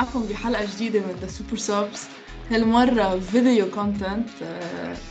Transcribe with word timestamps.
معكم 0.00 0.26
بحلقة 0.26 0.64
جديدة 0.74 1.00
من 1.00 1.12
The 1.20 1.26
Super 1.26 1.56
Subs 1.56 2.08
هالمرة 2.50 3.18
video 3.18 3.70
content 3.70 4.28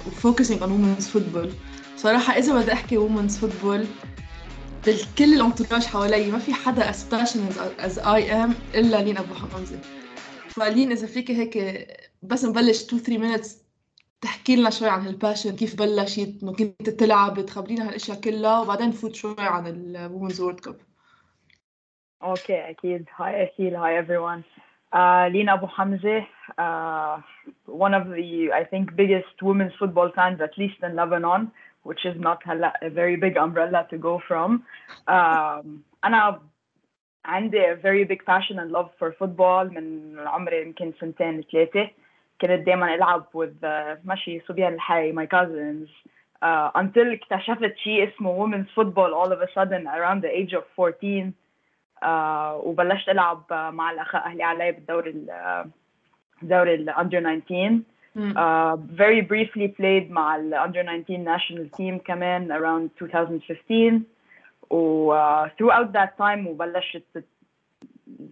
و 0.07 0.13
focusing 0.13 0.61
on 0.61 0.71
women's 0.71 1.07
football 1.07 1.51
صراحة 1.97 2.33
إذا 2.33 2.61
بدي 2.61 2.73
أحكي 2.73 2.97
women's 2.97 3.37
football 3.37 3.85
بالكل 4.85 5.33
ال 5.33 5.38
entourage 5.38 5.85
حوالي 5.85 6.31
ما 6.31 6.39
في 6.39 6.53
حدا 6.53 6.91
as 6.91 6.95
passionate 6.95 7.81
as 7.81 7.97
I 7.97 8.21
am 8.31 8.75
إلا 8.75 9.03
لين 9.03 9.17
أبو 9.17 9.33
حمزة. 9.33 9.79
فلين 10.49 10.91
إذا 10.91 11.07
فيك 11.07 11.31
هيك 11.31 11.87
بس 12.23 12.45
نبلش 12.45 12.83
2 12.83 13.03
3 13.03 13.37
minutes 13.37 13.49
تحكي 14.21 14.55
لنا 14.55 14.69
شوي 14.69 14.89
عن 14.89 15.07
ال 15.07 15.13
passion 15.13 15.55
كيف 15.55 15.75
بلشت 15.75 16.39
انه 16.43 16.53
كنت 16.53 16.89
تلعب 16.89 17.45
تخبرينا 17.45 17.87
هالأشياء 17.89 18.21
كلها 18.21 18.59
وبعدين 18.59 18.89
نفوت 18.89 19.15
شوي 19.15 19.35
عن 19.39 19.67
ال 19.67 19.76
women's 19.76 20.41
World 20.41 20.59
Cup 20.59 20.75
أوكي 22.23 22.69
أكيد. 22.69 23.05
هاي 23.15 23.43
أكيد. 23.43 23.73
هاي 23.73 24.05
everyone. 24.05 24.68
uh, 24.94 25.26
لينا 25.28 25.52
ابو 25.52 25.66
حمزه 25.66 26.26
uh, 26.58 27.20
one 27.66 27.94
of 27.94 28.08
the 28.08 28.52
I 28.52 28.64
think 28.64 28.96
biggest 28.96 29.42
women's 29.42 29.74
football 29.78 30.10
fans 30.14 30.40
at 30.40 30.56
least 30.58 30.82
in 30.82 30.94
Lebanon 30.96 31.50
which 31.82 32.04
is 32.06 32.16
not 32.18 32.38
a 32.82 32.90
very 32.90 33.16
big 33.16 33.36
umbrella 33.36 33.86
to 33.90 33.98
go 33.98 34.20
from 34.28 34.62
um, 35.08 35.84
انا 36.04 36.40
عندي 37.24 37.72
a 37.72 37.76
very 37.76 38.04
big 38.04 38.24
passion 38.24 38.58
and 38.58 38.70
love 38.70 38.90
for 38.98 39.12
football 39.12 39.64
من 39.64 40.14
عمري 40.18 40.62
يمكن 40.62 40.92
سنتين 41.00 41.44
ثلاثه 41.52 41.90
كنت 42.40 42.50
دائما 42.50 42.94
العب 42.94 43.24
with 43.34 43.64
uh, 43.64 43.98
ماشي 44.04 44.40
صبيان 44.48 44.74
الحي 44.74 45.12
my 45.12 45.26
cousins 45.26 45.88
uh, 46.42 46.70
until 46.74 47.12
اكتشفت 47.12 47.76
شيء 47.76 48.08
اسمه 48.08 48.46
women's 48.46 48.70
football 48.74 49.14
all 49.14 49.32
of 49.32 49.40
a 49.40 49.48
sudden 49.54 49.86
around 49.86 50.22
the 50.22 50.30
age 50.40 50.54
of 50.54 50.64
14 50.76 51.32
uh, 51.32 51.32
وبلشت 52.63 53.09
ألعب 53.09 53.43
مع 53.49 53.91
الاخ 53.91 54.15
أهلي 54.15 54.43
علي 54.43 54.71
بالدوري 54.71 55.25
الدوري 56.43 56.75
الاندر 56.75 57.39
19 57.39 57.79
uh, 58.15 58.75
very 58.75 59.21
briefly 59.21 59.67
played 59.67 60.11
مع 60.11 60.35
الاندر 60.35 60.83
19 60.83 61.37
national 61.37 61.77
team 61.77 62.05
كمان 62.05 62.51
around 62.51 63.01
2015 63.01 64.01
و 64.69 65.13
uh, 65.13 65.49
throughout 65.49 65.93
that 65.93 66.17
time 66.17 66.47
وبلشت 66.47 67.23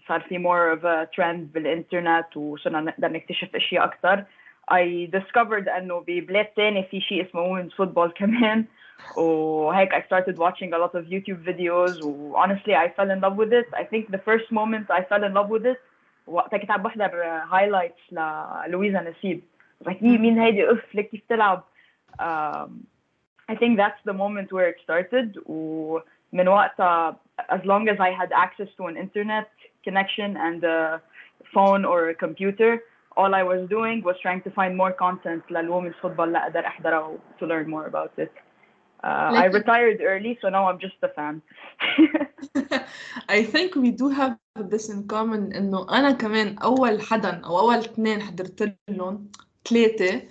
صار 0.07 0.21
في 0.21 0.37
more 0.37 0.77
of 0.77 0.83
a 0.83 1.07
trend 1.15 1.53
بالإنترنت 1.53 2.37
وصرنا 2.37 2.81
نقدر 2.81 3.11
نكتشف 3.11 3.55
أشياء 3.55 3.83
أكثر 3.83 4.23
I 4.71 5.07
discovered 5.07 5.67
إنه 5.77 6.03
ببلاد 6.07 6.45
تاني 6.45 6.83
في 6.83 7.01
شيء 7.01 7.25
اسمه 7.25 7.55
women's 7.55 7.73
football 7.73 8.13
كمان. 8.15 8.65
وهيك 9.16 9.94
I 9.94 10.02
started 10.06 10.38
watching 10.38 10.72
a 10.72 10.78
lot 10.78 10.94
of 10.94 11.04
YouTube 11.04 11.42
videos 11.44 12.00
و 12.02 12.34
honestly 12.36 12.74
I 12.74 12.88
fell 12.96 13.10
in 13.10 13.20
love 13.20 13.36
with 13.36 13.52
it 13.52 13.66
I 13.74 13.84
think 13.84 14.10
the 14.10 14.22
first 14.28 14.50
moment 14.50 14.86
I 14.90 15.02
fell 15.02 15.24
in 15.24 15.34
love 15.34 15.48
with 15.48 15.66
it 15.66 15.78
وقتها 16.26 16.58
كنت 16.58 16.70
عم 16.70 16.82
بحضر 16.82 17.40
highlights 17.50 18.12
للويزا 18.66 19.00
نسيب 19.00 19.42
like 19.84 20.02
مين 20.02 20.38
هيدي 20.38 20.70
اف 20.70 20.94
ليك 20.94 21.10
كيف 21.10 21.22
تلعب 21.28 21.64
um, 22.20 22.70
I 23.48 23.54
think 23.54 23.76
that's 23.76 24.02
the 24.04 24.12
moment 24.12 24.52
where 24.52 24.68
it 24.68 24.76
started 24.82 25.38
ومن 25.46 26.48
وقتها 26.48 27.16
as 27.50 27.60
long 27.64 27.88
as 27.88 27.98
I 28.00 28.10
had 28.10 28.32
access 28.32 28.68
to 28.76 28.86
an 28.86 28.96
internet 28.96 29.50
connection 29.84 30.36
and 30.36 30.64
a 30.64 31.00
phone 31.54 31.84
or 31.84 32.08
a 32.08 32.14
computer 32.14 32.72
all 33.16 33.34
I 33.34 33.42
was 33.42 33.68
doing 33.68 34.02
was 34.02 34.16
trying 34.22 34.42
to 34.42 34.50
find 34.50 34.76
more 34.76 34.92
content 34.92 35.42
للwomen's 35.50 35.96
football 36.02 36.26
لا 36.26 36.46
أقدر 36.46 36.66
أحضره 36.66 37.18
to 37.40 37.46
learn 37.46 37.68
more 37.68 37.86
about 37.86 38.12
it. 38.16 38.32
Uh, 39.03 39.31
I 39.43 39.45
retired 39.45 40.01
early, 40.01 40.37
so 40.41 40.49
now 40.49 40.67
I'm 40.67 40.79
just 40.79 40.95
a 41.03 41.09
fan. 41.09 41.41
I 43.29 43.43
think 43.43 43.75
we 43.75 43.91
do 43.91 44.09
have 44.09 44.37
this 44.55 44.89
in 44.89 45.07
common 45.07 45.53
إنه 45.53 45.87
أنا 45.89 46.11
كمان 46.11 46.57
أول 46.57 47.01
حدا 47.01 47.41
أو 47.45 47.59
أول 47.59 47.75
اثنين 47.77 48.21
حضرت 48.21 48.75
لهم 48.89 49.31
ثلاثة 49.69 50.21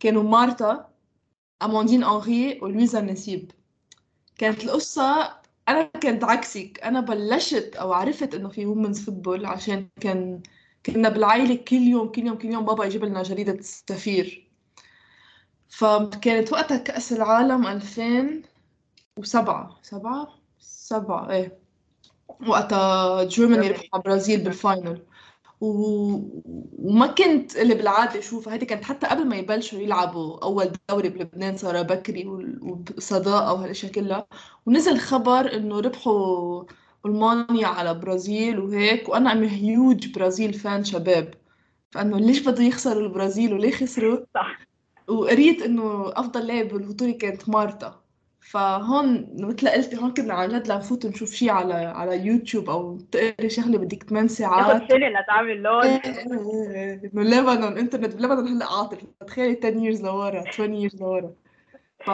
كانوا 0.00 0.22
مارتا 0.22 0.88
أماندين 1.62 2.04
أنغي 2.04 2.58
ولويزا 2.62 3.00
نسيب. 3.00 3.50
كانت 4.38 4.64
القصة 4.64 5.38
أنا 5.68 5.82
كنت 5.82 6.24
عكسك 6.24 6.80
أنا 6.84 7.00
بلشت 7.00 7.76
أو 7.76 7.92
عرفت 7.92 8.34
إنه 8.34 8.48
في 8.48 8.66
women's 8.66 9.04
football 9.04 9.46
عشان 9.46 9.88
كان 10.00 10.42
كنا 10.86 11.08
بالعائلة 11.08 11.54
كل 11.54 11.76
يوم 11.76 12.08
كل 12.08 12.26
يوم 12.26 12.38
كل 12.38 12.48
يوم 12.48 12.64
بابا 12.64 12.84
يجيب 12.84 13.04
لنا 13.04 13.22
جريدة 13.22 13.52
السفير 13.52 14.51
فكانت 15.72 16.52
وقتها 16.52 16.76
كأس 16.76 17.12
العالم 17.12 17.66
2007 17.66 19.78
سبعة؟ 19.82 20.28
سبعة 20.58 21.30
إيه. 21.30 21.58
وقتها 22.48 23.24
جيرماني 23.24 23.68
ربحوا 23.68 23.84
على 23.92 24.00
البرازيل 24.00 24.44
بال 24.44 24.61
final 24.61 25.02
و... 25.60 25.66
وما 26.78 27.06
كنت 27.06 27.56
اللي 27.56 27.74
بالعادة 27.74 28.18
أشوفها. 28.18 28.54
هيدي 28.54 28.66
كانت 28.66 28.84
حتى 28.84 29.06
قبل 29.06 29.26
ما 29.28 29.36
يبلشوا 29.36 29.78
يلعبوا 29.78 30.44
أول 30.44 30.72
دوري 30.90 31.08
بلبنان 31.08 31.56
صار 31.56 31.82
بكري 31.82 32.26
وصداقة 32.96 33.52
وهالأشياء 33.52 33.92
كلها. 33.92 34.26
ونزل 34.66 34.98
خبر 34.98 35.54
إنه 35.54 35.80
ربحوا 35.80 36.64
ألمانيا 37.06 37.66
على 37.66 37.94
برازيل 37.94 38.60
وهيك. 38.60 39.08
وأنا 39.08 39.32
I'm 39.32 39.44
huge 39.44 40.12
Brazil 40.12 40.54
fan 40.54 40.84
شباب. 40.84 41.34
فأنه 41.90 42.18
ليش 42.18 42.48
بده 42.48 42.62
يخسروا 42.62 43.02
البرازيل 43.02 43.54
وليه 43.54 43.72
خسروا؟ 43.72 44.18
صح. 44.34 44.71
وقريت 45.12 45.62
إنه 45.62 46.12
أفضل 46.16 46.46
لاعب 46.46 46.68
بالبطوله 46.68 47.12
كانت 47.12 47.48
مارتا. 47.48 48.02
فهون 48.40 49.36
مثل 49.40 49.68
قلتي 49.68 49.96
هون 49.96 50.14
كنا 50.14 50.34
عن 50.34 50.48
جد 50.48 50.68
لنفوت 50.68 51.06
نشوف 51.06 51.32
شيء 51.32 51.50
على 51.50 51.74
على 51.74 52.26
يوتيوب 52.26 52.70
أو 52.70 52.98
تقري 52.98 53.50
شغلة 53.50 53.78
بدك 53.78 54.02
8 54.02 54.28
ساعات. 54.28 54.82
تاخذ 54.82 54.88
سنة 54.88 55.08
لتعمل 55.08 55.62
لود 55.62 55.84
إنه 55.84 57.22
لبنان 57.22 57.78
إنترنت 57.78 58.16
بلبنان 58.16 58.48
هلأ 58.48 58.72
عاطل. 58.72 58.98
تخيلي 59.26 59.58
10 59.64 59.70
years 59.70 60.04
لورا 60.04 60.48
20 60.48 60.88
years 60.88 61.00
لورا. 61.00 61.32
ف 62.04 62.10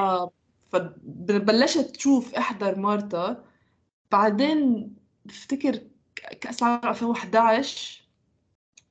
فبلشت 0.72 1.96
تشوف 1.96 2.34
إحضر 2.34 2.78
مارتا. 2.78 3.44
بعدين 4.10 4.92
بفتكر 5.24 5.78
كأس 6.40 6.62
العالم 6.62 6.88
2011 6.88 8.02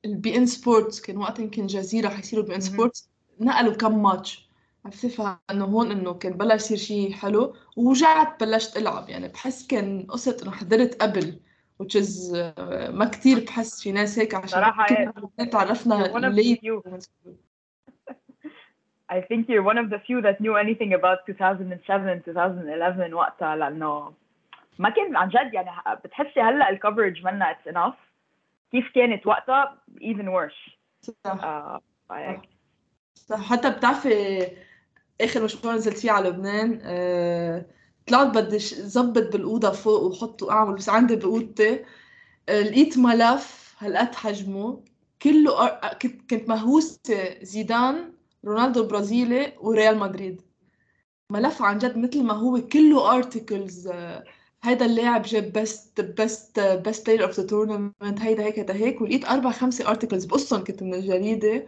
ال 0.04 0.36
beIN 0.36 0.46
Sports 0.46 1.00
كان 1.00 1.16
وقتها 1.16 1.42
يمكن 1.42 1.66
جزيرة 1.66 2.08
حيصيروا 2.08 2.44
beIN 2.44 2.60
Sports 2.60 3.10
نقلوا 3.40 3.74
كم 3.74 4.02
ماتش. 4.02 4.48
عرفتي 4.84 5.38
إنه 5.50 5.64
هون 5.64 5.90
إنه 5.90 6.14
كان 6.14 6.32
بلش 6.32 6.54
يصير 6.54 6.76
شيء 6.76 7.12
حلو 7.12 7.56
ورجعت 7.76 8.40
بلشت 8.40 8.76
ألعب. 8.76 9.08
يعني 9.08 9.28
بحس 9.28 9.66
كان 9.66 10.06
قصة 10.08 10.36
إنه 10.42 10.50
حضرت 10.50 11.02
قبل 11.02 11.40
which 11.82 11.94
is 11.94 12.36
ما 12.90 13.04
كثير 13.04 13.44
بحس 13.44 13.82
في 13.82 13.92
ناس 13.92 14.18
هيك 14.18 14.34
عشان 14.34 14.48
صراحة 14.48 14.86
تعرفنا 15.50 16.28
ليه. 16.28 16.58
I 19.10 19.20
think 19.20 19.48
you're 19.48 19.62
one 19.62 19.78
of 19.78 19.88
the 19.88 19.98
few 20.06 20.20
that 20.20 20.38
knew 20.40 20.54
anything 20.54 20.92
about 20.92 21.18
2007 21.28 22.12
2011 22.28 23.14
وقتها 23.14 23.56
لأنه 23.56 24.12
ما 24.78 24.90
كان 24.90 25.16
عن 25.16 25.28
جد 25.28 25.54
يعني 25.54 25.70
بتحسي 26.04 26.40
هلأ 26.40 26.70
ال 26.70 26.76
coverage 26.76 27.24
منا 27.24 27.50
it's 27.50 27.68
enough 27.68 27.94
كيف 28.72 28.92
كانت 28.94 29.26
وقتها؟ 29.26 29.78
even 30.00 30.26
worse. 30.26 30.70
صح. 31.02 31.44
آه 31.44 31.80
صح 32.08 32.57
حتى 33.32 33.70
بتعرفي 33.70 34.46
آخر 35.20 35.42
مشروع 35.44 35.74
نزلت 35.74 35.98
فيه 35.98 36.10
على 36.10 36.28
لبنان 36.28 36.80
آه... 36.82 37.66
طلعت 38.06 38.26
بدي 38.26 38.58
ظبط 38.86 39.32
بالأوضة 39.32 39.70
فوق 39.72 40.02
وحط 40.02 40.42
واعمل 40.42 40.74
بس 40.74 40.88
عندي 40.88 41.16
بأوضتي 41.16 41.84
آه... 42.48 42.62
لقيت 42.62 42.98
ملف 42.98 43.74
هالقد 43.78 44.14
حجمه 44.14 44.84
كله 45.22 45.64
أر... 45.64 45.94
كنت 46.02 46.30
كنت 46.30 46.48
مهووسه 46.48 46.98
زيدان 47.42 48.12
رونالدو 48.44 48.82
البرازيلي 48.82 49.52
وريال 49.60 49.98
مدريد. 49.98 50.42
ملف 51.32 51.62
عن 51.62 51.78
جد 51.78 51.98
مثل 51.98 52.22
ما 52.22 52.34
هو 52.34 52.60
كله 52.60 53.14
articles 53.16 53.86
آه... 53.88 54.24
هيدا 54.62 54.86
اللاعب 54.86 55.22
جاب 55.22 55.52
best 55.52 56.00
best 56.00 56.60
best 56.60 57.06
player 57.06 57.24
of 57.24 57.40
the 57.40 57.46
tournament 57.46 58.20
هيدا 58.20 58.44
هيك 58.44 58.58
هيدا 58.58 58.74
هيك 58.74 59.00
ولقيت 59.00 59.24
أربع 59.24 59.50
خمسة 59.50 59.88
articles 59.88 60.24
بقصهم 60.24 60.64
كنت 60.64 60.82
من 60.82 60.94
الجريدة. 60.94 61.66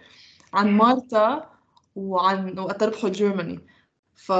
عن 0.52 0.70
مارتا 0.70 1.50
وعن 1.97 2.58
وقت 2.58 2.82
ربحوا 2.82 3.11
جيرماني 3.11 3.61
ف 4.14 4.32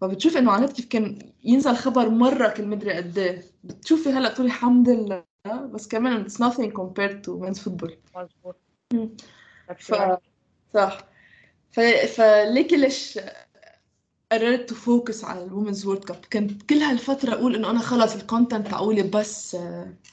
فبتشوفي 0.00 0.38
إنه 0.38 0.52
عن 0.52 0.66
كيف 0.66 0.86
كان 0.86 1.32
ينزل 1.44 1.76
خبر 1.76 2.08
مرة 2.08 2.48
كل 2.48 2.66
مدري 2.66 2.92
قد 2.92 3.18
إيه. 3.18 3.42
بتشوفي 3.64 4.08
هلأ 4.08 4.28
تقولي 4.28 4.46
الحمد 4.46 4.88
لله 4.88 5.24
بس 5.46 5.88
كمان 5.88 6.28
it's 6.28 6.32
nothing 6.32 6.70
compared 6.70 7.24
to 7.24 7.30
men's 7.40 7.58
football. 7.58 7.92
مظبوط. 8.16 8.56
ف... 9.78 9.94
صح. 10.74 10.98
ف... 11.72 11.80
فليه 12.16 12.68
كلش 12.68 13.18
قررت 14.32 14.70
ت 14.70 14.79
focus 14.79 15.24
على 15.24 15.44
ال 15.44 15.49
women's 15.49 15.86
World 15.86 16.04
Cup. 16.04 16.24
كنت 16.32 16.62
كل 16.62 16.74
هالفترة 16.76 17.32
أقول 17.34 17.54
إنه 17.54 17.70
أنا 17.70 17.78
خلص 17.78 18.14
ال 18.14 18.20
content 18.20 18.66
تاعولي 18.68 19.02
بس 19.02 19.56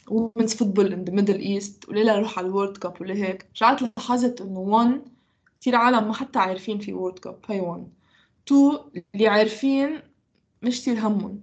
women's 0.07 0.54
football 0.56 0.94
in 0.94 1.04
the 1.04 1.13
Middle 1.13 1.39
East 1.39 1.89
وليه 1.90 2.04
لا 2.04 2.18
أروح 2.18 2.38
على 2.40 2.48
ال 2.48 2.53
World 2.53 2.78
Cup 2.78 3.01
وليه 3.02 3.25
هيك. 3.25 3.46
رجعت 3.56 3.81
لاحظت 3.81 4.42
إنه 4.42 4.60
1 4.60 5.02
كثير 5.62 5.75
عالم 5.75 6.08
ما 6.08 6.13
حتى 6.13 6.40
عارفين 6.40 6.80
في 6.80 6.94
World 6.94 7.19
Cup. 7.19 7.39
هاي 7.50 7.60
1 7.60 7.88
2 8.48 8.80
اللي 9.16 9.28
عارفين 9.28 10.02
مش 10.62 10.81
كثير 10.81 11.00
همهم. 11.00 11.42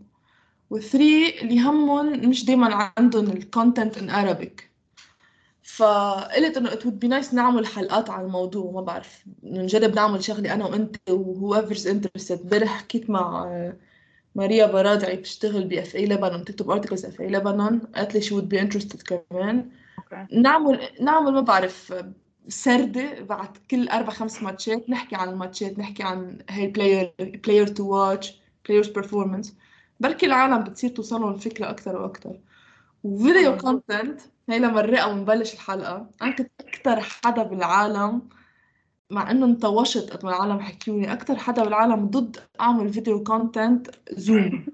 و3 0.75 0.95
اللي 1.43 1.61
همهم 1.61 2.29
مش 2.31 2.45
دايما 2.45 2.93
عندهم 2.99 3.27
ال 3.27 3.36
content 3.36 3.99
in 3.99 4.11
Arabic. 4.11 4.68
فقلت 5.77 6.57
إنه 6.57 6.71
it 6.71 6.83
would 6.83 6.99
be 7.05 7.09
nice 7.09 7.35
نعمل 7.35 7.67
حلقات 7.67 8.11
عن 8.11 8.25
الموضوع 8.25 8.71
ما 8.73 8.81
بعرف. 8.81 9.25
نجرب 9.43 9.95
نعمل 9.95 10.25
شغله 10.25 10.55
أنا 10.55 10.67
وأنت 10.67 10.97
whoever's 11.11 11.87
interested. 11.87 12.41
امبارح 12.41 12.69
حكيت 12.69 13.11
مع 13.11 13.51
ماريا 14.35 14.67
برادعي 14.67 15.17
بتشتغل 15.17 15.65
ب 15.65 15.73
FA 15.73 16.07
لبنان 16.07 16.41
بتكتب 16.41 16.71
articles 16.71 17.05
FA 17.05 17.29
لبنان 17.29 17.79
قالت 17.79 18.15
لي 18.15 18.21
she 18.21 18.43
would 18.43 18.49
be 18.49 18.69
interested 18.69 19.03
كمان. 19.03 19.71
أوكي. 19.99 20.27
نعمل 20.41 20.81
نعمل 21.01 21.33
ما 21.33 21.41
بعرف 21.41 21.95
سردة 22.49 23.21
بعد 23.21 23.57
كل 23.71 23.89
أربع 23.89 24.11
خمس 24.11 24.43
matchات 24.43 24.91
نحكي 24.91 25.17
عن 25.17 25.29
ال 25.29 25.36
matchات 25.36 25.79
نحكي 25.79 26.03
عن 26.03 26.39
هي 26.51 26.67
player 26.67 27.15
player 27.19 27.67
to 27.67 27.89
watch 27.89 28.41
players 28.69 28.89
performance 28.89 29.55
بركي 30.01 30.27
العالم 30.27 30.65
بتصير 30.65 30.91
توصلهم 30.91 31.35
الفكرة 31.35 31.71
أكثر 31.71 31.97
وأكثر. 31.97 32.39
و 33.05 33.12
video. 33.12 33.57
content 33.57 34.21
هي 34.51 34.59
لما 34.59 34.83
نرقى 34.83 35.11
ونبلش 35.11 35.55
الحلقة. 35.55 36.11
أنا 36.23 36.31
كنت 36.31 36.51
أكثر 36.61 37.01
حدا 37.01 37.43
بالعالم 37.43 38.29
مع 39.11 39.31
إنه 39.31 39.47
انطوشت 39.47 40.11
قد 40.11 40.25
ما 40.25 40.31
العالم 40.31 40.61
حكيوني 40.61 41.13
أكثر 41.13 41.37
حدا 41.37 41.65
بالعالم 41.65 42.07
ضد 42.07 42.37
أعمل 42.61 42.93
video 42.93 43.23
content 43.25 43.91
Zoom 44.13 44.67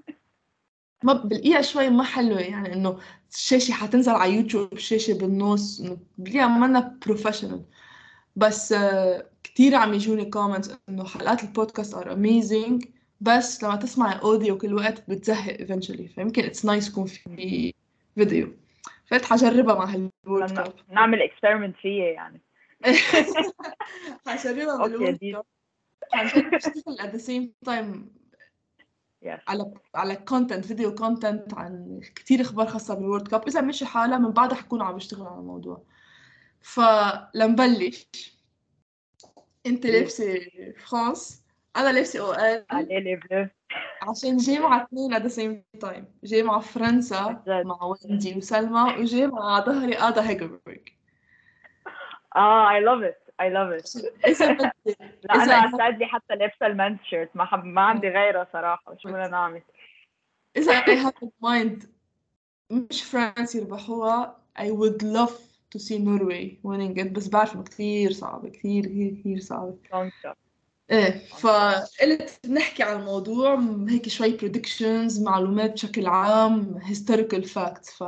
ما 1.03 1.13
بلاقيها 1.13 1.61
شوي 1.61 1.89
ما 1.89 2.03
حلوة 2.03 2.39
يعني 2.39 2.73
إنه 2.73 2.99
الشاشة 3.33 3.71
حتنزل 3.71 4.11
على 4.11 4.33
يوتيوب 4.33 4.73
الشاشة 4.73 5.13
بالنص 5.13 5.81
إنه 5.81 5.97
بلاقيها 6.17 6.47
منا 6.47 6.97
professional 7.05 7.65
بس 8.35 8.71
آه، 8.71 9.29
كتير 9.43 9.75
عم 9.75 9.93
يجوني 9.93 10.25
comments 10.25 10.71
إنه 10.89 11.05
حلقات 11.05 11.43
البودكاست 11.43 11.93
are 11.93 12.13
amazing 12.13 12.85
بس 13.21 13.63
لما 13.63 13.75
تسمعي 13.75 14.19
audio 14.19 14.57
كل 14.57 14.73
وقت 14.73 15.09
بتزهق 15.09 15.57
eventually. 15.57 16.15
فيمكن 16.15 16.43
it's 16.43 16.65
nice 16.65 16.89
يكون 16.89 17.05
في 17.05 17.73
فيديو 18.15 18.64
فقلت 19.07 19.25
حجربها 19.25 19.75
مع 19.75 19.85
هالورد 19.85 20.51
كاب 20.55 20.73
نعمل 20.89 21.21
اكسبيرمنت 21.21 21.75
فيها 21.75 22.05
يعني. 22.05 22.41
حجربها 24.27 24.87
بالورد 24.87 25.19
دي 25.19 25.31
كاب 26.11 26.51
بشتغل 26.53 26.97
the 26.97 27.21
same 27.21 27.69
time 27.69 27.97
yes 29.21 29.39
على 29.47 29.73
على 29.95 30.15
content 30.15 30.65
video 30.65 30.95
content 30.95 31.53
عن 31.53 32.01
كتير 32.15 32.41
أخبار 32.41 32.67
خاصة 32.67 32.93
بال 32.93 33.03
World 33.03 33.27
Cup 33.27 33.47
إذا 33.47 33.61
مشي 33.61 33.85
حالها 33.85 34.17
من 34.17 34.31
بعدها 34.31 34.55
حكون 34.55 34.81
عم 34.81 34.95
بشتغل 34.95 35.27
على 35.27 35.39
الموضوع. 35.39 35.83
فلنبلش 36.61 38.07
أنت 39.65 39.85
لابسة 39.85 40.39
فرانس 40.77 41.45
أنا 41.75 41.91
لابسة 41.91 42.19
أو 42.19 42.33
ال 42.33 43.49
عشان 44.09 44.37
جاي 44.37 44.59
مع 44.59 44.83
اثنين 44.83 45.15
at 45.15 45.21
the 45.21 45.35
same 45.35 45.79
time. 45.87 46.03
جاي 46.23 46.43
مع 46.43 46.59
فرنسا 46.59 47.43
مع 47.47 47.77
ويندي 47.83 48.37
وسلمى 48.37 48.95
وجاي 48.99 49.27
مع 49.27 49.59
ظهري 49.59 49.97
آدا 49.97 50.29
هيجربرغ 50.29 50.75
آه 52.35 52.79
it. 53.01 53.25
I 53.41 53.49
love 53.49 53.71
it. 53.73 54.05
اذا 54.27 54.51
بدي 54.53 54.95
لا 55.23 55.35
أنا 55.35 55.77
سادلي 55.77 56.05
حتى 56.05 56.35
لابسه 56.35 56.67
المانز 56.67 56.97
شيرت 57.09 57.29
ما 57.35 57.45
حب 57.45 57.65
ما 57.65 57.81
عندي 57.81 58.09
غيرها 58.09 58.47
صراحة. 58.53 58.97
شو 58.97 59.09
بدنا 59.09 59.27
نعمل 59.27 59.61
اذا 60.57 60.81
have 60.81 61.13
in 61.23 61.47
mind 61.47 61.85
مش 62.71 63.03
فرنسا 63.03 63.59
يربحوها 63.59 64.37
I 64.59 64.71
would 64.71 65.03
love 65.03 65.35
to 65.75 65.79
see 65.79 65.99
Norway 65.99 66.57
winning 66.63 66.97
it 66.97 67.07
بس 67.07 67.27
بعرف 67.27 67.57
كثير 67.57 68.11
صعبة 68.11 68.49
كثير 68.49 68.85
كثير 68.85 69.15
كثير 69.19 69.39
shot. 69.39 70.44
إيه 70.91 71.11
فقلت 71.41 72.39
نحكي 72.49 72.83
عن 72.83 72.99
الموضوع 72.99 73.59
هيك 73.89 74.09
شوي 74.09 74.37
predictions 74.37 75.25
معلومات 75.25 75.71
بشكل 75.71 76.07
عام 76.07 76.79
historical 76.79 77.43
facts 77.43 77.97
ف 77.97 78.03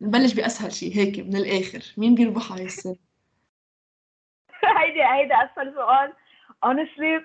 نبلش 0.00 0.34
بأسهل 0.34 0.72
شيء 0.72 0.96
هيك 0.96 1.18
من 1.18 1.36
الآخر 1.36 1.82
مين 1.96 2.14
بيربحها 2.14 2.58
هاي 2.58 2.64
السنة؟ 2.64 2.96
هيدي 4.78 5.04
هيدي 5.04 5.34
أسهل 5.34 5.74
سؤال 5.74 6.12
honestly 6.66 7.22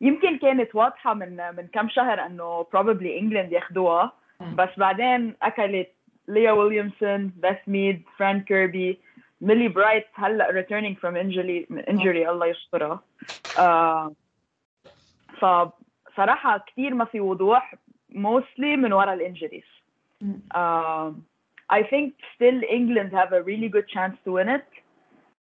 يمكن 0.00 0.38
كانت 0.38 0.74
واضحة 0.74 1.14
من 1.14 1.36
من 1.56 1.66
كم 1.66 1.88
شهر 1.88 2.26
إنه 2.26 2.64
probably 2.64 3.06
England 3.20 3.52
ياخدوها 3.52 4.12
مم. 4.40 4.56
بس 4.56 4.68
بعدين 4.76 5.36
أكلت 5.42 5.92
ليا 6.28 6.52
ويليامسون 6.52 7.32
بيث 7.36 7.58
ميد 7.66 8.02
فرانك 8.18 8.44
كيربي 8.44 9.00
ميلي 9.42 9.68
برايت 9.68 10.06
هلا 10.14 10.48
returning 10.48 10.96
from 10.96 11.14
injury 11.14 11.66
من 11.70 11.82
injury 11.82 12.28
الله 12.28 12.46
يسترها 12.46 13.00
آه 13.58 14.12
فصراحه 15.40 16.58
كثير 16.58 16.94
ما 16.94 17.04
في 17.04 17.20
وضوح 17.20 17.74
mostly 18.12 18.76
من 18.78 18.92
ورا 18.92 19.14
الانجريز 19.14 19.64
um, 20.54 21.24
I 21.78 21.82
think 21.90 22.14
still 22.34 22.58
England 22.78 23.10
have 23.12 23.32
a 23.32 23.42
really 23.42 23.68
good 23.68 23.88
chance 23.88 24.16
to 24.24 24.32
win 24.32 24.48
it. 24.48 24.68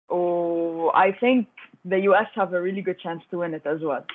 Oh, 0.10 0.92
I 1.08 1.12
think 1.22 1.48
the 1.86 2.00
US 2.10 2.30
have 2.40 2.52
a 2.54 2.62
really 2.62 2.84
good 2.88 3.00
chance 3.06 3.24
to 3.32 3.36
win 3.42 3.54
it 3.54 3.66
as 3.66 3.82
well. 3.82 4.06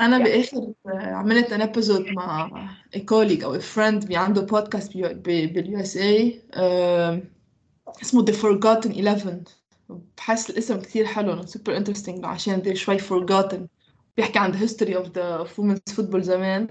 أنا 0.00 0.18
Yeah. 0.18 0.22
بآخر 0.22 0.72
عملت 0.86 1.52
an 1.52 1.60
episode 1.60 2.14
مع 2.16 2.48
a 2.96 3.00
colleague 3.00 3.44
أو 3.44 3.58
a 3.58 3.62
friend 3.62 4.06
بي 4.06 4.16
عنده 4.16 4.42
بودكاست 4.42 4.96
باليو 4.96 5.80
اس 5.80 5.96
اي 5.96 6.42
اسمه 8.02 8.24
The 8.24 8.34
Forgotten 8.34 8.94
Eleven. 8.94 9.50
بحس 10.16 10.50
الاسم 10.50 10.80
كثير 10.80 11.06
حلو 11.06 11.46
super 11.46 11.76
interesting 11.76 12.24
عشان 12.24 12.54
they 12.54 12.76
شوي 12.76 12.98
forgotten. 12.98 13.60
بيحكي 14.16 14.38
عن 14.38 14.52
the 14.52 14.56
history 14.56 14.94
of 14.94 15.06
the 15.06 15.48
women's 15.56 15.94
football 15.94 16.18
زمان. 16.18 16.68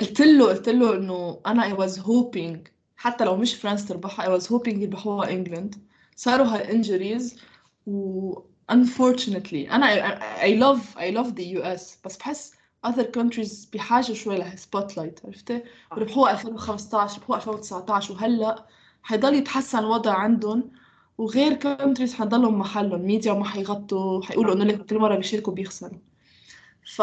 قلت 0.00 0.20
له 0.20 0.48
قلت 0.48 0.68
له 0.68 0.96
إنه 0.96 1.40
أنا 1.46 1.74
I 1.74 1.78
was 1.78 1.98
hoping 1.98 2.74
حتى 2.96 3.24
لو 3.24 3.36
مش 3.36 3.54
فرنسا 3.54 3.86
تربحها 3.88 4.38
I 4.38 4.40
was 4.40 4.44
hoping 4.44 4.68
يربحوها 4.68 5.30
England 5.30 5.74
صاروا 6.16 6.46
هاي 6.46 6.82
injuries 6.82 7.34
و 7.86 8.34
unfortunately 8.72 9.70
أنا 9.70 9.86
I, 9.86 10.42
I 10.42 10.60
love 10.60 10.96
I 10.96 11.14
love 11.16 11.34
the 11.34 11.58
US 11.58 11.98
بس 12.04 12.16
بحس 12.16 12.52
other 12.86 13.04
countries 13.18 13.70
بحاجه 13.72 14.12
شوي 14.12 14.38
لها 14.38 14.56
light 14.96 15.20
عرفتي؟ 15.24 15.62
ربحوها 15.92 16.32
2015 16.32 17.18
ربحوها 17.18 17.38
2019 17.38 18.12
وهلأ 18.14 18.66
حيضل 19.04 19.34
يتحسن 19.34 19.78
الوضع 19.78 20.12
عندهم 20.14 20.70
وغير 21.18 21.58
countries 21.58 22.12
حيضلوا 22.14 22.50
محلهم. 22.50 23.00
ميديا 23.06 23.32
ما 23.32 23.44
حيغطوا 23.44 24.22
حيقولوا 24.22 24.54
إنه 24.54 24.64
لك 24.64 24.86
كل 24.86 24.98
مرة 24.98 25.16
بيشاركوا 25.16 25.52
بيخسروا. 25.52 25.98
ف 26.96 27.02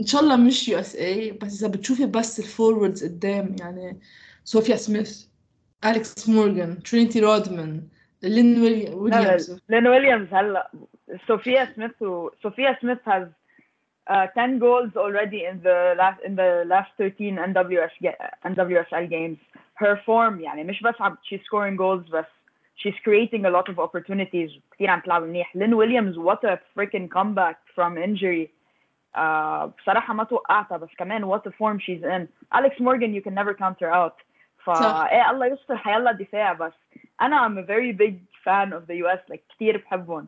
إن 0.00 0.06
شاء 0.06 0.20
الله 0.20 0.36
مش 0.36 0.68
USA 0.68 1.30
بس 1.32 1.58
إذا 1.62 1.68
بتشوفي 1.72 2.06
بس 2.06 2.38
ال 2.38 2.45
forwards 2.45 3.04
قدام 3.04 3.56
يعني 3.60 4.00
صوفيا 4.44 4.76
سميث 4.76 5.24
أليكس 5.84 6.28
مورغان 6.28 6.82
ترينيتي 6.82 7.20
رودمان 7.20 7.82
لين 8.22 8.62
ويلي- 8.62 8.94
ويليامز. 8.94 9.60
لين 9.68 9.86
ويليامز 9.86 10.28
هلا. 10.34 10.70
صوفيا 11.28 11.72
سميث 11.76 11.90
صوفيا 12.42 12.78
سميث 12.82 12.98
has 12.98 13.26
uh, 14.10 14.26
10 14.34 14.58
goals 14.58 14.96
already 14.96 15.44
in 15.50 15.56
the 15.62 15.94
last 16.00 16.20
in 16.26 16.34
the 16.36 16.64
last 16.66 16.90
13 16.98 17.38
NWS 17.38 17.90
NWSL 18.44 19.10
games. 19.10 19.38
Her 19.83 19.95
form 20.05 20.41
يعني 20.41 20.63
مش 20.63 20.81
بس 20.81 20.95
عم 21.01 21.17
she's 21.23 21.39
scoring 21.39 21.77
goals 21.77 22.11
بس 22.11 22.25
she's 22.77 22.95
creating 23.07 23.45
a 23.45 23.49
lot 23.49 23.73
of 23.73 23.79
opportunities 23.79 24.51
كثير 24.71 24.89
عم 24.89 24.99
تلعب 24.99 25.23
منيح. 25.23 25.55
لين 25.55 25.73
ويليامز 25.73 26.19
what 26.19 26.39
a 26.49 26.57
freaking 26.79 27.07
comeback 27.17 27.57
from 27.75 27.97
injury. 27.97 28.47
Uh, 29.15 29.65
بصراحة 29.77 30.13
ما 30.13 30.23
توقعتها 30.23 30.77
بس 30.77 30.89
كمان 30.97 31.31
what 31.31 31.41
a 31.47 31.51
form 31.51 31.79
she's 31.79 32.03
in. 32.03 32.27
Alex 32.57 32.79
Morgan 32.79 33.13
you 33.13 33.21
can 33.21 33.33
never 33.33 33.53
count 33.53 33.79
her 33.81 33.93
out. 33.93 34.21
فا 34.65 34.73
صح. 34.73 35.07
ايه 35.11 35.31
الله 35.31 35.45
يستر 35.45 35.77
حيلا 35.77 36.11
دفاع 36.11 36.53
بس 36.53 36.73
انا 37.21 37.47
I'm 37.47 37.57
a 37.57 37.67
very 37.67 37.91
big 38.03 38.15
fan 38.45 38.73
of 38.73 38.87
the 38.87 38.95
US 39.05 39.33
like 39.33 39.41
كثير 39.55 39.77
بحبهم 39.77 40.27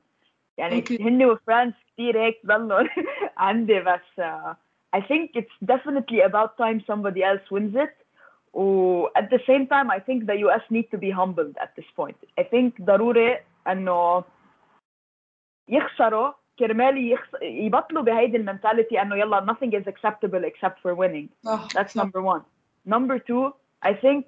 يعني 0.57 0.75
أوكي. 0.75 1.03
هن 1.03 1.25
وفرانس 1.25 1.73
كثير 1.93 2.21
هيك 2.21 2.41
ضلوا 2.45 2.87
عندي 3.37 3.79
بس 3.79 4.21
uh, 4.21 4.53
I 4.95 5.01
think 5.01 5.29
it's 5.35 5.67
definitely 5.73 6.21
about 6.29 6.49
time 6.57 6.79
somebody 6.91 7.21
else 7.23 7.51
wins 7.51 7.75
it 7.75 7.98
و 8.53 9.07
at 9.19 9.29
the 9.29 9.39
same 9.49 9.67
time 9.67 9.87
I 9.91 9.99
think 9.99 10.25
the 10.25 10.37
US 10.47 10.63
need 10.69 10.87
to 10.91 10.97
be 10.97 11.11
humbled 11.11 11.55
at 11.65 11.71
this 11.75 11.89
point 11.99 12.17
I 12.39 12.43
think 12.43 12.81
ضروري 12.81 13.37
انه 13.67 14.23
يخسروا 15.67 16.31
كرمال 16.59 17.11
يخس... 17.11 17.29
يبطلوا 17.41 18.03
بهيدي 18.03 18.37
المنتاليتي 18.37 19.01
انه 19.01 19.15
يلا 19.15 19.45
nothing 19.45 19.71
is 19.71 19.87
acceptable 19.87 20.43
except 20.43 20.79
for 20.83 20.95
winning 20.95 21.27
صح 21.43 21.67
That's 21.73 21.93
صح. 21.93 22.03
number 22.03 22.21
one. 22.21 22.41
Number 22.85 23.19
two, 23.19 23.53
I 23.81 23.93
think 23.93 24.25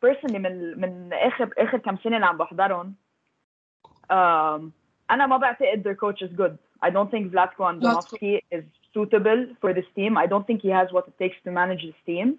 personally 0.00 0.38
من 0.38 0.80
من 0.80 1.12
اخر 1.12 1.50
اخر 1.58 1.78
كم 1.78 1.96
سنه 1.96 2.16
اللي 2.16 2.26
عم 2.26 2.36
بحضرهم 2.36 2.94
um, 4.12 4.70
انا 5.10 5.26
ما 5.26 5.36
بعتقد 5.36 5.82
their 5.82 5.94
coach 5.94 6.22
is 6.22 6.32
good. 6.36 6.58
I 6.82 6.90
don't 6.90 7.10
think 7.10 7.32
Vlatko 7.32 7.62
Andonovsky 7.70 8.40
is 8.50 8.64
suitable 8.94 9.46
for 9.60 9.72
this 9.72 9.88
team. 9.94 10.16
I 10.18 10.26
don't 10.26 10.46
think 10.46 10.60
he 10.62 10.68
has 10.68 10.88
what 10.92 11.04
it 11.08 11.16
takes 11.18 11.38
to 11.44 11.50
manage 11.50 11.82
this 11.82 12.00
team. 12.06 12.38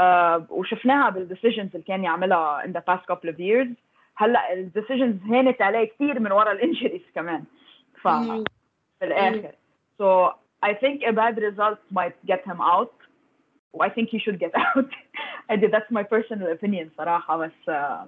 Uh, 0.00 0.50
وشفناها 0.50 1.10
بالديسيجنز 1.10 1.68
اللي 1.74 1.84
كان 1.86 2.04
يعملها 2.04 2.62
in 2.62 2.70
the 2.70 2.80
past 2.80 3.04
couple 3.12 3.28
of 3.28 3.36
years. 3.36 3.68
هلأ 4.16 4.52
الديسيجنز 4.52 5.16
هانت 5.22 5.62
عليه 5.62 5.84
كثير 5.84 6.20
من 6.20 6.32
ورا 6.32 6.52
الإنجريز 6.52 7.02
كمان. 7.14 7.44
ف 8.02 8.08
مم. 8.08 8.44
في 9.00 9.06
الآخر. 9.06 9.52
So 9.98 10.34
I 10.62 10.72
think 10.74 11.02
a 11.02 11.12
bad 11.12 11.36
result 11.48 11.78
might 11.90 12.16
get 12.26 12.42
him 12.50 12.60
out. 12.60 12.94
I 13.86 13.88
think 13.88 14.08
he 14.14 14.18
should 14.18 14.38
get 14.44 14.52
out. 14.66 14.90
I 15.50 15.56
did, 15.56 15.70
that's 15.72 15.90
my 15.90 16.02
personal 16.02 16.52
opinion 16.52 16.90
صراحة 16.96 17.36
بس 17.36 17.70
uh, 17.70 18.06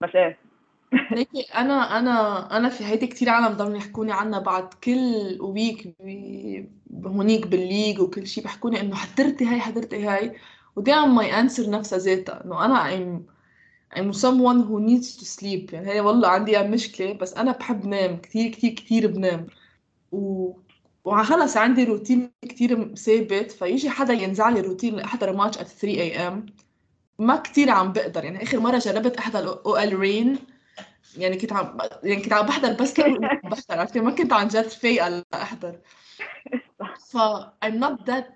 بس 0.00 0.16
إيه 0.16 0.38
ليكي 1.16 1.42
أنا 1.54 1.98
أنا 1.98 2.46
أنا 2.56 2.68
في 2.68 2.84
هيدي 2.84 3.06
كتير 3.06 3.28
عالم 3.28 3.56
ضلوا 3.56 3.76
يحكوني 3.76 4.12
عنها 4.12 4.38
بعد 4.38 4.74
كل 4.84 5.38
week 5.40 5.94
هونيك 7.06 7.46
بال 7.46 7.59
league 7.59 8.00
وكل 8.00 8.26
شيء 8.26 8.44
بيحكوني 8.44 8.80
إنه 8.80 8.94
حضرتي 8.96 9.44
هاي 9.46 9.60
حضرتي 9.60 10.06
هاي 10.08 10.36
ودائما 10.80 11.06
my 11.06 11.40
answer 11.40 11.70
نفسها 11.70 11.98
ذاتها 11.98 12.44
إنه 12.44 12.64
أنا 12.64 12.90
I'm 12.90 13.22
I'm 13.98 14.12
someone 14.12 14.60
who 14.68 14.78
needs 14.80 15.16
to 15.16 15.24
sleep. 15.24 15.72
يعني 15.72 15.90
هي 15.90 16.00
والله 16.00 16.28
عندي 16.28 16.58
مشكلة 16.58 17.12
بس 17.12 17.34
أنا 17.34 17.52
بحب 17.52 17.86
نام 17.86 18.16
كتير 18.16 18.50
كتير 18.50 18.72
كتير 18.72 19.06
بنام. 19.06 19.46
و 20.12 20.52
وخلص 21.04 21.56
عندي 21.56 21.84
روتين 21.84 22.30
كتير 22.42 22.94
ثابت 22.94 23.50
فيجي 23.50 23.90
حدا 23.90 24.12
ينزع 24.12 24.48
لي 24.48 24.60
روتين 24.60 25.00
احضر 25.00 25.32
match 25.36 25.58
at 25.58 25.62
3 25.62 26.30
am 26.30 26.52
ما 27.18 27.36
كتير 27.36 27.70
عم 27.70 27.92
بقدر. 27.92 28.24
يعني 28.24 28.42
آخر 28.42 28.60
مرة 28.60 28.78
جربت 28.78 29.16
أحضر 29.16 29.62
OL 29.66 29.98
Reign 29.98 30.38
يعني 31.16 31.36
كنت 31.36 31.52
عم 31.52 31.78
يعني 32.02 32.22
كنت 32.22 32.32
عم 32.32 32.46
بحضر 32.46 32.72
بس 32.72 33.00
بحضر 33.44 33.80
عرفتي 33.80 34.00
ما 34.00 34.10
كنت 34.10 34.32
عن 34.32 34.48
جد 34.48 34.68
فايقة 34.68 35.24
لأحضر. 35.32 35.78
ف 37.10 37.16
I'm 37.64 37.78
not 37.80 38.06
that 38.06 38.26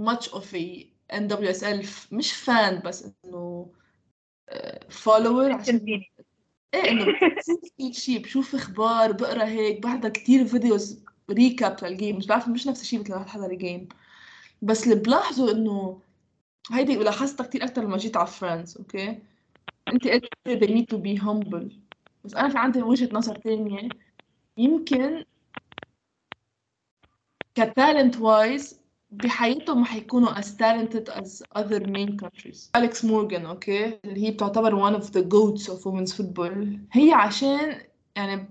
much 0.00 0.28
of 0.32 0.54
a 0.54 0.93
NWSL 1.14 1.86
مش 2.12 2.32
fan 2.32 2.80
بس 2.84 3.10
إنه 3.24 3.72
follower 4.88 5.52
عشان 5.52 6.04
إيه 6.74 6.90
إنه 6.90 7.06
كل 7.78 7.94
شيء 7.94 8.22
بشوف 8.22 8.54
أخبار 8.54 9.12
بقرأ 9.12 9.44
هيك 9.44 9.82
بحضر 9.82 10.08
كتير 10.08 10.46
videos 10.46 11.04
recap 11.30 11.76
لل 11.84 11.96
games 11.96 12.26
بعرف 12.26 12.48
مش 12.48 12.66
نفس 12.66 12.82
الشيء 12.82 13.00
مثل 13.00 13.14
ما 13.14 13.22
تحضري 13.22 13.56
game 13.56 13.88
بس 14.62 14.84
اللي 14.84 14.94
بلاحظه 14.94 15.52
إنه 15.52 16.00
هيدي 16.72 16.96
لاحظتها 16.96 17.46
كتير 17.46 17.64
أكثر 17.64 17.82
لما 17.82 17.96
جيت 17.96 18.16
على 18.16 18.26
France 18.26 18.76
okay 18.76 19.18
أنت 19.88 20.08
قلت 20.08 20.34
they 20.48 20.68
need 20.68 20.96
to 20.96 20.98
be 20.98 21.22
humble. 21.22 21.72
بس 22.24 22.34
أنا 22.34 22.48
في 22.48 22.58
عندي 22.58 22.82
وجهة 22.82 23.08
نظر 23.12 23.36
تانية. 23.36 23.88
يمكن 24.56 25.24
ك 27.54 27.63
talent 27.63 28.16
wise 28.16 28.80
بحياتهم 29.16 29.84
حيكونوا 29.84 30.40
as 30.40 30.44
talented 30.44 31.08
as 31.08 31.42
other 31.58 31.80
main 31.80 32.16
countries. 32.24 32.70
أليكس 32.76 33.04
مورغان 33.04 33.46
okay 33.46 33.98
اللي 34.04 34.26
هي 34.26 34.30
بتعتبر 34.30 34.90
one 34.90 35.00
of 35.00 35.04
the 35.04 35.22
goats 35.22 35.68
of 35.68 35.78
women's 35.84 36.12
football. 36.16 36.78
هي 36.92 37.12
عشان 37.12 37.80
يعني 38.16 38.48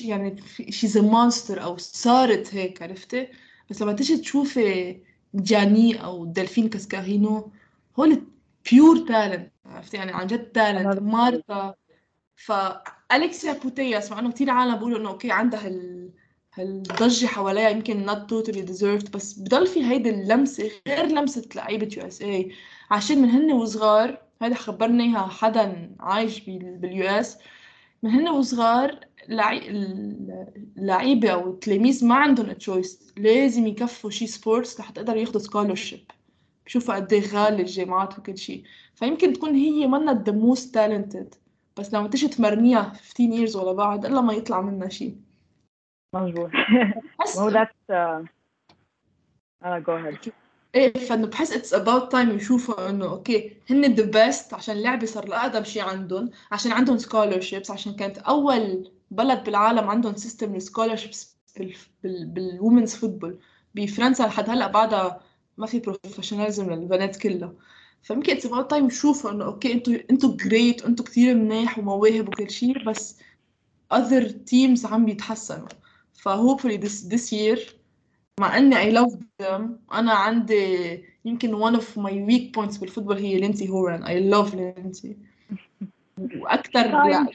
يعني 0.00 0.36
she's 0.62 0.94
a 0.94 1.02
monster 1.02 1.58
أو 1.58 1.76
صارت 1.76 2.54
هيك 2.54 2.82
عرفتي؟ 2.82 3.28
بس 3.70 3.82
لما 3.82 3.92
تيجي 3.92 4.16
تشوفي 4.16 4.96
جاني 5.34 6.04
أو 6.04 6.24
دلفين 6.24 6.68
كاسكارينو 6.68 7.52
هول 7.98 8.22
pure 8.70 8.98
talent 8.98 9.52
عرفتي؟ 9.66 9.96
يعني 9.96 10.12
عن 10.12 10.26
جد 10.26 10.44
talent 10.44 10.98
مارتا 10.98 11.74
فأليكسيا 12.36 13.52
بوتياس 13.52 14.10
مع 14.12 14.18
إنه 14.18 14.32
كتير 14.32 14.50
عالم 14.50 14.76
بيقولوا 14.76 14.98
إنه 14.98 15.10
okay 15.10 15.32
عندها 15.32 15.66
هال 15.66 16.10
هالضجة 16.54 17.26
حواليها 17.26 17.68
يمكن 17.68 18.06
not 18.06 18.18
totally 18.30 18.68
deserved 18.68 19.10
بس 19.10 19.38
بضل 19.38 19.66
في 19.66 19.84
هيدي 19.84 20.10
اللمسة 20.10 20.70
غير 20.88 21.06
لمسة 21.06 21.48
لعيبة 21.54 21.88
USA 21.96 22.52
عشان 22.90 23.22
من 23.22 23.30
هن 23.30 23.52
وصغار 23.52 24.22
هيدا 24.42 24.54
خبرني 24.54 25.02
اياها 25.04 25.26
حدا 25.26 25.96
عايش 26.00 26.40
بال 26.40 27.04
US. 27.06 27.38
من 28.02 28.10
هن 28.10 28.28
وصغار 28.28 29.00
اللعيبة 30.78 31.30
أو 31.30 31.50
التلاميذ 31.50 32.06
ما 32.06 32.14
عندهم 32.14 32.52
choice 32.52 33.12
لازم 33.16 33.66
يكفوا 33.66 34.10
شي 34.10 34.26
sports 34.26 34.80
لحتى 34.80 35.00
يقدروا 35.00 35.20
ياخدوا 35.20 35.40
scholarship 35.40 36.00
بشوفوا 36.66 36.94
قد 36.94 37.12
إيه 37.12 37.28
غالي 37.28 37.62
الجامعات 37.62 38.18
وكل 38.18 38.38
شيء 38.38 38.62
فيمكن 38.94 39.32
تكون 39.32 39.54
هي 39.54 39.86
منا 39.86 40.24
the 40.28 40.32
most 40.32 40.64
talented. 40.64 41.36
بس 41.76 41.94
لما 41.94 42.08
تيجي 42.08 42.28
تمرنيها 42.28 42.92
15 43.14 43.46
years 43.46 43.56
ورا 43.56 43.72
بعض 43.72 44.06
إلا 44.06 44.20
ما 44.20 44.32
يطلع 44.32 44.60
منها 44.60 44.88
شيء 44.88 45.16
مظبوط. 46.14 46.50
هو 47.38 47.48
ذات 47.48 47.68
آه 47.90 48.24
go 49.64 49.92
ahead 49.92 50.18
إيه 50.74 50.92
فإنه 50.92 51.26
بحس 51.26 51.52
it's 51.52 51.74
about 51.74 52.12
time 52.12 52.30
يشوفوا 52.30 52.90
إنه 52.90 53.04
okay 53.04 53.56
هن 53.70 53.94
the 53.94 54.24
best 54.24 54.54
عشان 54.54 54.76
اللعبه 54.76 55.06
صار 55.06 55.24
الاقدم 55.24 55.64
شيء 55.64 55.82
عندهم 55.82 56.30
عشان 56.52 56.72
عندهم 56.72 56.98
scholarships 56.98 57.70
عشان 57.70 57.94
كانت 57.94 58.18
أول 58.18 58.90
بلد 59.10 59.44
بالعالم 59.44 59.90
عندهم 59.90 60.16
system 60.16 60.54
لل 60.54 60.66
scholarships 60.66 61.36
بال 62.04 62.24
women's 62.24 62.94
football 62.94 63.38
بفرنسا 63.74 64.22
لحد 64.22 64.50
هلأ 64.50 64.66
بعدها 64.66 65.20
ما 65.56 65.66
في 65.66 65.78
professionalism 65.78 66.70
للبنات 66.70 67.16
كلها. 67.16 67.52
فيمكن 68.02 68.32
it's 68.32 68.46
about 68.46 68.70
time 68.70 68.86
يشوفوا 68.86 69.30
إنه 69.30 69.44
okay 69.44 69.72
إنتوا 69.72 69.94
إنتوا 70.10 70.36
great 70.36 70.84
إنتوا 70.84 71.04
كثير 71.04 71.34
منيح 71.34 71.78
ومواهب 71.78 72.28
وكل 72.28 72.50
شيء 72.50 72.84
بس 72.84 73.18
other 73.94 74.24
teams 74.50 74.92
عم 74.92 75.04
بيتحسنوا 75.04 75.68
ف 76.14 76.20
hopefully 76.20 76.78
this 76.80 77.04
this 77.12 77.32
year 77.32 77.72
مع 78.40 78.58
إني 78.58 78.76
I 78.76 78.94
love 78.94 79.14
them. 79.42 79.62
أنا 79.92 80.12
عندي 80.12 81.04
يمكن 81.24 81.70
one 81.70 81.76
of 81.80 81.84
my 81.84 82.12
weak 82.12 82.60
points 82.60 82.80
بال 82.80 82.87
football 82.87 83.16
هي 83.16 83.36
ليندسي 83.36 83.68
هوران 83.68 84.04
I 84.04 84.34
love 84.34 84.54
ليندسي. 84.54 85.16
وأكثر 86.18 86.86
لعيب 86.92 87.26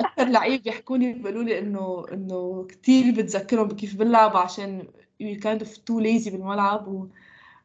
أكثر 0.00 0.24
لعيب 0.24 0.62
بيحكوا 0.62 0.96
لي 0.96 1.12
بيقولوا 1.12 1.42
لي 1.42 1.58
إنه 1.58 2.06
إنه 2.12 2.66
كثير 2.68 3.14
بتذكرهم 3.14 3.68
بكيف 3.68 3.96
بنلعب 3.96 4.36
عشان 4.36 4.88
you 5.22 5.36
kind 5.36 5.62
of 5.62 5.68
too 5.68 6.00
lazy 6.02 6.30
بالملعب 6.30 6.88
و... 6.88 7.06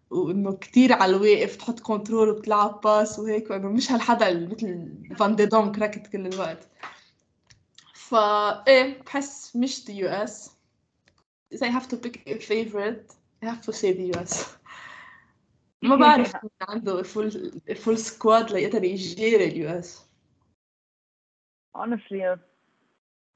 وإنه 0.10 0.54
كثير 0.54 0.94
على 0.94 1.16
الواقف 1.16 1.56
تحط 1.56 1.80
control 1.80 2.30
وبتلعب 2.30 2.82
pass 2.82 3.20
وهيك. 3.20 3.50
وإنه 3.52 3.68
مش 3.70 3.92
هالحدا 3.92 4.48
مثل 4.52 4.90
فان 5.16 5.36
دي 5.36 5.46
دونك 5.46 5.80
راكضة 5.80 6.08
كل 6.08 6.28
الوقت. 6.28 6.68
فا 8.16 8.64
إيه 8.68 9.04
بحس 9.04 9.56
مش 9.56 9.86
the 9.86 9.94
US 9.94 10.56
if 11.54 11.62
I 11.62 11.68
have 11.68 11.88
to 11.88 11.98
pick 11.98 12.16
a 12.28 12.40
favorite. 12.40 13.14
I 13.42 13.46
have 13.46 13.62
to 13.62 13.74
say 13.74 13.92
the 13.94 14.18
US 14.18 14.58
ما 15.82 15.96
بعرف 15.96 16.36
مين 16.36 16.52
عنده 16.62 17.04
full 17.04 17.32
full 17.76 17.98
squad 17.98 18.52
ليقدر 18.52 18.84
يجاري 18.84 19.46
ال 19.46 19.70
US 19.70 20.10
honestly 21.78 22.38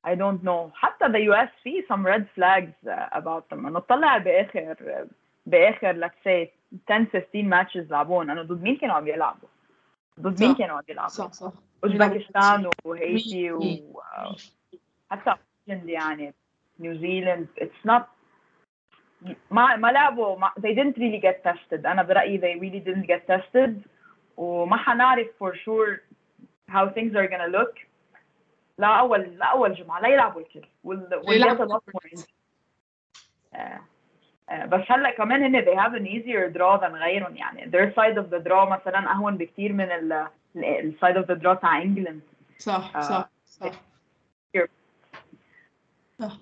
I 0.07 0.15
don't 0.15 0.43
know. 0.43 0.71
حتى 0.74 1.05
the 1.05 1.31
US 1.31 1.50
في 1.63 1.83
some 1.89 2.05
red 2.05 2.25
flags 2.36 2.89
about 3.12 3.50
them. 3.50 3.65
نطلع 3.65 4.17
باخر 4.17 5.07
باخر 5.45 6.07
let's 6.07 6.24
say 6.24 6.50
10 6.88 7.05
15 7.05 7.50
matches 7.50 7.91
لعبون 7.91 8.29
أنا 8.29 8.43
ضد 8.43 8.62
مين 8.62 8.77
كانوا 8.77 8.95
عم 8.95 9.07
يلعبوا 9.07 9.50
ضد 10.19 10.43
مين 10.43 10.55
كانوا 10.55 10.77
عم 10.77 10.83
يلعبوا 10.89 11.09
صح 11.09 11.31
صح 11.31 11.53
اوزبكستان 11.83 12.69
وهيتي 12.86 13.51
و 13.51 13.62
حتى 15.12 15.36
يعني 15.68 16.34
نيوزيلاند 16.80 17.48
it's 17.58 17.86
not 17.86 18.05
ما 19.51 19.75
ما 19.75 19.92
لعبوا 19.92 20.38
ما 20.38 20.51
they 20.60 20.74
didn't 20.74 20.98
really 20.98 21.22
get 21.22 21.44
tested. 21.44 21.86
أنا 21.86 22.04
برأيي 22.04 22.39
they 22.39 22.60
really 22.60 22.82
didn't 22.89 23.08
get 23.08 23.28
tested. 23.28 23.88
وما 24.38 24.78
حنعرف 24.78 25.28
for 25.44 25.54
sure 25.56 26.01
how 26.70 26.88
things 26.88 27.16
are 27.16 27.28
gonna 27.28 27.48
look. 27.48 27.80
لا 28.78 28.88
أول 28.88 29.22
لا 29.22 29.46
أول 29.46 29.74
جمعة 29.74 30.00
لا 30.00 30.08
يلعبوا 30.08 30.42
الكل. 30.42 30.68
وال 30.84 31.22
وال 31.28 31.68
بس 34.50 34.82
هلأ 34.92 35.12
كمان 35.12 35.44
هن 35.44 35.66
they 35.66 35.75
have 35.75 35.94
an 35.94 36.06
easier 36.06 36.50
draw 36.58 36.78
than 36.78 36.94
غيرهم 36.96 37.38
يعني. 37.38 37.72
Their 37.72 37.94
side 37.94 38.18
of 38.18 38.30
the 38.30 38.39
draw 38.50 38.72
مثلا 38.72 39.12
أهون 39.12 39.38
بكثير 39.38 39.74
من 39.74 39.92
ال 39.92 40.28
side 41.04 41.18
of 41.18 41.25
the 41.25 41.36
draw 41.42 41.62
تاع 41.62 41.82
انجلند 41.82 42.22
صح 42.58 43.01
صح 43.01 43.30
صح. 43.46 43.88
صح 46.19 46.39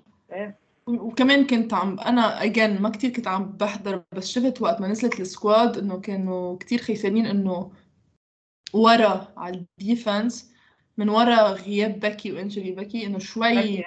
وكمان 0.88 1.48
كنت 1.48 1.74
عم 1.74 2.00
أنا 2.00 2.43
again 2.44 2.82
ما 2.81 2.89
كتير 2.89 3.10
كنت 3.10 3.27
عم 3.27 3.51
بحضر 3.51 4.03
بس 4.12 4.27
شفت 4.27 4.62
وقت 4.62 4.81
ما 4.81 4.88
نزلت 4.88 5.19
ال 5.20 5.29
squad 5.29 5.77
إنه 5.77 6.00
كانوا 6.00 6.57
كتير 6.57 6.81
خايفين 6.81 7.25
إنه 7.25 7.72
ورا 8.74 9.34
على 9.38 9.65
ال 9.80 9.89
defense 9.89 10.54
من 10.98 11.10
ورا 11.10 11.51
غياب 11.51 12.00
بكي 12.00 12.31
و 12.32 12.37
injury 12.37 12.72
بكي 12.72 13.05
إنه 13.05 13.19
شوي 13.19 13.84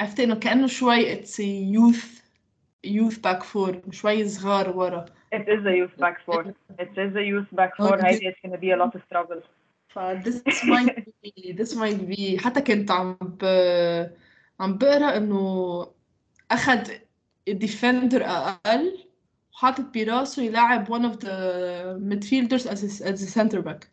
عرفت 0.00 0.20
إنه 0.20 0.34
كأنه 0.34 0.66
شوي 0.66 1.12
it's 1.12 1.40
youth 1.40 2.22
youth 2.86 3.18
back 3.26 3.42
four 3.42 3.90
شوي 3.90 4.28
صغار 4.28 4.76
ورا 4.76 5.06
It 5.34 5.48
is 5.48 5.64
a 5.64 5.74
youth 5.80 5.96
back 5.98 6.18
four. 6.26 6.44
It 6.78 6.92
is 6.96 7.16
a 7.16 7.24
youth 7.30 7.56
back 7.56 7.76
four. 7.76 8.04
هيدي 8.04 8.30
it's 8.30 8.48
gonna 8.48 8.58
be 8.58 8.70
a 8.70 8.76
lot 8.76 8.94
of 8.94 9.02
struggle. 9.08 9.42
ف 9.88 9.98
this 9.98 10.64
might 10.64 11.04
be 11.22 11.52
this 11.52 11.74
might 11.74 12.16
be 12.16 12.38
حتى 12.38 12.60
كنت 12.60 12.90
عم 12.90 13.16
ب... 13.20 13.44
عم 14.62 14.78
بقرأ 14.78 15.16
إنه 15.16 15.86
أخذ 16.50 16.88
defender 17.48 18.24
أقل 18.24 19.04
وحاطط 19.52 19.94
براسه 19.94 20.42
يلعب 20.42 20.86
one 20.88 21.04
of 21.04 21.16
the 21.20 21.30
midfielders 21.98 22.66
as 22.66 22.82
a, 22.82 23.08
as 23.08 23.22
a 23.22 23.26
center 23.26 23.62
back. 23.62 23.88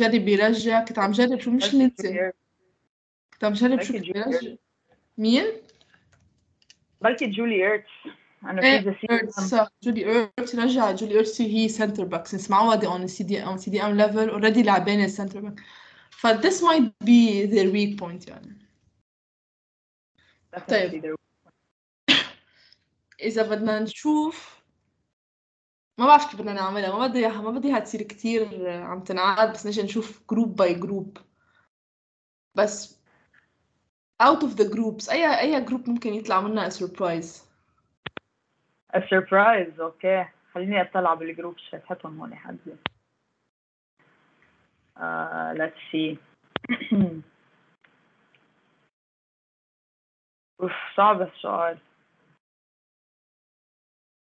بيرجع 0.00 0.84
كنت 0.84 0.98
عم 0.98 1.12
جرب 1.12 1.40
شو 1.40 1.50
مش 1.50 1.74
ننسى 1.74 2.32
كنت 3.32 3.44
عم 3.44 3.52
جرب 3.52 3.82
شو 3.82 3.92
بيرجع. 3.92 4.56
مين؟ 5.18 5.44
بلكي 7.00 7.26
جولي 7.26 7.54
ايرتس 7.54 7.88
أنا 8.44 8.62
إيه 8.62 8.96
صح. 9.28 9.68
جولي 9.82 10.06
ايرت 10.06 10.54
رجع. 10.54 10.92
جولي 10.92 11.14
ايرت 11.14 11.40
هي 11.40 11.68
center 11.68 12.04
back 12.04 12.28
since 12.28 12.50
معودة 12.50 12.98
on 12.98 13.06
سي 13.06 13.24
دي 13.24 13.42
ام 13.42 13.56
سي 13.56 13.70
دي 13.70 13.82
ام 13.82 14.02
level 14.02 14.30
already 14.30 14.58
لعبانة 14.58 15.04
ال 15.04 15.09
center 15.09 15.40
back 15.40 15.60
ف 16.10 16.26
this 16.26 16.62
might 16.62 16.90
be 17.04 17.46
their 17.46 17.70
weak 17.72 18.00
point 18.00 18.28
يعني. 18.28 18.61
There 20.56 21.16
إذا 23.20 23.42
بدنا 23.50 23.78
نشوف 23.78 24.62
ما 25.98 26.06
بعرف 26.06 26.30
كيف 26.30 26.40
بدنا 26.40 26.52
نعملها 26.52 26.98
ما 26.98 27.06
بدي 27.06 27.18
إياها 27.18 27.42
ما 27.42 27.50
بدي 27.50 27.68
إياها 27.68 27.78
تصير 27.78 28.02
كتير 28.02 28.70
عم 28.70 29.00
تنعاد 29.00 29.52
بس 29.52 29.66
نجي 29.66 29.82
نشوف 29.82 30.22
group 30.30 30.56
by 30.56 30.74
group 30.74 31.18
بس 32.54 33.02
out 34.22 34.42
of 34.42 34.56
the 34.56 34.74
groups 34.74 35.10
أي 35.10 35.40
أي 35.40 35.64
group 35.64 35.90
ممكن 35.90 36.14
يطلع 36.14 36.40
منها 36.40 36.68
surprise 36.68 37.52
a 38.96 39.00
surprise 39.00 39.80
okay. 39.80 40.26
خليني 40.54 40.82
أطلع 40.82 41.14
بال 41.14 41.27
group 41.27 41.58
شفتهم 41.58 42.20
هون 42.20 42.34
حدي 42.34 42.76
uh, 44.96 45.54
let's 45.56 45.80
see. 45.90 46.18
أوف 50.62 50.72
صعب 50.96 51.22
السؤال. 51.22 51.78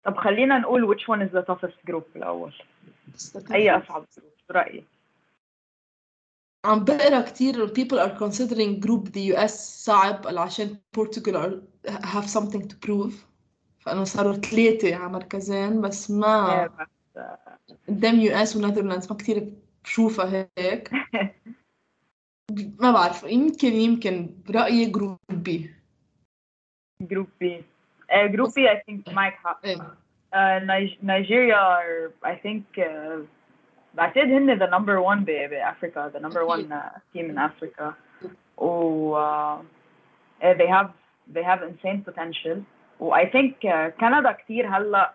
طب 0.05 0.17
خلينا 0.17 0.59
نقول 0.59 0.97
which 0.97 1.03
one 1.03 1.21
is 1.21 1.33
the 1.33 1.43
toughest 1.43 1.91
group 1.91 2.17
الأول. 2.17 2.53
أي 3.53 3.71
أصعب 3.71 4.07
جروب 4.17 4.33
برأيي 4.49 4.85
عم 6.65 6.85
بقرا 6.85 7.21
كتير 7.21 7.67
people 7.69 7.99
are 7.99 8.19
considering 8.19 8.81
group 8.81 9.13
the 9.13 9.35
US 9.35 9.53
صعب 9.85 10.27
عشان 10.27 10.79
Portugal 10.97 11.37
are, 11.37 11.63
have 12.05 12.29
something 12.29 12.69
to 12.69 12.77
prove. 12.87 13.15
فانه 13.79 14.05
صاروا 14.05 14.33
ثلاثة 14.33 14.97
على 14.97 15.13
مركزين 15.13 15.81
بس 15.81 16.11
ما 16.11 16.67
بس 16.67 17.23
قدام 17.89 18.21
يو 18.21 18.33
اس 18.33 18.57
ونذرلاندز 18.57 19.11
ما 19.11 19.17
كتير 19.17 19.53
بشوفها 19.85 20.49
هيك. 20.59 20.91
ما 22.81 22.93
بعرف 22.93 23.23
يمكن 23.23 23.73
يمكن 23.73 24.43
برأيي 24.49 24.87
جروب 24.87 25.19
بي 25.31 25.80
جروب 27.02 27.28
بي 27.40 27.64
جروب 28.14 28.50
بي 28.56 28.70
I 28.70 28.76
think 28.76 29.14
معك 29.14 29.34
حق 29.34 29.66
ايه 29.66 29.78
uh, 29.78 30.60
Nig- 30.66 31.04
Nigeria 31.04 31.56
are 31.58 32.12
I 32.32 32.36
think 32.36 32.64
uh, 32.80 33.20
بعتقد 33.94 34.28
هن 34.28 34.60
the 34.60 34.68
number 34.68 35.02
one 35.02 35.24
ب- 35.24 35.50
بأفريقيا 35.50 36.10
the 36.10 36.20
number 36.20 36.46
one 36.46 36.72
uh, 36.72 37.00
team 37.14 37.30
in 37.30 37.38
Africa 37.38 37.94
و 38.58 39.16
uh, 39.16 39.62
eh, 40.42 40.54
they 40.54 40.68
have 40.68 40.90
they 41.36 41.44
have 41.44 41.62
insane 41.64 42.04
potential 42.10 42.58
و 43.00 43.14
I 43.16 43.26
think 43.26 43.54
uh, 43.64 43.88
كندا 44.00 44.32
كتير 44.32 44.68
هلا 44.68 45.14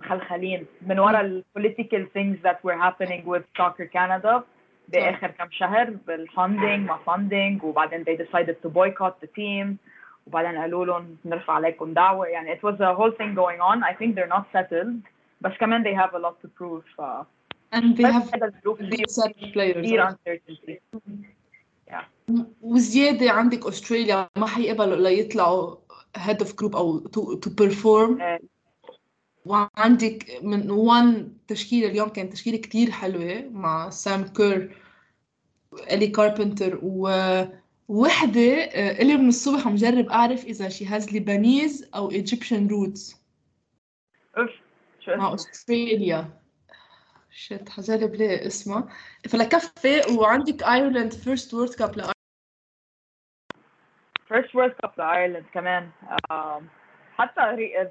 مخلخلين 0.00 0.66
من 0.82 0.98
ورا 0.98 1.20
ال 1.20 1.44
political 1.58 2.04
things 2.16 2.36
that 2.42 2.58
were 2.64 2.76
happening 2.86 3.24
with 3.26 3.42
soccer 3.58 3.86
Canada 3.86 4.42
بآخر 4.88 5.30
كم 5.30 5.48
شهر 5.50 5.90
بالفunding 6.06 6.86
ما 6.86 6.98
funding 7.06 7.64
وبعدين 7.64 8.04
they 8.04 8.16
decided 8.16 8.56
to 8.62 8.68
boycott 8.68 9.20
the 9.20 9.26
team 9.26 9.78
وبعدين 10.31 10.57
قالوا 10.61 10.85
لهم 10.85 11.17
نرفع 11.25 11.53
عليكم 11.53 11.93
دعوة. 11.93 12.25
يعني 12.25 12.55
it 12.55 12.59
was 12.59 12.75
a 12.75 12.95
whole 12.95 13.11
thing 13.11 13.35
going 13.35 13.61
on. 13.61 13.83
I 13.83 13.93
think 13.93 14.15
they're 14.15 14.33
not 14.37 14.45
settled. 14.53 14.95
بس 15.41 15.51
كمان 15.59 15.83
they 15.83 15.97
have 15.97 16.13
a 16.13 16.19
lot 16.19 16.35
to 16.43 16.47
prove. 16.47 16.83
ف 16.97 17.01
and 17.75 17.97
they 17.97 18.11
have 18.11 18.25
set 19.09 19.33
players 19.53 19.85
uncertainty. 19.91 20.79
وزيادة 22.61 23.31
عندك 23.31 23.67
أستراليا 23.67 24.29
ما 24.37 24.47
حيقبلوا 24.47 24.95
إلا 24.95 25.09
يطلعوا 25.09 25.75
head 26.17 26.37
of 26.37 26.49
group 26.61 26.75
أو 26.75 26.99
to, 26.99 27.39
to 27.45 27.49
perform. 27.49 28.21
آه، 28.21 28.39
وعندك 29.45 30.39
من 30.43 30.71
وان 30.71 31.33
تشكيلة 31.47 31.87
اليوم 31.87 32.09
كانت 32.09 32.33
تشكيلة 32.33 32.57
كتير 32.57 32.91
حلوة 32.91 33.49
مع 33.51 33.89
سام 33.89 34.23
كير 34.23 34.75
إلي 35.91 36.07
كاربنتر 36.07 36.79
ووحدة 36.83 37.60
آه، 37.91 39.01
إلي 39.01 39.17
من 39.17 39.27
الصبح 39.27 39.67
عم 39.67 39.75
جرب 39.75 40.09
أعرف 40.09 40.45
إذا 40.45 40.69
she 40.69 40.85
has 40.85 41.05
Lebanese 41.07 41.95
أو 41.95 42.11
Egyptian 42.11 42.69
roots. 42.69 43.15
شو 44.99 45.15
مع 45.15 45.33
أستراليا. 45.33 46.41
شت 47.31 47.69
حجرب 47.69 48.15
ليه 48.15 48.47
اسمها 48.47 48.89
فلكفي 49.29 50.01
وعندك 50.17 50.63
Ireland 50.63 51.13
first 51.13 51.53
World 51.53 51.73
Cup 51.73 51.97
ل 51.97 52.01
first 54.29 54.53
World 54.53 54.73
Cup 54.85 54.97
لأيرلند 54.97 55.45
كمان. 55.53 55.91
um, 56.31 56.63
حتى 57.17 57.41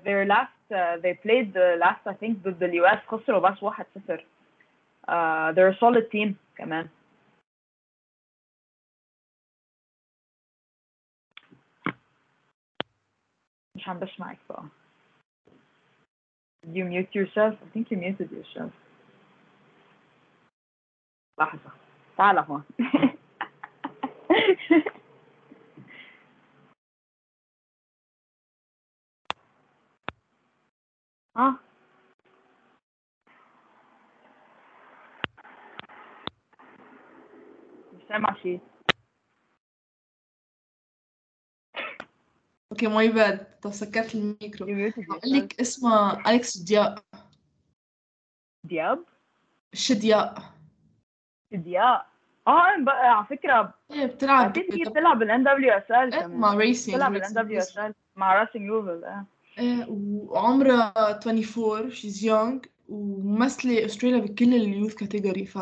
their 0.05 0.25
last 0.25 0.73
uh, 0.73 0.97
they 1.03 1.15
played 1.15 1.53
the 1.53 1.77
last 1.79 2.07
I 2.07 2.15
think 2.15 2.39
ضد 2.45 2.63
ال 2.63 2.85
US 2.85 2.99
خسروا 3.07 3.51
بس 3.51 3.59
1-0 3.59 4.21
uh, 5.09 5.53
they're 5.53 5.75
a 5.75 5.79
solid 5.81 6.11
team 6.11 6.35
كمان. 6.57 6.89
مش 13.81 13.89
عم 13.89 13.99
بسمعك 13.99 14.39
بقى 14.51 14.65
Did 16.67 16.77
you 16.77 16.85
mute 16.85 17.15
yourself? 17.15 17.55
I 17.65 17.69
think 17.75 17.91
you 17.91 17.97
muted 17.97 18.31
yourself. 18.31 18.73
لحظة 21.41 21.71
تعال 22.19 22.39
هون 22.39 22.65
آه 31.37 31.55
مش 37.93 38.03
سامع 38.09 38.35
شيء 38.43 38.61
okay 42.73 42.87
my 42.87 43.09
bad 43.09 43.50
طب 43.63 43.71
سكرت 43.71 44.15
الميكرو 44.15 44.67
بقول. 44.67 45.21
لك 45.25 45.61
اسمها 45.61 46.23
أليكس 46.29 46.57
دياء 46.59 47.03
دياب 48.65 49.05
شدياء. 49.73 50.43
دياب 51.53 52.03
آه 52.49 52.77
بقى 52.85 53.17
على 53.17 53.27
فكرة 53.27 53.75
إيه 53.93 54.07
بتلعب 54.07 54.53
بعتقد 54.53 54.75
هي 54.75 54.85
بتلعب. 54.85 55.19
بال 55.19 55.45
NWSL 55.45 56.15
إيه، 56.15 56.27
مع 56.27 56.55
Racing 56.55 56.97
بتلعب 56.97 57.13
بال 57.13 57.33
NWSL 57.33 57.95
مع 58.17 58.35
Racing 58.43 58.63
Louisville 58.63 59.05
آه. 59.05 59.27
إيه 59.59 59.87
وعمرها 59.89 60.93
24 60.97 61.91
she's 61.91 62.25
young 62.25 62.59
وممثلة 62.89 63.85
استراليا 63.85 64.19
بكل 64.19 64.55
ال 64.55 64.61
youth 64.61 64.95
category 64.95 65.47
ف 65.47 65.59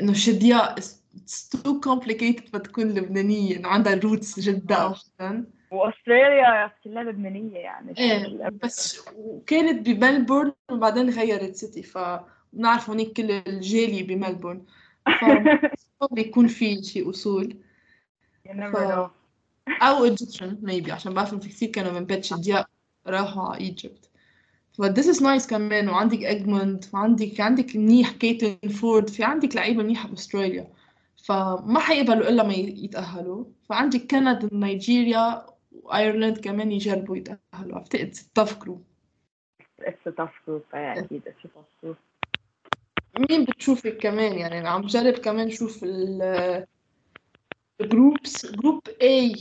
إنه 0.00 0.12
شدياء 0.12 0.72
it's 0.78 1.48
too 1.48 1.80
complicated 1.80 2.56
بتكون 2.56 2.84
لبنانية 2.88 3.56
إنه 3.56 3.68
عندها 3.68 3.94
roots 3.94 4.40
جدا 4.40 4.76
آه. 5.20 5.44
وأستراليا 5.70 6.72
كلها 6.84 7.02
لبنانية 7.02 7.58
يعني 7.58 7.94
إيه 7.98 8.48
بس 8.62 9.08
وكانت 9.16 9.88
بملبورن 9.88 10.52
وبعدين 10.70 11.10
غيرت 11.10 11.54
city 11.54 11.82
فبنعرف 11.82 12.90
هونيك 12.90 13.12
كل 13.12 13.30
الجالية 13.30 14.06
بملبورن. 14.06 14.64
ف 15.06 15.24
بيكون 16.14 16.46
في 16.46 16.82
شيء 16.82 17.10
أصول. 17.10 17.56
Know. 18.48 19.10
أو 19.82 20.04
Egyptian 20.04 20.58
maybe 20.62 20.92
عشان 20.92 21.14
بعرف 21.14 21.34
في 21.34 21.48
كثير 21.48 21.68
كانوا 21.68 21.92
من 21.92 22.04
بيت 22.04 22.24
شدياء 22.24 22.66
راحوا 23.06 23.42
على 23.42 23.60
Egypt 23.60 24.10
ف 24.72 24.82
this 24.82 25.16
is 25.16 25.20
nice 25.20 25.48
كمان 25.50 25.88
وعندك 25.88 26.24
اجموند 26.24 26.84
وعندك 26.94 27.40
عندك 27.40 27.76
منيح 27.76 28.10
Caitlin 28.10 28.68
Foord 28.68 29.08
في 29.08 29.24
عندك 29.24 29.56
لعيبة 29.56 29.82
منيحة 29.82 30.08
باستراليا 30.08 30.72
فما 31.24 31.80
حيقبلوا 31.80 32.28
إلا 32.28 32.42
ما 32.42 32.54
يتأهلوا. 32.54 33.44
فعندك 33.68 34.10
كندا 34.10 34.48
نيجيريا 34.52 35.46
وأيرلند 35.72 36.38
كمان 36.38 36.72
يجربوا 36.72 37.16
يتأهلوا. 37.16 37.76
اعتقد 37.76 38.14
it's 38.14 38.18
a 38.18 38.42
tough 38.42 38.54
group. 38.64 38.80
إيه 40.74 40.98
أكيد 40.98 41.22
a 41.28 41.46
tough 41.46 41.86
group. 41.86 41.96
مين 43.30 43.44
بتشوفك 43.44 43.96
كمان؟ 43.96 44.38
يعني 44.38 44.58
أنا 44.58 44.68
عم 44.68 44.82
بجرب 44.82 45.14
كمان 45.14 45.50
شوف 45.50 45.84
ال 45.84 46.66
ال 47.80 47.89
groups 47.89 48.46
group 48.46 48.88
A. 48.88 49.40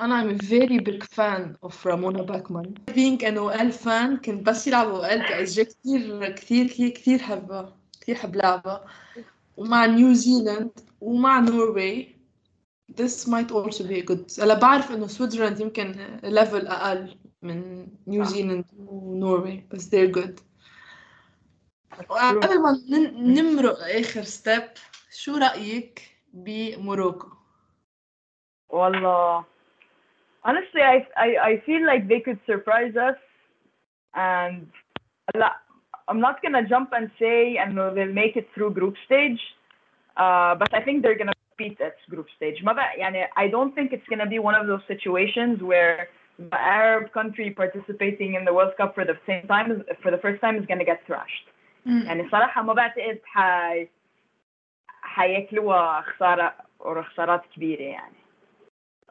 أنا 0.00 0.22
I'm 0.22 0.30
a 0.34 0.38
very 0.42 0.78
big 0.78 1.04
fan 1.04 1.56
of 1.62 1.86
Ramona 1.86 2.22
Bachman 2.22 2.74
being 2.94 3.24
an 3.24 3.38
OL 3.38 3.70
fan 3.84 4.16
كنت 4.24 4.46
بس 4.46 4.66
يلعب 4.66 4.94
OL 4.94 5.28
كأس 5.28 5.60
كثير 5.60 6.32
كثير 6.32 6.66
كثير 6.66 6.90
كثير 6.90 7.18
حبها 7.18 7.76
كثير 8.00 8.14
حب 8.14 8.36
لعبها. 8.36 8.84
ومع 9.56 9.86
New 9.86 10.11
Zealand 10.11 10.70
ومع 11.00 11.40
Norway 11.40 12.15
this 12.97 13.27
might 13.27 13.51
also 13.51 13.83
be 13.83 14.01
good 14.01 14.39
هلا 14.39 14.53
بعرف 14.59 14.91
إنه 14.91 15.07
سويسرلاند 15.07 15.59
يمكن 15.59 15.93
level 16.23 16.71
أقل 16.71 17.15
من 17.41 17.87
نيوزيلاند 18.07 18.65
ونوروي 18.77 19.63
بس 19.71 19.95
they're 19.95 20.11
good 20.11 20.41
قبل 22.09 22.61
ما 22.61 22.71
نن- 22.89 23.33
نمرق 23.33 23.77
آخر 23.79 24.21
ستيب 24.21 24.63
شو 25.11 25.37
رأيك 25.37 26.01
بموروكو؟ 26.33 27.27
والله 28.69 29.45
honestly, 30.43 30.81
I, 30.81 31.07
I, 31.15 31.29
I 31.49 31.63
feel 31.65 31.85
like 31.85 32.07
they 32.07 32.19
could 32.19 32.39
surprise 32.45 32.95
us. 32.95 33.17
And 34.15 34.67
I'm 36.07 36.19
not 36.19 36.41
going 36.41 36.53
to 36.53 36.63
jump 36.67 36.89
and 36.93 37.09
say 37.19 37.57
and 37.57 37.77
they'll 37.77 38.11
make 38.23 38.35
it 38.35 38.47
through 38.53 38.71
group 38.73 38.95
stage. 39.05 39.41
Uh, 40.17 40.55
but 40.55 40.73
I 40.73 40.81
think 40.81 41.03
they're 41.03 41.17
going 41.17 41.33
to 41.55 41.55
compete 41.55 41.81
at 41.81 41.95
group 42.09 42.27
stage. 42.37 42.63
I 42.65 43.47
don't 43.47 43.73
think 43.75 43.93
it's 43.93 44.07
going 44.07 44.19
to 44.19 44.25
be 44.25 44.39
one 44.39 44.55
of 44.55 44.67
those 44.67 44.81
situations 44.87 45.61
where 45.61 46.07
the 46.37 46.59
Arab 46.59 47.11
country 47.11 47.51
participating 47.51 48.35
in 48.35 48.45
the 48.45 48.53
World 48.53 48.73
Cup 48.77 48.95
for 48.95 49.05
the 49.05 49.17
same 49.27 49.47
time 49.47 49.83
for 50.01 50.11
the 50.11 50.17
first 50.17 50.41
time 50.41 50.55
is 50.57 50.65
going 50.65 50.79
to 50.79 50.85
get 50.85 51.05
thrashed. 51.07 51.47
يعني 51.85 52.29
صراحة 52.29 52.61
ما 52.61 52.73
بعتقد 52.73 53.19
حي 53.25 53.87
حياكلوها 55.01 56.01
خسارة 56.01 56.53
أو 56.81 57.03
خسارات 57.03 57.41
كبيرة 57.55 57.81
يعني. 57.81 58.15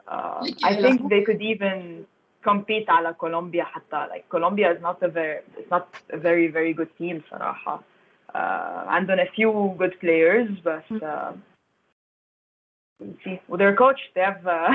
Uh, 0.07 0.43
I 0.63 0.75
think 0.81 1.09
they 1.09 1.21
could 1.21 1.41
even 1.41 2.05
compete 2.43 2.89
على 2.89 3.13
كولومبيا 3.13 3.63
حتى 3.63 4.07
like 4.07 4.29
Colombia 4.29 4.71
is 4.71 4.81
not 4.81 5.03
a 5.03 5.07
very 5.07 5.39
it's 5.57 5.71
not 5.71 5.87
a 6.09 6.17
very 6.17 6.47
very 6.47 6.73
good 6.73 6.89
team 6.97 7.21
صراحة. 7.31 7.83
Uh, 8.29 8.37
عندهم 8.87 9.19
a 9.19 9.29
few 9.35 9.75
good 9.77 9.99
players 9.99 10.49
but 10.63 11.03
uh, 11.03 11.31
with 13.00 13.58
their 13.58 13.74
coach 13.74 14.00
they 14.14 14.22
have 14.22 14.46
uh, 14.46 14.70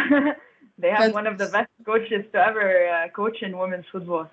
they 0.78 0.90
have 0.90 1.14
one 1.14 1.28
of 1.28 1.38
the 1.38 1.48
best 1.48 1.70
coaches 1.86 2.26
to 2.32 2.38
ever 2.50 2.88
uh, 2.88 3.10
coach 3.10 3.42
in 3.42 3.58
women's 3.58 3.86
football. 3.92 4.30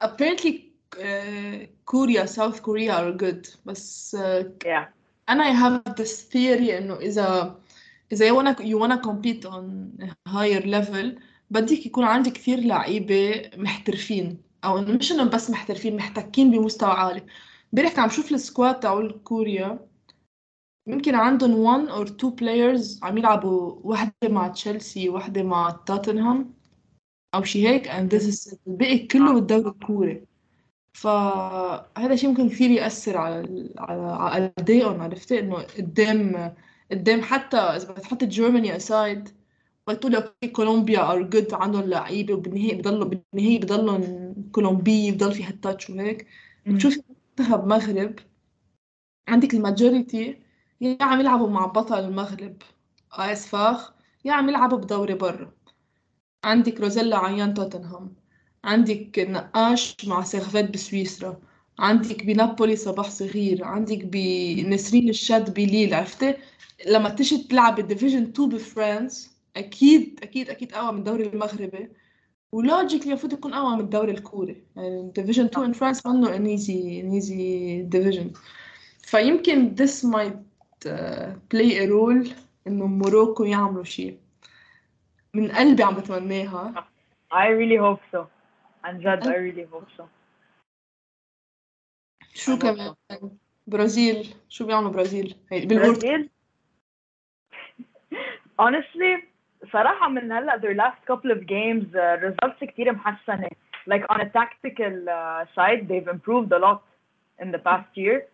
Apparently 0.00 0.72
uh, 0.98 1.66
Korea 1.84 2.26
South 2.26 2.62
Korea 2.62 2.92
are 2.94 3.12
good 3.12 3.48
بس 3.64 4.16
uh, 4.16 4.44
yeah 4.64 4.84
أنا 5.28 5.44
I 5.44 5.52
have 5.52 5.94
this 5.94 6.22
theory 6.22 6.70
إنه 6.78 6.96
إذا 6.96 7.60
إذا 8.12 8.28
you 8.28 8.34
wanna 8.34 8.56
you 8.60 8.78
wanna 8.78 8.98
compete 8.98 9.44
on 9.44 9.92
a 10.00 10.30
higher 10.30 10.60
level 10.60 11.20
بدك 11.50 11.86
يكون 11.86 12.04
عندك 12.04 12.32
كثير 12.32 12.60
لعيبة 12.60 13.50
محترفين 13.56 14.42
أو 14.64 14.80
مش 14.80 15.12
إنه 15.12 15.24
بس 15.24 15.50
محترفين 15.50 15.96
محتكين 15.96 16.50
بمستوى 16.50 16.90
عالي 16.90 17.22
امبارح 17.74 17.98
عم 17.98 18.08
شوف 18.08 18.32
السكواد 18.32 18.80
تاعول 18.80 19.20
كوريا 19.24 19.89
يمكن 20.86 21.14
عندهم 21.14 21.64
one 21.64 21.88
or 21.90 22.08
two 22.10 22.30
players 22.40 23.04
عم 23.04 23.18
يلعبوا 23.18 23.80
وحدة 23.84 24.28
مع 24.28 24.48
تشيلسي 24.48 25.08
وحدة 25.08 25.42
مع 25.42 25.70
توتنهام 25.86 26.54
أو 27.34 27.42
شي 27.44 27.68
هيك 27.68 27.88
and 27.88 28.10
this 28.12 28.22
is 28.24 28.56
الباقي 28.66 28.98
كله 28.98 29.34
بالدوري 29.34 29.68
الكوري. 29.68 30.26
فهذا 30.94 32.16
شيء 32.16 32.30
ممكن 32.30 32.48
كثير 32.48 32.70
يأثر 32.70 33.16
على 33.16 33.70
على 33.78 34.02
على 34.02 34.52
أدائهم 34.58 35.00
عرفتي 35.00 35.38
إنه 35.38 35.56
قدام 35.56 36.54
قدام 36.90 37.22
حتى 37.22 37.56
إذا 37.56 37.92
بتحط 37.92 38.24
Germany 38.24 38.76
aside 38.76 39.28
بتقول 39.88 40.14
okay 40.16 40.48
Colombia 40.48 41.12
are 41.12 41.22
good 41.22 41.54
عندهم 41.54 41.82
لعيبة 41.82 42.34
وبالنهاية 42.34 42.78
بضلوا 42.78 43.04
بالنهاية 43.04 43.60
بضلهم 43.60 44.34
كولومبي 44.52 45.10
بضل 45.10 45.32
في 45.32 45.44
هال 45.44 45.57
touch 45.57 45.90
وهيك. 45.90 46.26
بتشوفي 46.66 47.02
منتخب 47.38 47.66
مغرب 47.66 48.18
عندك 49.28 49.54
ال 49.54 49.65
majority 49.65 50.49
يا 50.80 50.96
عم 51.00 51.20
يلعبوا 51.20 51.48
مع 51.48 51.66
بطل 51.66 51.98
المغرب 52.04 52.62
AS 53.12 53.46
FAR 53.46 53.92
يا 54.24 54.32
عم 54.32 54.48
يلعبوا 54.48 54.78
بدوري 54.78 55.14
برا. 55.14 55.52
عندك 56.44 56.80
روزيلا 56.80 57.18
أيان 57.18 57.54
توتنهام 57.54 58.14
عندك 58.64 59.18
نقاش 59.18 59.96
مع 60.06 60.22
سيرفيت 60.22 60.70
بسويسرا 60.70 61.40
عندك 61.78 62.24
بنابولي 62.24 62.76
صباح 62.76 63.10
صغير 63.10 63.64
عندك 63.64 64.04
بنسرين 64.04 65.08
الشاد 65.08 65.54
بليل 65.54 65.94
عرفتي؟ 65.94 66.34
لما 66.86 67.08
تيجي 67.08 67.38
تلعب 67.38 67.78
ال 67.78 67.83
division 67.83 68.22
2 68.22 68.48
بفرانس 68.48 69.30
أكيد 69.56 70.20
أكيد 70.22 70.50
أكيد 70.50 70.72
أقوى 70.74 70.92
من 70.92 70.98
الدوري 70.98 71.26
المغربي. 71.26 71.88
و 72.52 72.58
logically 72.58 73.08
المفروض 73.08 73.32
يكون 73.32 73.52
أقوى 73.54 73.74
من 73.76 73.80
الدوري 73.80 74.12
الكوري. 74.12 74.64
يعني 74.76 75.12
division 75.16 75.44
2 75.44 75.66
in 75.66 75.72
France 75.72 76.06
منه 76.06 76.36
an 76.36 76.46
easy 76.46 77.00
an 77.00 77.12
easy 77.12 77.82
division 77.82 78.30
فيمكن 79.02 79.74
this 79.76 80.04
might 80.06 80.49
uh, 80.86 81.34
play 81.50 81.78
a 81.78 81.86
role 81.86 82.34
انه 82.66 82.86
Morocco 82.86 83.44
يعملوا 83.44 83.84
شيء 83.84 84.18
من 85.34 85.52
قلبي 85.52 85.82
عم 85.82 85.94
بتمناها 85.94 86.84
I 87.32 87.46
really 87.46 87.78
hope 87.78 88.16
so 88.16 88.24
عن 88.84 89.00
جد 89.00 89.24
I 89.24 89.36
really 89.36 89.74
hope 89.74 90.00
so 90.00 90.04
شو 92.34 92.58
كمان 92.58 92.94
برازيل 93.66 94.34
شو 94.48 94.66
بيعملوا 94.66 94.90
برازيل 94.90 95.36
بالورد 95.50 96.30
honestly 98.62 99.24
صراحة 99.72 100.08
من 100.08 100.32
هلا 100.32 100.58
their 100.58 100.74
last 100.74 101.06
couple 101.06 101.30
of 101.30 101.46
games 101.46 101.94
uh, 101.94 102.20
results 102.22 102.64
كتير 102.64 102.92
محسنة 102.92 103.48
like 103.86 104.04
on 104.10 104.20
a 104.20 104.28
tactical 104.28 105.08
uh, 105.08 105.44
side 105.54 105.88
they've 105.88 106.08
improved 106.08 106.52
a 106.52 106.58
lot 106.58 106.82
in 107.42 107.50
the 107.50 107.58
past 107.58 107.96
year 107.96 108.26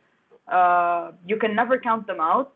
uh, 0.47 1.12
you 1.28 1.38
can 1.38 1.56
never 1.56 1.78
count 1.80 2.08
them 2.08 2.19
out 2.19 2.52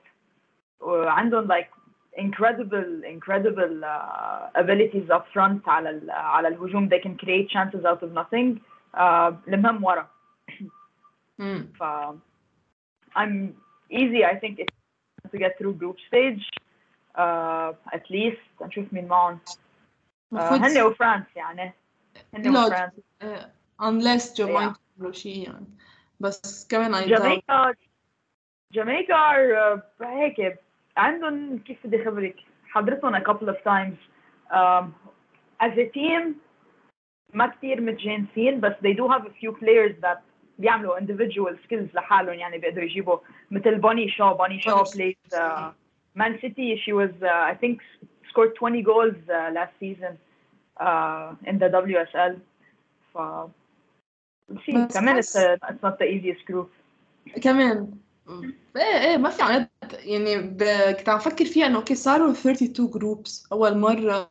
وعندهم 0.80 1.48
like 1.48 1.70
incredible 2.18 3.04
incredible 3.04 3.84
uh, 3.84 4.62
abilities 4.62 5.10
up 5.10 5.26
front 5.34 5.68
على 5.68 5.90
ال, 5.90 6.12
على 6.12 6.48
الهجوم 6.48 6.90
they 6.90 7.00
can 7.00 7.18
create 7.18 7.50
chances 7.50 7.86
out 7.86 8.04
of 8.04 8.12
nothing 8.12 8.60
uh, 8.98 9.34
المهم 9.48 9.84
ورا 9.84 10.08
ف 11.80 11.84
I'm 13.16 13.56
easy 13.90 14.26
I 14.26 14.36
think 14.36 14.60
to 15.32 15.38
get 15.38 15.58
through 15.58 15.74
group 15.74 15.98
stage 16.08 16.44
uh, 17.16 17.74
at 17.94 18.10
least 18.10 18.62
نشوف 18.62 18.94
مين 18.94 19.08
معهم 19.08 19.40
uh, 20.36 20.38
هن 20.38 20.82
وفرانس 20.82 21.26
يعني 21.36 21.74
هن 22.34 22.58
وفرانس 22.58 22.92
uh, 23.24 23.26
unless 23.82 24.38
جامايكا 24.38 24.76
عملوا 25.00 25.12
شيء 25.12 25.44
يعني 25.44 25.66
بس 26.20 26.68
كمان 26.68 26.96
I 26.96 27.08
جامايكا 27.08 27.74
جامايكا 28.74 29.16
uh, 29.76 30.04
هيك 30.04 30.60
عندهم 30.98 31.60
كيف 31.60 31.88
بدي 31.88 32.04
اخبرك 32.04 32.36
حضرتهم 32.68 33.16
a 33.16 33.22
couple 33.22 33.50
of 33.50 33.58
times 33.64 33.98
um, 34.52 34.86
as 35.64 35.78
a 35.78 35.90
team 35.98 36.34
ما 37.34 37.48
كثير 37.48 37.82
متجانسين 37.82 38.60
بس 38.60 38.74
they 38.74 38.94
do 38.94 39.08
have 39.08 39.26
a 39.26 39.34
few 39.42 39.52
players 39.52 39.94
that 40.02 40.20
بيعملوا 40.60 41.00
individual 41.00 41.56
skills 41.68 41.96
لحالهم 41.96 42.34
يعني 42.34 42.58
بيقدروا 42.58 42.86
يجيبوا 42.86 43.18
مثل 43.52 43.76
بوني 43.76 44.10
شو 44.10 44.34
بوني 44.34 44.60
شو 44.60 44.84
plays 44.84 45.36
uh, 45.36 45.72
Man 46.16 46.40
City, 46.40 46.82
she 46.84 46.94
was, 46.94 47.12
uh, 47.22 47.28
I 47.28 47.56
think, 47.60 47.82
scored 48.30 48.56
20 48.56 48.82
goals 48.84 49.16
uh, 49.30 49.52
last 49.54 49.74
season 49.80 50.18
uh, 50.80 51.36
in 51.46 51.60
the 51.60 51.66
WSL. 51.66 52.40
So, 53.14 53.52
كمان 54.95 55.23
it's 55.23 55.81
not 55.85 55.99
the 55.99 56.07
easiest 56.07 56.53
group. 56.53 56.67
كمان. 57.43 57.91
إيه 58.77 59.11
إيه 59.11 59.17
ما 59.17 59.31
في 59.31 59.43
عن 59.43 59.67
يعني 59.93 60.37
ب... 60.37 60.63
كنت 60.99 61.09
عم 61.09 61.19
فكر 61.19 61.45
فيها 61.45 61.67
إنه 61.67 61.77
okay 61.77 61.95
صاروا 61.95 62.33
32 62.33 62.91
groups 62.91 63.47
أول 63.53 63.79
مرة 63.79 64.29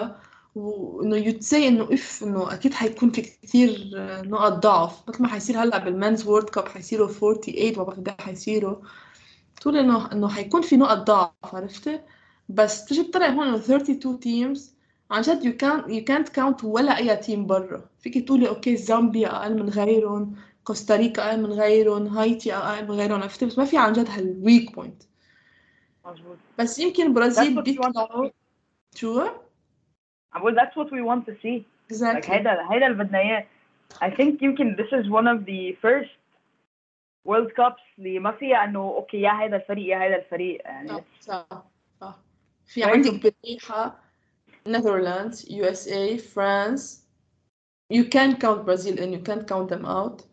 وإنه 0.55 1.15
يتسي 1.15 1.67
إنه 1.67 1.83
if 1.93 2.23
إنه 2.23 2.53
أكيد 2.53 2.73
حيكون 2.73 3.11
في 3.11 3.21
كثير 3.21 3.89
نقط 4.25 4.53
ضعف. 4.53 5.09
مثل 5.09 5.21
ما 5.21 5.27
حيصير 5.27 5.63
هلأ 5.63 5.77
بال 5.77 5.91
men's 5.91 6.27
World 6.27 6.49
Cup 6.49 6.67
حيصيروا 6.67 7.07
48 7.07 7.77
ما 7.77 7.83
بعرف 7.83 7.99
قد 7.99 8.21
حيصيروا. 8.21 8.75
تقول 9.61 9.77
إنه 9.77 10.11
إنه 10.11 10.29
حيكون 10.29 10.61
في 10.61 10.77
نقط 10.77 10.97
ضعف 10.97 11.55
عرفتي؟ 11.55 11.99
بس 12.49 12.85
تجي 12.85 13.03
بتطلع 13.03 13.27
هون 13.29 13.47
إنه 13.47 13.57
32 13.57 14.19
teams 14.19 14.78
عن 15.11 15.21
جد 15.21 15.45
يو 15.45 15.57
كان 15.57 15.91
يو 15.91 16.03
كانت 16.03 16.29
كاونت 16.29 16.63
ولا 16.63 16.97
أي 16.97 17.17
team 17.17 17.47
برا. 17.47 17.89
فيك 17.99 18.27
تقولي 18.27 18.49
okay 18.49 18.75
زامبيا 18.75 19.27
أقل 19.27 19.63
من 19.63 19.69
غيرهم 19.69 20.35
كوستاريكا 20.63 21.29
أقل 21.29 21.41
من 21.41 21.51
غيرهم 21.51 22.07
هايتي 22.07 22.53
أقل 22.53 22.83
من 22.83 22.91
غيرهم 22.91 23.21
عرفتي 23.21 23.45
بس 23.45 23.57
ما 23.57 23.65
في 23.65 23.77
عن 23.77 23.93
جد 23.93 24.09
هال 24.09 24.31
weak 24.31 24.75
point 24.75 25.03
مظبوط. 26.05 26.37
بس 26.59 26.79
يمكن 26.79 27.03
البرازيل 27.03 27.61
بيطلعوا 27.61 28.29
شو؟ 28.95 29.21
عم 30.33 30.41
بقول 30.41 30.59
that's 30.59 30.73
what 30.75 30.87
we 30.87 31.01
want 31.01 31.25
to 31.29 31.33
see. 31.41 31.63
Exactly. 31.93 32.21
like 32.21 32.29
هيدا 32.29 32.71
هيدا 32.71 32.87
اللي 32.87 33.03
بدنا 33.03 33.19
اياه 33.19 33.45
I 34.03 34.09
think 34.09 34.43
يمكن 34.43 34.75
this 34.75 34.89
is 34.99 35.05
one 35.09 35.27
of 35.27 35.45
the 35.45 35.75
first 35.85 36.09
World 37.25 37.51
Cups 37.51 37.81
اللي 37.99 38.19
ما 38.19 38.31
فيها 38.31 38.63
إنه 38.63 38.79
okay 38.79 39.21
يا 39.21 39.31
هذا 39.31 39.55
الفريق 39.55 39.87
يا 39.87 40.07
هذا 40.07 40.15
الفريق. 40.15 40.61
يعني 40.65 41.03
صح 41.19 41.47
صح 42.01 42.15
في 42.65 42.83
عندك 42.83 43.33
بريحة 43.43 44.08
USA 44.75 45.87
France 45.87 47.09
you 47.93 48.03
can't 48.03 48.39
count 48.39 48.65
Brazil 48.65 48.99
and 48.99 49.11
you 49.13 49.19
can't 49.19 49.47
count 49.47 49.69
them 49.69 49.85
out. 49.85 50.23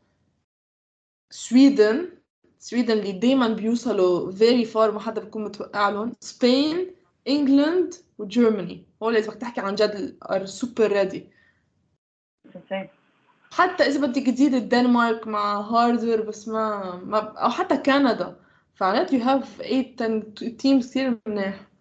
Sweden 1.30 2.08
Sweden 2.58 2.98
اللي 2.98 3.12
دايما 3.12 3.48
بيوصلوا 3.48 4.32
very 4.32 4.64
far 4.64 4.92
ما 4.92 5.00
حدا 5.00 5.20
بيكون 5.20 5.44
متوقع 5.44 5.88
لهم 5.88 6.12
Spain 6.20 6.94
England 7.28 7.94
و 8.18 8.27
Germany 8.27 8.84
إذا 9.02 9.20
بدك 9.20 9.40
تحكي 9.40 9.60
عن 9.60 9.74
جد 9.74 10.18
are 10.24 10.46
super 10.46 10.88
ready. 10.90 11.20
حتى 13.52 13.84
إذا 13.84 14.06
بدك 14.06 14.26
تزيد 14.26 14.54
الدنمارك 14.54 15.26
مع 15.26 15.60
هاردر 15.60 16.22
بس 16.22 16.48
ما, 16.48 16.96
ما 16.96 17.18
أو 17.18 17.50
حتى 17.50 17.76
كندا. 17.76 18.36
فعندك 18.74 19.12
you 19.12 19.20
have 19.20 19.62
8 19.62 19.94
10 20.00 20.48
teams 20.48 20.90
كثير 20.90 21.18
منيح. 21.26 21.75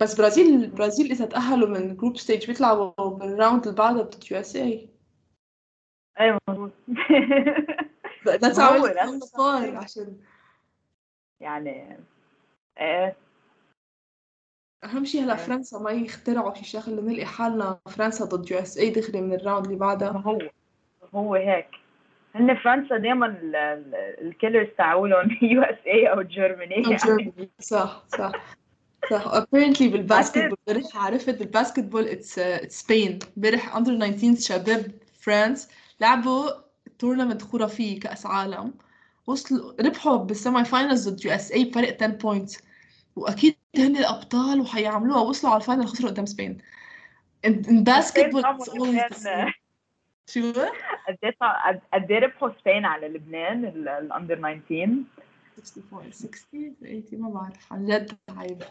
بس 0.00 0.20
برازيل 0.20 0.64
البرازيل 0.64 1.10
إذا 1.10 1.26
تأهلوا 1.26 1.68
من 1.68 1.96
group 1.96 2.16
stage 2.16 2.46
بيطلعوا 2.46 3.10
بال 3.10 3.25
round 3.25 3.62
اللي 3.62 3.78
بعدها 3.78 4.02
ضد 4.02 4.30
USA 4.30 4.88
أيوه 6.20 6.40
مظبوط. 6.48 6.72
So 8.26 8.58
fun 9.36 9.76
عشان 9.76 10.16
يعني 11.40 11.98
إيه 12.80 13.16
أهم 14.84 15.04
شيء 15.04 15.22
هلا 15.24 15.32
إيه. 15.32 15.38
فرنسا 15.38 15.78
ما 15.78 15.90
يخترعوا 15.90 16.54
شي 16.54 16.64
شغله 16.64 17.02
نلقي 17.02 17.26
حالنا 17.26 17.78
فرنسا 17.88 18.24
ضد 18.24 18.50
USA 18.50 18.90
دغري 18.90 19.20
من 19.20 19.34
ال 19.34 19.39
round 19.39 19.66
اللي 19.66 19.78
بعدها. 19.78 20.08
هو 20.08 20.38
هو 21.14 21.34
هيك. 21.34 21.68
هن 22.34 22.56
فرنسا 22.56 22.96
دائما 22.96 23.38
ال 24.20 24.26
killers 24.26 24.68
تاعولهم 24.78 25.38
USA 25.42 26.06
أو 26.06 26.22
Germany 26.22 26.74
يعني. 26.74 26.98
Germany. 26.98 27.44
صح 27.60 28.04
صح. 28.08 28.56
صح. 29.10 29.24
Apparently 29.24 29.82
بال 29.82 30.38
basketball 30.38 30.56
امبارح 30.68 30.96
عرفت 30.96 31.40
ال 31.40 31.84
basketball 31.84 32.08
it's 32.08 32.38
it's 32.38 32.80
Spain 32.80 33.18
امبارح 33.36 33.76
under 33.76 34.10
19 34.10 34.40
شباب 34.40 34.92
فرانس 35.20 35.68
لعبوا 36.00 36.50
tournament 36.98 37.42
خرافي 37.42 37.94
كأس 37.94 38.26
عالم. 38.26 38.74
وصلوا 39.26 39.72
ربحوا 39.80 40.16
بال 40.16 40.32
semi 40.32 40.64
finals 40.64 41.08
ضد 41.08 41.24
USA 41.24 41.64
بفرق 41.64 41.96
10 42.02 42.06
points 42.06 42.62
وأكيد 43.16 43.56
هن 43.78 43.96
الأبطال 43.96 44.60
وحيعملوها. 44.60 45.20
وصلوا 45.20 45.52
على 45.52 45.60
ال 45.60 45.64
final 45.64 45.86
خسروا 45.86 46.10
قدام 46.10 46.26
Spain 46.26 46.58
always 47.46 47.54
the 49.10 49.14
same. 49.14 49.52
شو؟ 50.28 50.52
قد 51.08 51.18
إيه 51.24 51.36
قد 51.92 52.10
إيه 52.10 52.18
ربحوا 52.18 52.50
Spain 52.60 52.84
على 52.84 53.08
لبنان 53.08 53.64
ال 53.64 53.76
under 53.76 54.36
19 54.36 54.90
64 55.58 56.12
60 56.12 56.74
80 56.80 57.04
ما 57.12 57.28
بعرف 57.30 57.72
عن 57.72 57.86
جد 57.86 58.12
عيب 58.30 58.62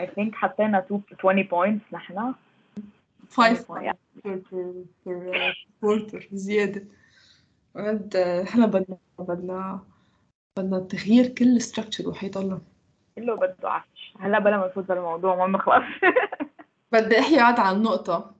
I 0.00 0.06
think 0.06 0.34
حطينا 0.34 0.78
2 0.78 1.02
20 1.18 1.42
points 1.42 1.84
نحن. 1.92 2.34
5 3.30 3.64
Yeah. 3.80 3.94
per 4.24 4.38
per 4.44 4.84
per 5.04 5.54
quarter 5.80 6.22
زيادة 6.32 6.84
إحنا 8.42 8.66
بدنا 8.66 8.96
بدنا 9.18 9.80
بدنا 10.58 10.78
تغيير 10.78 11.26
كل 11.28 11.58
structure 11.62 12.06
وحيضلنا 12.06 12.60
كله 13.16 13.34
بده 13.36 13.70
عفش. 13.70 14.14
هلا 14.20 14.38
بلا 14.38 14.56
ما 14.56 14.66
نفوت 14.66 14.84
بالموضوع 14.84 15.36
ما 15.36 15.46
بنخلص. 15.46 15.84
بدي 16.92 17.18
أحكي 17.18 17.40
عاد 17.40 17.60
عن 17.60 17.82
نقطة. 17.82 18.34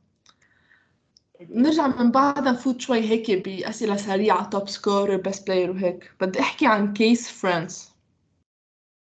نرجع 1.41 1.87
من 1.87 2.11
بعدها 2.11 2.53
نفوت 2.53 2.81
شوي 2.81 3.01
هيك 3.01 3.31
بأسئلة 3.31 3.97
سريعة 3.97 4.51
top 4.51 4.69
scorer 4.69 5.17
best 5.17 5.47
player 5.47 5.71
وهيك. 5.71 6.11
بدي 6.21 6.41
أحكي 6.41 6.67
عن 6.67 6.93
case 6.93 7.29
France 7.29 7.95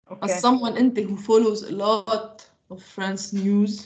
as 0.09 0.11
okay 0.11 0.39
someone 0.41 0.77
أنت 0.77 0.99
who 0.99 1.17
follows 1.17 1.63
a 1.63 1.71
lot 1.71 2.41
of 2.73 2.79
France 2.81 3.33
news 3.33 3.81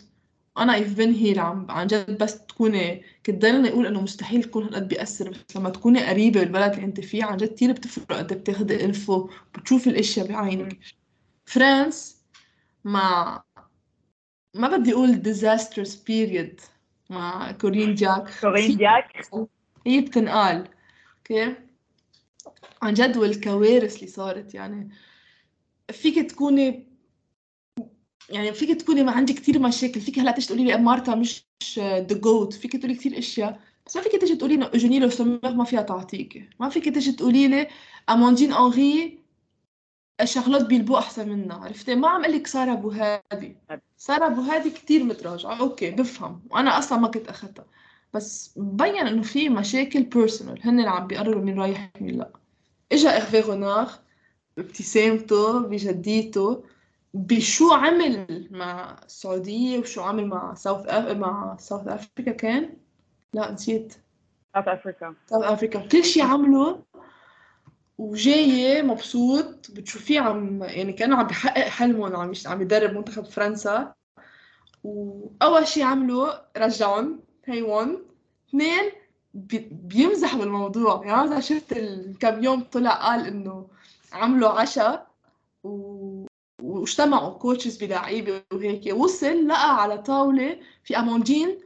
أنا 0.57 0.79
I've 0.79 0.97
been 0.97 1.13
here 1.13 1.37
عم 1.37 1.71
عن 1.71 1.87
جد 1.87 2.23
بس 2.23 2.45
تكوني 2.45 3.03
كنت 3.25 3.35
دايما 3.35 3.69
أقول 3.69 3.87
إنه 3.87 4.01
مستحيل 4.01 4.43
تكون 4.43 4.63
هالقد 4.63 4.87
بيأثر 4.87 5.29
بس 5.29 5.57
لما 5.57 5.69
تكوني 5.69 6.05
قريبة 6.05 6.39
بالبلد 6.39 6.73
اللي 6.73 6.85
أنت 6.85 6.99
فيه 6.99 7.23
عن 7.23 7.37
جد 7.37 7.53
كتير 7.53 7.71
بتفرق 7.71 8.17
قد 8.17 8.31
إيه 8.31 8.39
بتاخدي 8.39 8.85
info 8.85 9.29
بتشوفي 9.55 9.89
الأشياء 9.89 10.27
بعينك. 10.27 10.79
فرانس 11.45 12.17
مع 12.83 13.43
ما 14.55 14.77
بدي 14.77 14.93
أقول 14.93 15.21
disastrous 15.23 15.91
period. 15.91 16.76
مع 17.09 17.51
Corinne 17.51 17.95
Diacre. 17.95 18.39
Corinne 18.41 18.77
Diacre. 18.77 19.21
هي 19.87 20.01
بتنقال. 20.01 20.67
okay. 21.17 21.55
عن 22.81 22.93
جد 22.93 23.17
والكوارث 23.17 23.95
اللي 23.95 24.07
صارت 24.07 24.53
يعني 24.55 24.89
فيك 25.91 26.31
تكوني 26.31 26.87
يعني 28.29 28.53
فيك 28.53 28.81
تكوني 28.81 29.03
ما 29.03 29.11
عندك 29.11 29.35
كتير 29.35 29.59
مشاكل. 29.59 30.01
فيك 30.01 30.19
هلأ 30.19 30.31
تيجي 30.31 30.47
تقولي 30.47 30.63
لي 30.63 30.77
مارتا 30.77 31.15
مش 31.15 31.45
the 31.79 32.17
GOAT 32.17 32.53
فيك 32.53 32.75
تقولي 32.75 32.95
كتير 32.95 33.17
أشياء 33.17 33.59
بس 33.85 33.95
ما 33.97 34.01
فيك 34.03 34.11
تيجي 34.21 34.35
تقولي 34.35 34.55
إنه 34.55 34.65
Eugénie 34.73 34.99
Le 34.99 35.09
Sommer 35.09 35.53
ما 35.53 35.63
فيها 35.63 35.81
تعطيكي. 35.81 36.49
ما 36.59 36.69
فيك 36.69 36.93
تيجي 36.93 37.11
تقولي 37.11 37.47
لي 37.47 37.67
Amandine 38.09 38.53
Henry 38.53 39.19
شغلات 40.23 40.65
بيلعبوا 40.65 40.97
أحسن 40.97 41.29
منها 41.29 41.57
عرفتي؟ 41.57 41.95
ما 41.95 42.09
عم 42.09 42.21
قلك 42.21 42.47
Sarah 42.47 42.73
Bouhaddi. 42.73 43.57
Sarah 43.97 44.25
Bouhaddi 44.25 44.69
كتير 44.69 45.03
متراجعة. 45.03 45.59
okay 45.59 45.91
بفهم. 45.91 46.41
وأنا 46.49 46.77
أصلا 46.77 46.97
ما 46.97 47.07
كنت 47.07 47.27
أخذتها. 47.27 47.65
بس 48.13 48.53
بين 48.57 48.95
إنه 48.95 49.21
في 49.21 49.49
مشاكل 49.49 50.03
personal 50.03 50.67
هن 50.67 50.79
اللي 50.79 50.89
عم 50.89 51.07
بيقرروا 51.07 51.41
مين 51.41 51.59
رايح 51.59 51.91
مين 52.01 52.17
لا. 52.17 52.31
إجا 52.91 53.13
إيرفي 53.13 53.39
رونار 53.39 53.89
بابتسامته 54.57 55.59
بجديته 55.59 56.63
بشو 57.13 57.71
عمل 57.71 58.47
مع 58.51 58.99
السعودية 59.05 59.79
وشو 59.79 60.01
عمل 60.01 60.27
مع 60.27 60.53
South 60.53 60.85
Af... 60.87 61.17
مع 61.17 61.57
South 61.59 61.87
Africa 61.87 62.31
كان؟ 62.31 62.77
لا 63.33 63.51
نسيت. 63.51 63.93
South 64.53 64.67
Africa 64.67 65.15
South 65.27 65.43
Africa 65.43 65.79
كل 65.79 66.03
شيء 66.03 66.23
عمله 66.23 66.83
وجاية 67.97 68.81
مبسوط 68.81 69.71
بتشوفيه 69.71 70.19
عم 70.19 70.63
يعني 70.63 70.93
كأنه 70.93 71.15
عم 71.17 71.27
بيحقق 71.27 71.67
حلمه 71.67 72.17
عم 72.17 72.31
عم 72.45 72.61
يدرب 72.61 72.93
منتخب 72.97 73.25
فرنسا. 73.25 73.93
وأول 74.83 75.67
شيء 75.67 75.83
عمله 75.83 76.41
رجعهم 76.57 77.19
هي 77.45 77.61
1 77.61 77.97
اثنين 78.49 78.91
بي- 79.33 79.69
بيمزح 79.71 80.35
بالموضوع 80.35 81.05
يعني 81.05 81.23
مثلا 81.23 81.39
شفت 81.39 81.73
كم 82.19 82.43
يوم 82.43 82.61
طلع 82.63 82.91
قال 82.91 83.27
إنه 83.27 83.67
عملوا 84.13 84.49
عشاء 84.49 85.07
و... 85.63 86.25
واجتمعوا 86.61 87.33
coaches 87.33 87.83
بلعيبة 87.83 88.41
وهيك. 88.53 88.93
وصل 88.93 89.47
لقى 89.47 89.81
على 89.81 89.97
طاولة 89.97 90.59
في 90.83 90.97
Amandine 90.97 91.57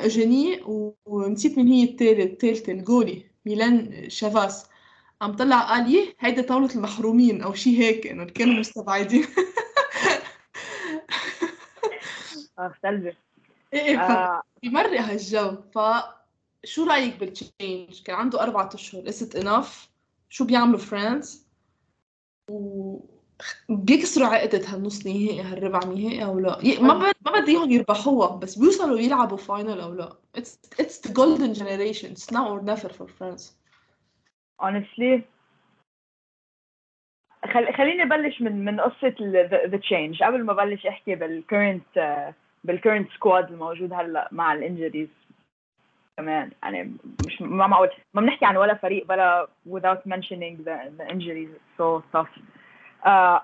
Eugénie 0.00 0.62
و- 0.62 0.94
ونسيت 1.06 1.58
مين 1.58 1.66
هي 1.68 1.82
التالتة 1.84 2.72
الجولي 2.72 3.22
ميلان 3.46 4.04
شافاس. 4.10 4.66
عم 5.22 5.36
طلع 5.36 5.60
قال 5.60 5.94
يه 5.94 6.16
هيدي 6.20 6.42
طاولة 6.42 6.74
المحرومين 6.74 7.42
أو 7.42 7.54
شي 7.54 7.78
هيك 7.78 8.06
إنه 8.06 8.24
كانوا 8.24 8.54
مستبعدين 8.54 9.26
آه 12.58 12.74
سلبي 12.82 13.16
إيه 13.72 14.00
آه 14.00 14.42
بمرق 14.62 15.00
هالجو 15.00 15.56
فشو 15.74 16.84
رأيك 16.84 17.20
بال 17.20 17.38
change؟ 17.38 18.02
كان 18.04 18.16
عنده 18.16 18.42
أربعة 18.42 18.70
أشهر 18.74 19.02
is 19.10 19.16
it 19.16 19.42
enough؟ 19.42 19.88
شو 20.28 20.44
بيعملوا 20.44 20.78
فرانس؟ 20.78 21.46
و 22.50 22.98
بيكسروا 23.68 24.26
عقدة 24.26 24.62
هالنص 24.68 25.06
نهائي 25.06 25.40
هالربع 25.40 25.78
نهائي 25.78 26.24
أو 26.24 26.38
لا؟ 26.38 26.80
ما 26.80 26.94
ب... 26.94 27.12
ما 27.26 27.40
بدي 27.40 27.52
إياهم 27.52 27.70
يربحوها 27.70 28.36
بس 28.36 28.58
بيوصلوا 28.58 28.98
يلعبوا 28.98 29.36
final 29.36 29.80
أو 29.80 29.94
لا؟ 29.94 30.16
It's 30.38 30.80
it's 30.82 30.98
the 30.98 31.12
golden 31.12 31.54
generation 31.54 32.10
it's 32.12 32.30
now 32.30 32.48
or 32.48 32.60
never 32.62 32.88
for 32.88 33.06
France 33.18 33.42
honestly. 34.62 35.22
خل... 37.52 37.74
خليني 37.74 38.02
أبلش 38.02 38.40
من 38.40 38.64
من 38.64 38.80
قصة 38.80 39.14
the 39.66 39.76
change 39.76 40.22
قبل 40.22 40.44
ما 40.44 40.52
أبلش 40.52 40.86
أحكي 40.86 41.14
بال 41.14 41.38
current 41.38 42.24
بال 42.64 42.74
current 42.74 43.10
squad 43.12 43.50
الموجود 43.52 43.92
هلأ 43.92 44.28
مع 44.32 44.52
ال 44.52 44.58
injuries 44.58 45.08
كمان. 46.16 46.50
يعني 46.62 46.96
مش 47.26 47.42
ما 47.42 47.66
معقول. 47.66 47.88
ما 48.14 48.20
بنحكي 48.20 48.44
عن 48.44 48.56
ولا 48.56 48.74
فريق 48.74 49.06
بلا 49.06 49.48
without 49.68 50.08
mentioning 50.08 50.56
the, 50.64 50.90
the 50.98 51.12
injuries. 51.12 51.50
So 51.78 52.02
tough. 52.12 52.40
آه 53.06 53.42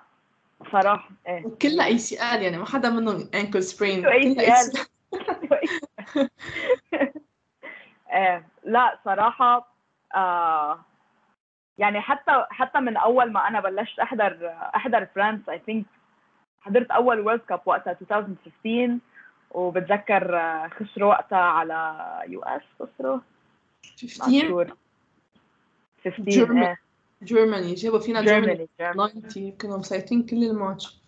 صراحة 0.72 1.10
إيه. 1.28 1.46
وكلها 1.46 1.86
ACL 1.86 2.42
يعني 2.42 2.58
ما 2.58 2.66
حدا 2.66 2.90
منهم 2.90 3.28
ankle 3.34 3.62
sprain 3.62 4.02
شو 4.02 4.08
كلها 4.10 4.56
ACL؟ 4.56 4.86
آه 8.12 8.44
لا 8.64 8.98
صراحة 9.04 9.74
آه 10.14 10.80
يعني 11.78 12.00
حتى 12.00 12.46
حتى 12.50 12.80
من 12.80 12.96
أول 12.96 13.32
ما 13.32 13.48
أنا 13.48 13.60
بلشت 13.60 13.98
أحضر 13.98 14.52
أحضر 14.76 15.06
France 15.06 15.40
I 15.50 15.58
think 15.70 15.84
حضرت 16.60 16.90
أول 16.90 17.20
World 17.20 17.40
Cup 17.40 17.60
وقتها 17.66 17.96
2015 18.00 18.98
وبتذكر 19.50 20.38
آه، 20.38 20.68
خسروا 20.68 21.08
وقتها 21.08 21.38
على 21.38 21.96
US 22.28 22.62
خسروا. 22.80 23.18
not 23.18 24.00
15 24.00 24.66
sure. 24.66 24.72
15 26.04 26.46
Germany. 26.46 26.66
إيه 26.66 26.76
Germany 27.22 27.74
جابوا 27.74 27.98
فينا 27.98 28.22
Germany 28.22 28.46
Germany 28.46 28.68
Germany 28.80 29.20
90 29.28 29.52
كانوا 29.52 29.78
مسيطرين 29.78 30.26
كل 30.26 30.36
الماتش. 30.36 30.98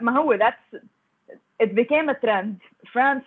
ما 0.00 0.18
هو 0.18 0.38
that's 0.38 0.78
it 1.62 1.68
became 1.68 2.08
a 2.08 2.14
trend. 2.14 2.56
France 2.92 3.26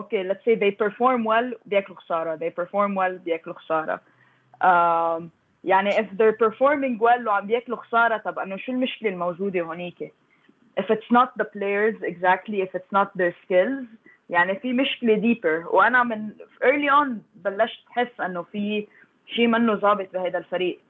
okay 0.00 0.22
let's 0.22 0.44
say 0.44 0.54
they 0.54 0.70
perform 0.70 1.24
well 1.24 1.58
بياكلوا 1.66 1.98
خسارة. 1.98 2.36
They 2.36 2.50
perform 2.50 2.94
well 2.94 3.22
بياكلوا 3.24 3.54
خسارة. 3.54 4.00
يعني 5.64 5.90
if 5.90 6.06
they're 6.16 6.48
performing 6.48 6.98
well 6.98 7.26
وعم 7.26 7.46
بياكلوا 7.46 7.78
خسارة 7.78 8.16
طب 8.16 8.38
انه 8.38 8.56
شو 8.56 8.72
المشكلة 8.72 9.10
الموجودة 9.10 9.60
هونيك 9.60 10.12
if 10.80 10.84
it's 10.84 11.10
not 11.12 11.28
the 11.42 11.44
players 11.44 11.96
exactly 12.02 12.60
if 12.62 12.74
it's 12.74 12.92
not 12.92 13.08
their 13.18 13.34
skills 13.44 13.86
يعني 14.30 14.58
في 14.58 14.72
مشكلة 14.72 15.16
deeper 15.34 15.74
وأنا 15.74 16.02
من 16.02 16.30
early 16.64 16.90
on 16.90 17.08
بلشت 17.34 17.80
احس 17.90 18.20
انه 18.20 18.42
في 18.42 18.86
شيء 19.26 19.46
منه 19.46 19.74
ظابط 19.74 20.08
بهذا 20.12 20.38
الفريق 20.38 20.80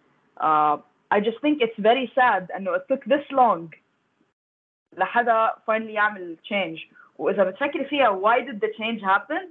uh, 0.41 0.77
I 1.15 1.21
just 1.21 1.41
think 1.41 1.61
it's 1.63 1.79
very 1.79 2.13
sad 2.15 2.57
انه 2.57 2.77
it 2.77 2.83
took 2.93 3.05
this 3.05 3.31
long 3.33 3.77
لحدا 4.99 5.55
finally 5.71 5.91
يعمل 5.91 6.37
change 6.45 6.95
واذا 7.19 7.45
بتفكري 7.45 7.85
فيها 7.85 8.21
why 8.23 8.41
did 8.41 8.61
the 8.61 8.73
change 8.79 9.03
happen 9.03 9.49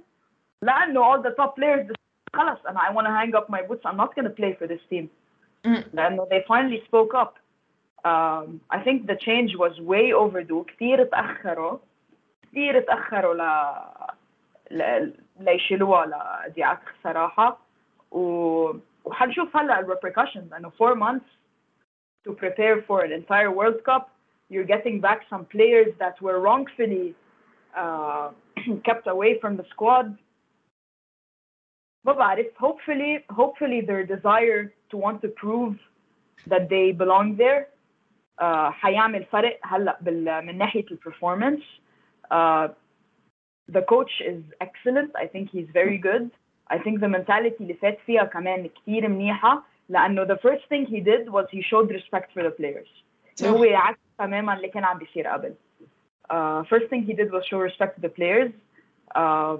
لأنه 0.62 1.12
all 1.12 1.22
the 1.22 1.34
top 1.40 1.56
players 1.56 1.99
خلص 2.35 2.65
انا 2.65 2.79
I 2.79 2.93
want 2.93 3.07
to 3.07 3.11
hang 3.11 3.35
up 3.35 3.49
my 3.49 3.61
boots 3.61 3.85
I'm 3.85 3.97
not 3.97 4.15
going 4.15 4.25
to 4.25 4.35
play 4.41 4.53
for 4.59 4.67
this 4.67 4.81
team 4.89 5.09
لانه 5.93 6.27
they 6.31 6.43
finally 6.47 6.83
spoke 6.85 7.13
up 7.13 7.33
um, 8.05 8.61
I 8.69 8.79
think 8.83 9.07
the 9.07 9.17
change 9.27 9.55
was 9.55 9.79
way 9.79 10.13
overdue 10.13 10.65
كثير 10.67 11.03
تاخروا 11.03 11.77
كثير 12.43 12.81
تاخروا 12.81 13.33
ل 13.33 13.75
ل... 14.71 15.11
ليشيلوها 15.39 16.05
لدياك 16.47 16.79
صراحه 17.03 17.57
و... 18.11 18.71
وحنشوف 19.05 19.57
هلا 19.57 19.79
الريبريكشنز 19.79 20.51
لانه 20.51 20.71
4 20.81 20.95
months 20.95 21.29
to 22.27 22.33
prepare 22.33 22.81
for 22.87 23.03
an 23.03 23.11
entire 23.11 23.51
World 23.51 23.83
Cup 23.85 24.09
you're 24.49 24.69
getting 24.75 25.01
back 25.01 25.19
some 25.29 25.45
players 25.45 25.91
that 25.99 26.21
were 26.21 26.39
wrongfully 26.39 27.15
uh, 27.75 28.29
kept 28.83 29.07
away 29.07 29.39
from 29.41 29.57
the 29.57 29.65
squad 29.73 30.17
ما 32.05 32.13
بعرف 32.13 32.47
hopefully 32.57 33.23
hopefully 33.31 33.81
their 33.81 34.03
desire 34.05 34.73
to 34.91 34.97
want 34.97 35.21
to 35.21 35.27
prove 35.27 35.75
that 36.47 36.69
they 36.69 36.91
belong 36.91 37.35
there 37.35 37.67
uh, 38.41 38.69
حيعمل 38.71 39.25
فرق 39.25 39.59
هلا 39.63 39.97
بال 40.01 40.45
من 40.45 40.57
ناحيه 40.57 40.85
البرفورمانس 40.91 41.61
uh, 42.31 42.67
the 43.71 43.81
coach 43.81 44.21
is 44.21 44.41
excellent 44.61 45.11
I 45.15 45.27
think 45.27 45.49
he's 45.49 45.69
very 45.73 45.97
good 45.97 46.31
I 46.67 46.77
think 46.77 46.99
the 46.99 47.07
mentality 47.07 47.61
اللي 47.61 47.73
فات 47.73 47.99
فيها 48.05 48.23
كمان 48.23 48.69
كثير 48.69 49.07
منيحه 49.07 49.63
لانه 49.89 50.25
the 50.25 50.37
first 50.37 50.63
thing 50.69 50.85
he 50.85 50.99
did 50.99 51.29
was 51.29 51.45
he 51.51 51.61
showed 51.61 51.89
respect 51.91 52.31
for 52.33 52.43
the 52.43 52.51
players 52.51 52.89
هو 53.43 53.63
عكس 53.63 53.99
تماما 54.17 54.53
اللي 54.53 54.67
كان 54.67 54.83
عم 54.83 54.97
بيصير 54.97 55.27
قبل 55.27 55.53
uh, 56.29 56.63
first 56.63 56.89
thing 56.89 57.03
he 57.03 57.13
did 57.13 57.31
was 57.31 57.45
show 57.45 57.59
respect 57.59 57.95
to 57.95 58.01
the 58.01 58.09
players 58.09 58.51
um, 59.15 59.59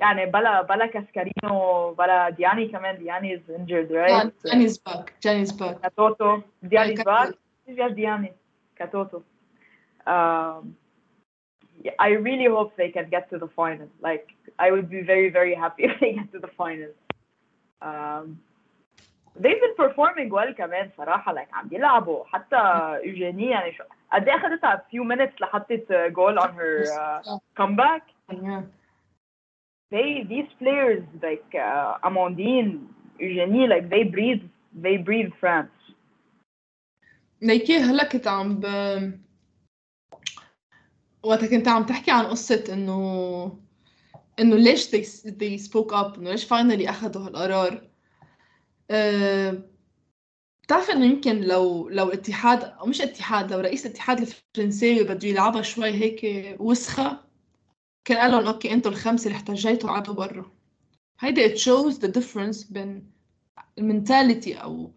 يعني 0.00 0.26
بلا 0.26 0.62
بلا 0.62 0.86
كاسكارينو 0.86 1.90
بلا 1.94 2.28
دياني 2.28 2.68
كمان 2.68 2.98
دياني 2.98 3.36
is 3.36 3.50
injured 3.50 3.90
right 3.90 4.32
Johnny's 4.50 4.78
back 4.78 5.12
Johnny's 5.24 5.52
back 5.52 5.82
كاتوتو 5.82 6.40
دياني 6.62 6.96
is 6.96 7.00
back 7.00 7.34
Yes, 7.68 7.92
دياني 7.92 8.32
كاتوتو 8.76 9.20
um, 10.06 10.74
I 11.98 12.08
really 12.08 12.48
hope 12.56 12.76
they 12.76 12.90
can 12.96 13.06
get 13.10 13.30
to 13.30 13.38
the 13.38 13.48
final 13.58 13.88
like 14.08 14.26
I 14.58 14.70
would 14.70 14.88
be 14.90 15.00
very 15.12 15.30
very 15.30 15.54
happy 15.54 15.82
if 15.84 16.00
they 16.00 16.12
get 16.12 16.28
to 16.32 16.38
the 16.38 16.52
final 16.60 16.92
um, 17.88 18.38
they've 19.42 19.60
been 19.64 19.76
performing 19.76 20.30
well 20.30 20.52
كمان 20.58 20.90
صراحة 20.96 21.34
like 21.34 21.54
عم 21.54 21.68
بيلعبوا 21.68 22.24
حتى 22.24 22.56
ايجيني 23.04 23.50
يعني 23.50 23.72
شو 23.72 23.84
قد 24.12 24.28
ايه 24.28 24.36
اخذتها 24.36 24.84
few 24.90 25.04
minutes 25.16 25.40
لحطت 25.40 25.92
جول 25.92 26.40
on 26.40 26.52
her 26.52 26.86
uh, 26.86 27.38
comeback 27.60 28.02
yeah. 28.32 28.62
They 29.91 30.25
these 30.29 30.49
players 30.59 31.03
like 31.21 31.49
uh, 31.55 31.97
Amandine, 32.03 32.87
Eugenie, 33.19 33.67
like 33.67 33.89
they 33.89 34.03
breathe 34.03 34.43
they 34.73 34.97
breathe 34.97 35.31
France. 35.39 35.71
ليكي 37.41 37.77
هلا 37.77 38.03
كنت 38.03 38.27
عم 38.27 38.59
ب 38.59 38.65
وقت 41.23 41.45
كنت 41.45 41.67
عم 41.67 41.83
تحكي 41.85 42.11
عن 42.11 42.25
قصة 42.25 42.63
انه 42.73 43.59
إنه 44.39 44.55
ليش 44.55 44.87
they, 44.87 45.03
they 45.29 45.57
spoke 45.67 45.91
up 45.91 46.17
إنه 46.17 46.31
ليش 46.31 46.43
finally 46.45 46.89
اخذوا 46.89 47.27
هالقرار 47.27 47.89
أه... 48.91 49.63
بتعرف 50.63 50.89
إنه 50.89 51.05
يمكن 51.05 51.41
لو 51.41 51.89
لو 51.89 52.09
اتحاد 52.09 52.73
مش 52.87 53.01
اتحاد 53.01 53.51
لو 53.53 53.59
رئيس 53.59 53.85
الاتحاد 53.85 54.19
الفرنساوي 54.21 55.03
بده 55.03 55.27
يلعبها 55.27 55.61
شوي 55.61 55.89
هيك 55.89 56.21
وسخة 56.59 57.26
كان 58.07 58.17
قال 58.17 58.31
لهم 58.31 58.47
okay 58.47 58.73
أنتوا 58.73 58.91
الخمسة 58.91 59.27
اللي 59.27 59.35
احتجيتوا 59.35 59.89
قعدوا 59.89 60.13
برا. 60.13 60.51
هيدا 61.19 61.55
it 61.55 61.57
shows 61.57 61.95
the 61.95 62.07
difference 62.07 62.71
بين 62.73 63.11
ال 63.77 63.85
mentality 63.85 64.55
أو 64.55 64.91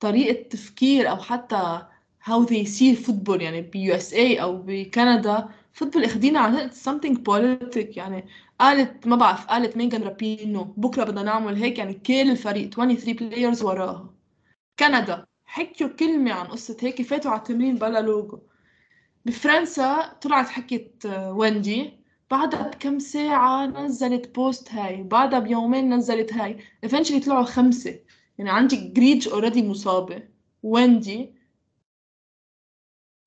طريقة 0.00 0.48
تفكير 0.48 1.10
أو 1.10 1.16
حتى 1.16 1.82
how 2.24 2.46
they 2.46 2.66
see 2.66 3.06
football 3.06 3.40
يعني 3.40 3.60
ب 3.62 3.76
USA 3.76 4.40
أو 4.40 4.62
بكندا 4.66 5.48
football 5.72 6.04
أخدينا 6.04 6.40
عن 6.40 6.70
something 6.70 7.16
politic 7.16 7.96
يعني 7.96 8.28
قالت 8.60 9.06
ما 9.06 9.16
بعرف 9.16 9.46
قالت 9.46 9.76
ميغان 9.76 10.02
رابينو 10.02 10.64
بكرة 10.64 11.04
بدنا 11.04 11.22
نعمل 11.22 11.56
هيك. 11.56 11.78
يعني 11.78 11.94
كل 11.94 12.30
الفريق 12.30 12.70
23 12.70 13.16
players 13.16 13.62
وراها. 13.62 14.14
كندا 14.78 15.26
حكيوا 15.44 15.90
كلمة 15.90 16.32
عن 16.32 16.46
قصة 16.46 16.76
هيك 16.80 17.02
فاتوا 17.02 17.30
على 17.30 17.38
التمرين 17.38 17.76
بلا 17.76 18.00
لوجو 18.00 18.38
بفرنسا 19.26 20.12
طلعت 20.22 20.48
حكيت 20.48 21.06
ويندي. 21.06 22.03
بعدها 22.34 22.68
بكم 22.68 22.98
ساعة 22.98 23.66
نزلت 23.66 24.34
post 24.34 24.72
هاي 24.72 25.02
بعدها 25.02 25.38
بيومين 25.38 25.94
نزلت 25.94 26.32
هاي. 26.32 26.58
eventually 26.86 27.24
طلعوا 27.24 27.44
خمسة. 27.44 28.00
يعني 28.38 28.50
عندي 28.50 28.76
جريج 28.88 29.28
already 29.28 29.68
مصابة. 29.68 30.28
ويندي 30.62 31.34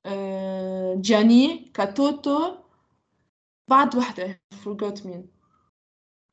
آه، 0.06 0.96
جاني 1.02 1.72
كاتوتو 1.74 2.56
بعد 3.70 3.96
وحدة 3.96 4.42
forgot 4.66 5.06
مين. 5.06 5.30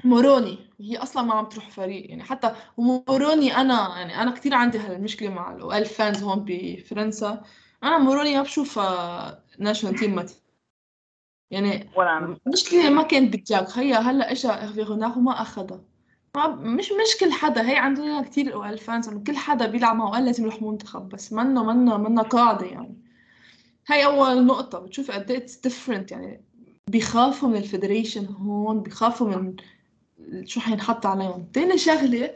موروني. 0.05 0.59
هي 0.81 0.97
أصلا 0.97 1.23
ما 1.23 1.35
عم 1.35 1.45
تروح 1.49 1.71
فريق. 1.71 2.11
يعني 2.11 2.23
حتى 2.23 2.55
موروني 2.79 3.57
أنا 3.57 3.99
يعني 3.99 4.23
أنا 4.23 4.31
كثير 4.31 4.55
عندي 4.55 4.79
هالمشكلة 4.79 5.29
مع 5.31 5.53
ال 5.57 5.66
OL 5.66 5.85
fans 5.85 6.23
هون 6.23 6.45
بفرنسا. 6.49 7.45
أنا 7.85 7.99
موروني 7.99 8.37
ما 8.37 8.43
بشوفها 8.43 9.45
national 9.59 9.97
team 9.97 10.14
يعني 11.55 11.90
ولا. 11.97 12.37
مشكلة 12.47 12.90
ما 12.90 13.03
كانت 13.03 13.33
بتجاك 13.33 13.79
هي 13.79 13.95
هلأ 13.95 14.33
اجى 14.33 14.49
هيرفي 14.49 14.83
غوناغ 14.83 15.19
وما 15.19 15.43
أخذها. 15.43 15.81
ما 16.37 16.47
مش 16.47 16.93
مش 16.93 17.17
كل 17.21 17.33
حدا. 17.33 17.71
هي 17.71 17.77
عندنا 17.77 18.23
كثير 18.23 18.55
OL 18.55 18.77
fans 18.77 19.09
انه 19.09 19.25
كل 19.25 19.37
حدا 19.37 19.67
بيلعب 19.67 19.97
معه 19.97 20.11
قال 20.11 20.25
لازم 20.25 20.43
يروح 20.43 20.62
منتخب 20.62 21.09
بس 21.09 21.33
منه 21.33 21.64
منه 21.64 21.97
منه 21.97 22.23
قاعدة 22.23 22.67
يعني. 22.67 22.95
هاي 23.88 24.05
أول 24.05 24.47
نقطة. 24.47 24.79
بتشوف 24.79 25.11
قد 25.11 25.31
إيه 25.31 25.38
it's 25.38 25.57
different 25.57 26.12
يعني. 26.12 26.45
بيخافوا 26.88 27.49
من 27.49 27.57
ال 27.57 27.63
federation 27.63 28.27
هون 28.27 28.81
بيخافوا 28.81 29.29
من 29.29 29.57
شو 30.45 30.61
حينحط 30.61 31.07
عليهم. 31.07 31.47
تاني 31.53 31.79
شغلة 31.79 32.31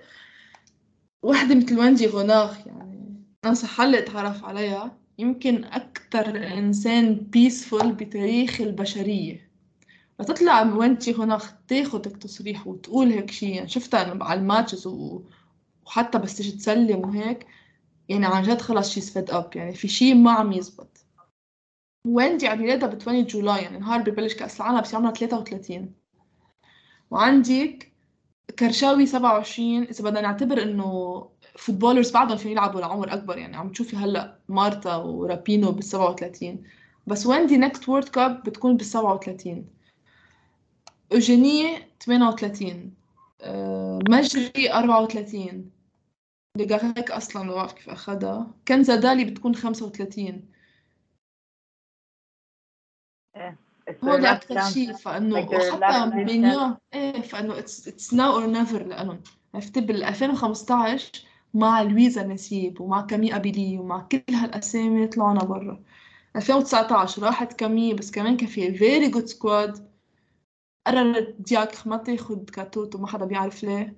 وحدة 1.23 1.55
مثل 1.55 1.79
ويندي 1.79 2.07
غوناغ 2.07 2.57
يعني. 2.67 3.25
أنا 3.45 3.55
صحلي 3.55 3.99
أتعرف 3.99 4.45
عليها. 4.45 4.97
يمكن 5.19 5.65
أكتر 6.09 6.59
إنسان 6.59 7.15
peaceful 7.15 7.93
بتاريخ 7.93 8.61
البشرية. 8.61 9.51
فتطلع 10.19 10.63
ويندي 10.63 11.13
غوناغ 11.13 11.45
تاخد 11.69 12.03
تصريح 12.03 12.67
وتقول 12.67 13.09
هيك 13.09 13.31
شي. 13.31 13.51
يعني 13.51 13.69
شفتها 13.69 14.25
على 14.25 14.41
ال 14.41 14.46
matches. 14.46 14.87
وحتى 15.87 16.19
بس 16.19 16.37
تيجي 16.37 16.53
تسلم 16.53 17.01
وهيك. 17.01 17.47
يعني 18.09 18.27
عن 18.27 18.43
جد 18.43 18.61
خلص 18.61 18.91
she's 18.91 19.11
fed 19.11 19.31
up 19.31 19.57
يعني 19.57 19.75
في 19.75 19.89
شي 19.89 20.15
ما 20.15 20.31
عم 20.33 20.53
يزبط. 20.53 21.05
ويندي 22.07 22.47
عم 22.49 22.59
ميلادها 22.59 22.89
ب 22.89 22.99
20 23.01 23.25
July 23.25 23.63
يعني 23.63 23.79
نهار 23.79 24.03
ببلش 24.03 24.35
كأس 24.35 24.61
العالم 24.61 24.81
بس 24.81 24.95
عمرها 24.95 25.13
33 25.13 25.95
وعندك 27.11 27.93
كرشاوي 28.59 29.07
27 29.07 29.83
إذا 29.83 30.05
بدنا 30.05 30.21
نعتبر 30.21 30.63
إنه 30.63 31.21
footballers 31.59 32.11
بعدهم 32.11 32.37
فيهم 32.37 32.53
يلعبوا 32.53 32.81
لعمر 32.81 33.13
أكبر 33.13 33.39
يعني 33.39 33.57
عم 33.57 33.69
تشوفي 33.73 33.97
هلا 33.97 34.39
مارتا 34.49 34.97
ورابينو 34.97 35.73
بال 35.73 35.85
37 35.85 36.63
بس 37.07 37.27
ويندي 37.27 37.57
نكست 37.57 37.89
وورد 37.89 38.09
كاب 38.09 38.43
بتكون 38.43 38.77
بال 38.77 38.85
37 38.87 39.67
اوجيني 41.13 41.79
38 42.01 42.95
أه 43.41 43.99
مجري 44.09 44.73
34 44.73 45.71
ليغاريك 46.57 47.11
أصلا 47.11 47.43
ما 47.43 47.55
بعرف 47.55 47.73
كيف 47.73 47.89
أخذها. 47.91 48.51
كنزا 48.69 48.97
دالي 48.97 49.25
بتكون 49.25 49.55
35 49.55 50.49
It's 53.91 54.05
هو 54.05 54.13
أكثر. 54.13 54.61
شيء 54.61 54.93
فإنه 54.93 55.39
وحتى 55.39 56.07
مينيو 56.17 56.77
إيه 56.95 57.21
فإنه 57.21 57.59
اتس 57.59 57.89
اتس 57.89 58.15
ناو 58.15 58.33
اور 58.33 58.47
نيفر 58.47 58.83
لهم 58.83 59.23
عرفتي 59.55 59.81
بال 59.81 60.05
2015 60.05 61.28
مع 61.55 61.83
لويزا 61.83 62.23
نسيب 62.27 62.81
ومع 62.81 63.01
كامي 63.07 63.37
أبيلي 63.37 63.79
ومع 63.79 64.01
كل 64.01 64.23
هالأسامي 64.35 65.07
طلعنا 65.07 65.45
برا. 65.45 65.83
2019 66.37 67.23
راحت 67.23 67.53
كامي 67.53 67.95
بس 67.95 68.11
كمان 68.11 68.37
كان 68.37 68.49
في 68.49 68.75
very 68.75 69.09
good 69.11 69.27
squad 69.27 69.89
قررت 70.87 71.37
دياك 71.39 71.87
ما 71.87 71.97
تاخد 71.97 72.51
كاتوت 72.51 72.95
وما 72.95 73.07
حدا 73.07 73.25
بيعرف 73.25 73.65
ليه. 73.65 73.97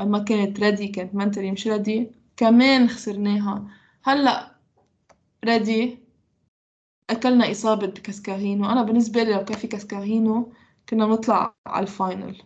ما 0.00 0.18
كانت 0.18 0.60
ready 0.60 0.88
كانت 0.88 1.14
mentally 1.14 1.50
مش 1.52 1.68
ready 1.68 2.10
كمان 2.36 2.88
خسرناها. 2.88 3.68
هلأ 4.04 4.56
already 5.44 5.98
أكلنا 7.10 7.50
إصابة 7.50 7.86
بكاسكارينو. 7.86 8.64
أنا 8.70 8.82
بالنسبة 8.82 9.22
لي 9.22 9.32
لو 9.32 9.44
كان 9.44 9.58
في 9.58 9.66
كاسكارينو 9.66 10.52
كنا 10.88 11.06
بنطلع 11.06 11.54
على 11.66 11.82
ال 11.82 11.92
final 11.92 12.42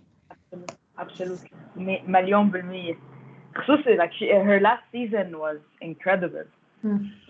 مليون 2.07 2.51
بالمية. 2.51 3.18
خصوصي 3.57 3.97
like 3.97 4.13
she, 4.13 4.27
her 4.29 4.61
last 4.61 4.85
season 4.93 5.39
was 5.39 5.59
incredible. 5.83 6.47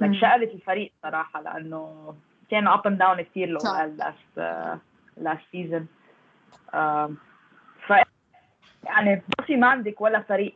like 0.01 0.13
شقلت 0.13 0.55
الفريق 0.55 0.93
صراحة 1.03 1.43
لأنه 1.43 2.15
كان 2.51 2.69
up 2.69 2.83
and 2.87 2.99
down 2.99 3.21
كثير 3.21 3.49
لو 3.49 3.59
last 3.99 4.39
uh, 4.39 4.77
last 5.25 5.45
season. 5.53 5.83
Um, 6.73 7.17
ف 7.87 7.93
يعني 8.85 9.23
بصي 9.39 9.57
ما 9.57 9.67
عندك 9.67 10.01
ولا 10.01 10.23
فريق 10.23 10.55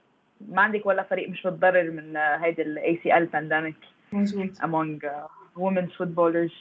ما 0.48 0.62
عندك 0.62 0.86
ولا 0.86 1.02
فريق 1.02 1.28
مش 1.28 1.46
متضرر 1.46 1.90
من 1.90 2.14
uh, 2.14 2.42
هيدي 2.42 2.62
ال 2.62 2.78
ACL 2.78 3.36
pandemic 3.36 3.86
مظبوط. 4.12 4.58
among 4.58 5.00
uh, 5.04 5.28
women's 5.58 5.92
footballers. 5.98 6.52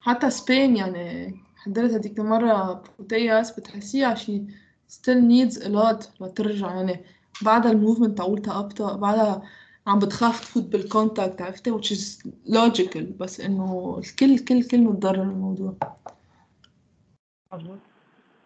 حتى 0.00 0.30
سبين 0.30 0.76
يعني 0.76 1.34
حضرت 1.56 1.90
هذيك 1.90 2.18
المرة 2.18 2.82
بوتياس 2.98 3.60
بتحسيها 3.60 4.14
شي 4.14 4.42
still 4.90 5.20
needs 5.20 5.56
a 5.56 5.68
lot 5.68 6.22
لترجع 6.22 6.74
يعني. 6.74 7.04
بعدها 7.42 7.72
ال 7.72 7.77
movement 7.77 8.18
تاعولتها 8.18 8.58
أبطأ 8.60 8.96
بعدها 8.96 9.42
عم 9.86 9.98
بتخاف 9.98 10.40
تفوت 10.40 10.62
بال 10.62 10.80
contact 10.80 11.42
عرفتي؟ 11.42 11.72
which 11.72 11.90
is 11.96 12.28
logical 12.48 13.02
بس 13.18 13.40
إنه 13.40 14.00
الكل 14.04 14.38
كل 14.38 14.62
كل 14.68 14.78
متضرر 14.80 15.22
الموضوع 15.22 15.74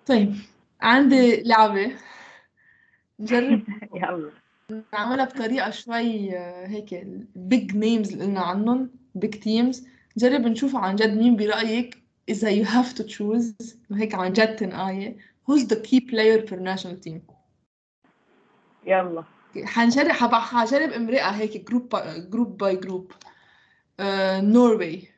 طيب 0.07 0.35
عندي 0.81 1.43
لعبة. 1.43 1.93
نجرب 3.21 3.63
يلا. 3.95 4.31
نعملها 4.93 5.25
بطريقة 5.25 5.71
شوي 5.71 6.39
آه، 6.39 6.67
هيك 6.67 6.95
big 7.55 7.73
names 7.73 8.13
اللي 8.13 8.25
قلنا 8.25 8.41
عنهم 8.41 8.91
big 9.19 9.35
teams. 9.35 9.77
نجرب 10.17 10.41
نشوف 10.41 10.77
عن 10.77 10.97
جد 10.97 11.19
مين 11.19 11.37
برأيك 11.37 12.03
إذا 12.29 12.63
you 12.63 12.67
have 12.67 12.95
to 12.95 13.03
choose 13.05 13.75
هيك 13.93 14.15
عن 14.15 14.33
جد 14.33 14.57
تنقاية. 14.57 15.17
Who's 15.51 15.63
the 15.63 15.77
key 15.77 16.01
player 16.01 16.43
per 16.43 16.57
national 16.57 16.97
team 17.07 17.38
يلا. 18.89 19.25
حنشرح 19.65 20.25
حجرب 20.35 20.91
امرأة 20.93 21.31
هيك 21.31 21.69
group 21.69 21.89
by 21.89 22.19
group 22.19 22.59
by 22.59 22.77
group 22.77 23.13
Norway 24.41 25.09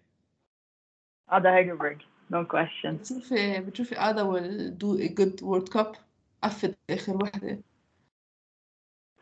ادا 1.28 1.54
هيجربرج 1.54 1.98
no 2.30 2.46
question 2.46 2.96
بتشوفي 2.96 3.60
بتشوفي 3.60 3.98
ادا 3.98 4.22
will 4.22 4.78
do 4.78 4.94
a 4.94 5.07
good 5.07 5.42
World 5.42 5.68
Cup 5.68 5.92
قفت 6.42 6.78
آخر 6.90 7.16
وحدة. 7.22 7.58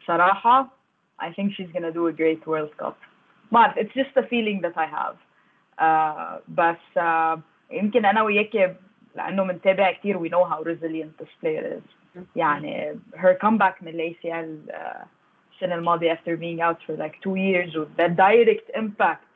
صراحة 0.07 0.79
I 1.21 1.33
think 1.33 1.53
she's 1.57 1.71
gonna 1.75 1.93
do 1.93 2.07
a 2.07 2.13
great 2.13 2.47
World 2.47 2.77
Cup. 2.79 2.97
But 3.51 3.71
it's 3.77 3.95
just 4.01 4.15
a 4.17 4.25
feeling 4.33 4.59
that 4.65 4.77
I 4.77 4.87
have. 4.99 5.17
Uh, 5.79 6.41
بس 6.49 6.99
uh, 6.99 7.39
يمكن 7.71 8.05
أنا 8.05 8.23
وياك 8.23 8.77
لأنه 9.17 9.43
بنتابع 9.45 9.93
كثير 9.93 10.19
we 10.19 10.31
know 10.31 10.45
how 10.45 10.63
resilient 10.63 11.19
this 11.19 11.33
player 11.43 11.79
is. 11.79 11.98
يعني 12.36 13.00
her 13.16 13.38
comeback 13.44 13.84
من 13.84 13.88
ال 13.88 14.16
ACL 14.16 14.72
uh, 14.74 15.06
السنة 15.56 15.76
الماضية 15.76 16.14
after 16.14 16.38
being 16.38 16.62
out 16.62 16.78
for 16.88 16.98
like 16.98 17.16
two 17.22 17.36
years 17.36 17.76
with 17.76 17.96
the 17.98 18.10
direct 18.10 18.70
impact 18.76 19.34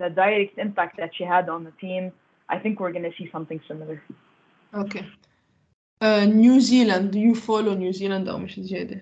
the 0.00 0.10
direct 0.10 0.58
impact 0.58 0.96
that 0.96 1.10
she 1.14 1.24
had 1.24 1.48
on 1.48 1.64
the 1.64 1.72
team 1.80 2.12
I 2.48 2.58
think 2.58 2.80
we're 2.80 2.92
gonna 2.92 3.14
see 3.18 3.30
something 3.32 3.60
similar 3.68 3.98
اوكي 4.74 5.04
نيوزيلاند 6.24 7.14
you 7.16 7.34
follow 7.34 7.76
نيوزيلاند 7.76 8.28
أو 8.28 8.38
مش 8.38 8.60
زيادة 8.60 9.00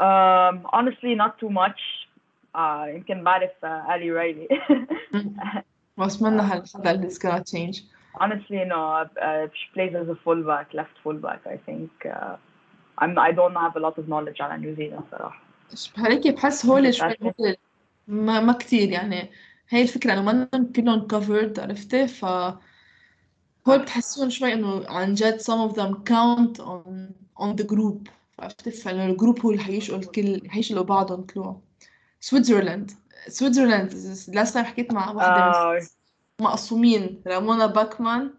um, 0.00 0.66
honestly 0.72 1.14
not 1.14 1.38
too 1.38 1.50
much 1.50 2.08
uh, 2.54 2.86
يمكن 2.88 3.24
بعرف 3.24 3.50
uh, 3.50 3.90
Ali 3.90 4.10
Riley 4.10 4.48
وأتمنى 5.96 6.42
هالحدا 6.42 6.90
اللي 6.90 7.10
is 7.10 7.18
gonna 7.18 7.44
change 7.44 7.82
honestly 8.20 8.64
no 8.64 9.06
uh, 9.22 9.46
she 9.52 9.66
plays 9.74 9.94
as 9.94 10.08
a 10.08 10.18
fullback 10.24 10.74
left 10.74 10.96
fullback 11.04 11.40
I 11.46 11.56
think 11.66 11.90
uh, 12.06 12.36
I'm 13.01 13.17
I 13.17 13.31
don't 13.31 13.55
have 13.55 13.75
a 13.75 13.79
lot 13.79 13.97
of 13.97 14.07
knowledge 14.07 14.41
على 14.41 14.57
New 14.57 14.71
Zealand 14.71 15.03
صراحة 15.11 15.41
هيك 15.97 16.27
بحس 16.27 16.65
هول 16.65 16.93
شوي 16.93 17.15
ما, 18.07 18.39
ما 18.39 18.53
كتير 18.53 18.89
يعني. 18.89 19.31
هي 19.69 19.81
الفكرة 19.81 20.13
إنه 20.13 20.21
منهم 20.21 20.71
كلهم 20.71 21.07
covered 21.07 21.59
عرفتي؟ 21.59 22.07
ف 22.07 22.25
هول 23.67 23.79
بتحسون 23.79 24.29
شوي 24.29 24.53
إنه 24.53 24.85
عن 24.89 25.13
جد 25.13 25.41
some 25.41 25.71
of 25.71 25.75
them 25.75 25.93
count 26.03 26.59
on 26.59 27.13
on 27.43 27.55
the 27.61 27.67
group 27.67 28.09
عرفتي؟ 28.39 28.71
فإنه 28.71 29.05
ال 29.05 29.11
group 29.11 29.39
هو 29.39 29.51
اللي 29.51 29.63
حيشقوا 29.63 29.99
الكل 29.99 30.49
حيشقوا 30.49 30.83
بعضهم 30.83 31.23
كلهم. 31.23 31.61
Switzerland 32.19 32.91
Switzerland 33.27 33.91
last 34.31 34.53
time 34.53 34.57
حكيت 34.57 34.93
مع 34.93 35.11
واحدة 35.11 35.45
من 35.45 35.81
uh, 35.81 35.85
مقسومين 36.41 37.21
رامونا 37.27 37.65
باكمان 37.65 38.33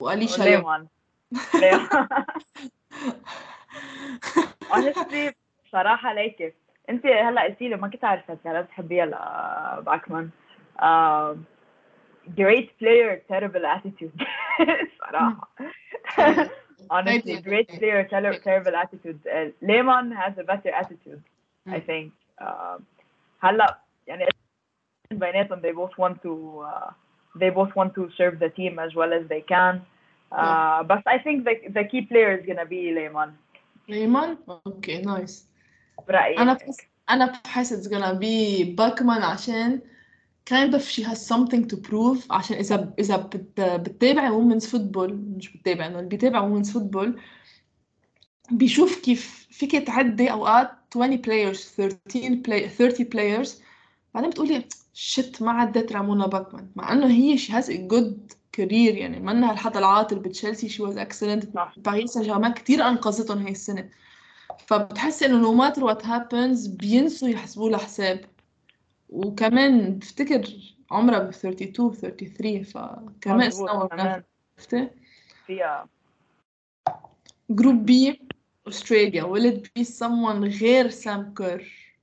وأليشا 0.00 0.42
يونغ. 0.42 0.58
ليمان 0.58 0.86
ليمان 4.71 4.93
honestly 4.93 5.33
صراحة 5.71 6.13
ليك 6.13 6.55
انت 6.89 7.05
هلا 7.05 7.43
قلتي 7.43 7.69
لي 7.69 7.75
ما 7.75 7.87
كنت 7.87 8.03
عارفة 8.05 8.33
انت 8.33 8.47
هلا 8.47 8.61
بتحبيها 8.61 9.05
لباكمان 9.05 10.29
uh, 10.79 11.35
great 12.39 12.67
player 12.81 13.19
terrible 13.31 13.65
attitude 13.65 14.23
صراحة 14.99 15.47
honestly 16.91 17.37
great 17.49 17.67
player 17.79 18.03
ter- 18.11 18.39
terrible 18.47 18.75
attitude 18.75 19.19
uh, 19.27 19.49
Lehman 19.61 20.11
has 20.11 20.33
a 20.37 20.43
better 20.43 20.71
attitude 20.81 21.21
I 21.67 21.79
Mm. 21.79 21.81
think 21.89 22.11
uh, 22.41 22.79
هلا 23.43 23.79
يعني 24.07 24.27
بيناتهم 25.11 25.61
they 25.61 25.71
both 25.73 25.97
want 25.97 26.21
to 26.23 26.63
uh, 26.65 26.91
they 27.39 27.49
both 27.49 27.75
want 27.75 27.93
to 27.95 28.09
serve 28.17 28.39
the 28.39 28.49
team 28.49 28.79
as 28.79 28.95
well 28.95 29.13
as 29.13 29.27
they 29.27 29.41
can 29.41 29.81
uh, 30.31 30.83
but 30.83 31.01
I 31.05 31.17
think 31.25 31.45
the, 31.45 31.55
the 31.77 31.83
key 31.91 32.01
player 32.01 32.31
is 32.37 32.45
gonna 32.45 32.65
be 32.65 32.91
Lehman 32.97 33.31
ليمان 33.88 34.38
أوكي 34.48 35.00
نايس 35.00 35.46
برأيي 36.08 36.38
أنا 36.38 36.52
بحس 36.52 36.76
أنا 37.10 37.40
بحس 37.44 37.72
it's 37.72 37.90
gonna 37.90 38.14
be 38.14 38.64
باكمان 38.76 39.22
عشان 39.22 39.80
kind 40.50 40.74
of 40.74 40.82
she 40.82 41.02
has 41.02 41.18
something 41.26 41.66
to 41.72 41.76
prove 41.76 42.30
عشان 42.30 42.56
اذا 42.56 42.94
إذا 42.98 43.16
بت, 43.16 43.60
بتتابع 43.60 44.30
women's 44.30 44.64
football 44.64 45.12
مش 45.12 45.56
بتتابع 45.56 45.86
إنه 45.86 45.98
اللي 45.98 46.08
بيتابع 46.08 46.48
women's 46.48 46.68
football 46.68 47.08
بيشوف 48.50 49.00
كيف 49.00 49.46
فيك 49.50 49.72
تعدي 49.72 50.32
أوقات 50.32 50.70
20 50.96 51.22
players 51.22 51.58
13 51.58 52.42
play 52.48 52.68
30 52.68 53.06
players. 53.06 53.50
بعدين 54.14 54.30
بتقولي 54.30 54.64
شت 54.92 55.42
ما 55.42 55.52
عدت 55.52 55.92
رامونا 55.92 56.26
باكمان 56.26 56.70
مع 56.76 56.92
إنه 56.92 57.06
هي 57.06 57.38
she 57.38 57.50
has 57.50 57.66
a 57.68 57.92
good 57.92 58.36
career 58.56 58.94
يعني 58.94 59.20
منها 59.20 59.52
الحدا 59.52 59.78
العاطل 59.78 60.18
بتشيلسي 60.18 60.68
was 60.68 60.96
excellent. 60.96 61.54
صح. 61.54 61.74
باريس 61.76 62.10
سان 62.10 62.22
جيرمان 62.22 62.52
كثير 62.52 62.88
أنقذتهم 62.88 63.38
هي 63.46 63.52
السنة. 63.52 63.90
فبتحس 64.66 65.22
إنه 65.22 65.42
no 65.42 65.60
matter 65.60 65.80
what 65.80 66.02
happens 66.02 66.70
بينسوا 66.70 67.28
يحسبوا 67.28 67.70
لها 67.70 67.78
حساب. 67.78 68.24
وكمان 69.08 69.98
بفتكر 69.98 70.48
عمرها 70.90 71.18
ب 71.18 71.28
32 71.28 71.92
33 71.92 72.62
فكمان 72.62 73.50
كمان. 73.90 74.22
عرفتي 74.58 74.90
فيها. 75.46 75.88
جروب 77.50 77.86
بي 77.86 78.20
أستراليا. 78.68 79.22
will 79.22 79.52
it 79.52 79.60
be 79.78 79.84
someone 79.84 80.60
غير 80.62 80.88
سام 80.88 81.34
كير. 81.34 81.94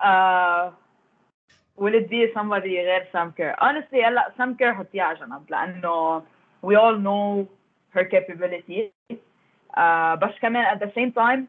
uh, 0.00 0.72
will 1.79 1.93
it 1.93 2.09
be 2.09 2.33
somebody 2.33 2.79
غير 2.79 3.07
سام 3.13 3.31
كير 3.31 3.53
honestly 3.53 4.05
هلا 4.05 4.33
سام 4.37 4.55
كير 4.55 4.73
حطيها 4.73 5.03
على 5.03 5.19
جنب 5.19 5.51
لأنه 5.51 6.23
we 6.65 6.75
all 6.75 6.97
know 6.97 7.45
her 7.97 8.03
capability 8.03 8.91
uh, 9.77 10.15
بس 10.15 10.33
كمان 10.41 10.77
at 10.77 10.79
the 10.79 10.91
same 10.95 11.11
time 11.11 11.47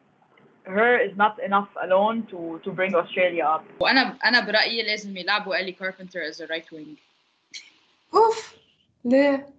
her 0.67 0.97
is 0.99 1.15
not 1.17 1.39
enough 1.39 1.69
alone 1.81 2.23
to 2.31 2.59
to 2.63 2.71
bring 2.71 2.95
Australia 2.95 3.45
up 3.45 3.63
وانا 3.79 4.17
انا 4.25 4.45
برايي 4.45 4.83
لازم 4.83 5.17
يلعبوا 5.17 5.59
الي 5.59 5.71
كاربنتر 5.71 6.19
as 6.31 6.35
a 6.35 6.47
right 6.47 6.77
wing 6.77 6.97
اوف 8.13 8.55
ليه 9.05 9.49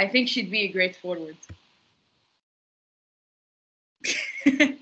I 0.00 0.06
think 0.06 0.28
she'd 0.28 0.50
be 0.50 0.62
a 0.68 0.72
great 0.72 0.96
forward 0.96 1.36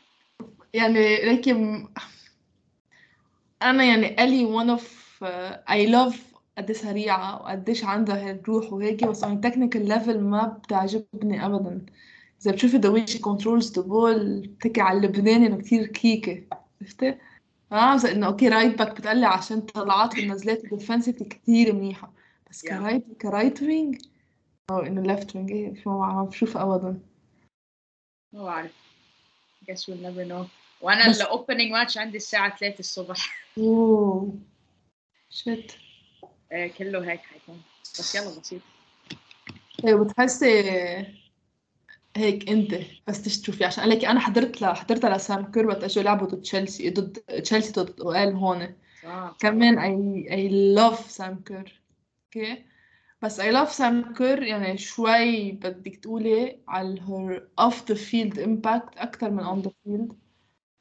يعني 0.75 1.25
لكن 1.25 1.89
انا 3.63 3.85
يعني 3.85 4.25
الي 4.25 4.47
one 4.47 4.79
of 4.79 5.02
I 5.70 5.88
love 5.88 6.16
قد 6.58 6.72
سريعة 6.72 7.42
وقديش 7.42 7.84
عندها 7.84 8.32
الروح 8.32 8.74
وهيك 8.74 9.06
بس 9.06 9.26
on 9.26 9.38
technical 9.46 9.90
level 9.90 10.18
ما 10.18 10.48
بتعجبني 10.48 11.46
ابدا. 11.46 11.86
إذا 12.42 12.52
بتشوفي 12.52 13.06
she 13.06 13.20
controls 13.20 13.70
the 13.70 13.84
ball 13.84 14.48
بتحكي 14.48 14.82
على 14.82 14.98
اللبناني 14.98 15.48
إنه 15.48 15.58
كتير 15.58 15.86
كيكة. 15.86 16.44
عرفتي؟ 16.82 17.18
عاوزة 17.72 18.12
إنه 18.12 18.28
okay 18.28 18.50
right 18.50 18.78
back 18.78 18.92
بتقلع 18.92 19.38
عشان 19.38 19.62
طلعات 19.62 20.16
والنزلات 20.16 20.64
ال 20.64 20.70
defensive 20.70 21.24
كتير 21.24 21.76
منيحة. 21.76 22.14
بس 22.50 22.66
Yeah. 22.66 22.70
ك 22.70 22.79
right 22.79 23.22
ك 23.22 23.29
right 23.29 23.62
wing 23.62 24.02
أو 24.70 24.80
إنه 24.80 25.02
left 25.02 25.36
wing 25.36 25.52
إيه 25.52 25.72
مش 25.72 25.88
ما 25.88 26.06
عم 26.06 26.26
بشوف 26.26 26.58
ابدا. 26.58 27.00
ما 28.34 28.44
بعرف. 28.44 28.72
Guess 29.72 29.80
we'll 29.80 30.04
never 30.04 30.30
know. 30.30 30.48
وأنا 30.82 31.06
ال 31.06 31.14
opening 31.14 31.72
match 31.72 31.98
عندي 31.98 32.18
الساعة 32.18 32.58
3 32.58 32.80
الصبح. 32.80 33.36
Oh. 33.58 34.34
Shit. 35.34 35.78
آه، 36.52 36.68
كله 36.68 37.12
هيك 37.12 37.20
حيكون 37.20 37.62
بس 38.00 38.16
يلا 38.16 38.40
بسيط. 38.40 38.62
أيوه 39.86 40.06
بتحسي 40.06 40.64
هيك 42.18 42.50
انت 42.50 42.76
بس 43.08 43.42
تشوفي 43.42 43.66
عشان 43.66 43.84
لك 43.84 44.06
أنا 44.06 44.20
حضرت 44.20 44.62
ل... 44.62 44.66
حضرت 44.66 45.06
لسام 45.06 45.52
كير 45.52 45.68
وقت 45.68 45.84
أجوا 45.84 46.04
لعبوا 46.04 46.28
ضد 46.28 46.42
تشيلسي 46.42 46.90
ضد 46.90 47.14
تشيلسي 47.14 47.72
ضد 47.72 48.02
OL 48.02 48.36
هون. 48.36 48.76
آه. 49.06 49.36
كمان 49.40 49.80
I 49.80 50.28
I 50.32 50.48
love 50.48 51.12
سام 51.12 51.44
كير 51.46 51.82
okay 52.26 52.66
بس 53.22 53.42
I 53.42 53.44
love 53.44 53.70
Sam 53.70 54.18
Kerr 54.18 54.42
يعني 54.42 54.78
شوي 54.78 55.52
بدك 55.52 55.96
تقولي 55.96 56.60
على 56.68 57.00
her 57.00 57.42
off 57.66 57.76
the 57.76 57.96
field 57.96 58.38
impact 58.38 58.98
أكتر 58.98 59.30
من 59.32 59.44
on 59.44 59.66
the 59.66 59.72
field. 59.72 60.14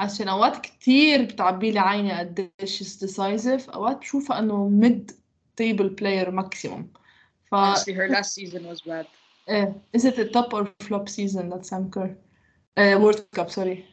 عشان 0.03 0.29
أوقات 0.29 0.61
كتير 0.61 1.25
بتعبي 1.25 1.71
لي 1.71 1.79
عيني 1.79 2.19
قديش 2.19 2.83
is 2.83 3.07
decisive 3.07 3.75
أوقات 3.75 3.97
بشوفها 3.97 4.39
إنه 4.39 4.81
mid 4.83 5.13
table 5.61 5.91
player 6.01 6.31
maximum 6.31 6.83
ف 7.51 7.55
Honestly, 7.55 7.93
her 7.93 8.09
last 8.09 8.35
season 8.35 8.67
was 8.67 8.81
bad. 8.81 9.07
إيه 9.49 9.83
is 9.97 10.05
it 10.05 10.19
a 10.19 10.25
top 10.25 10.53
or 10.55 10.67
flop 10.85 11.09
season 11.09 11.51
that 11.51 11.67
Sam 11.67 11.91
Kerr 11.91 12.11
uh, 12.79 12.99
World 13.01 13.25
Cup 13.37 13.51
sorry 13.51 13.85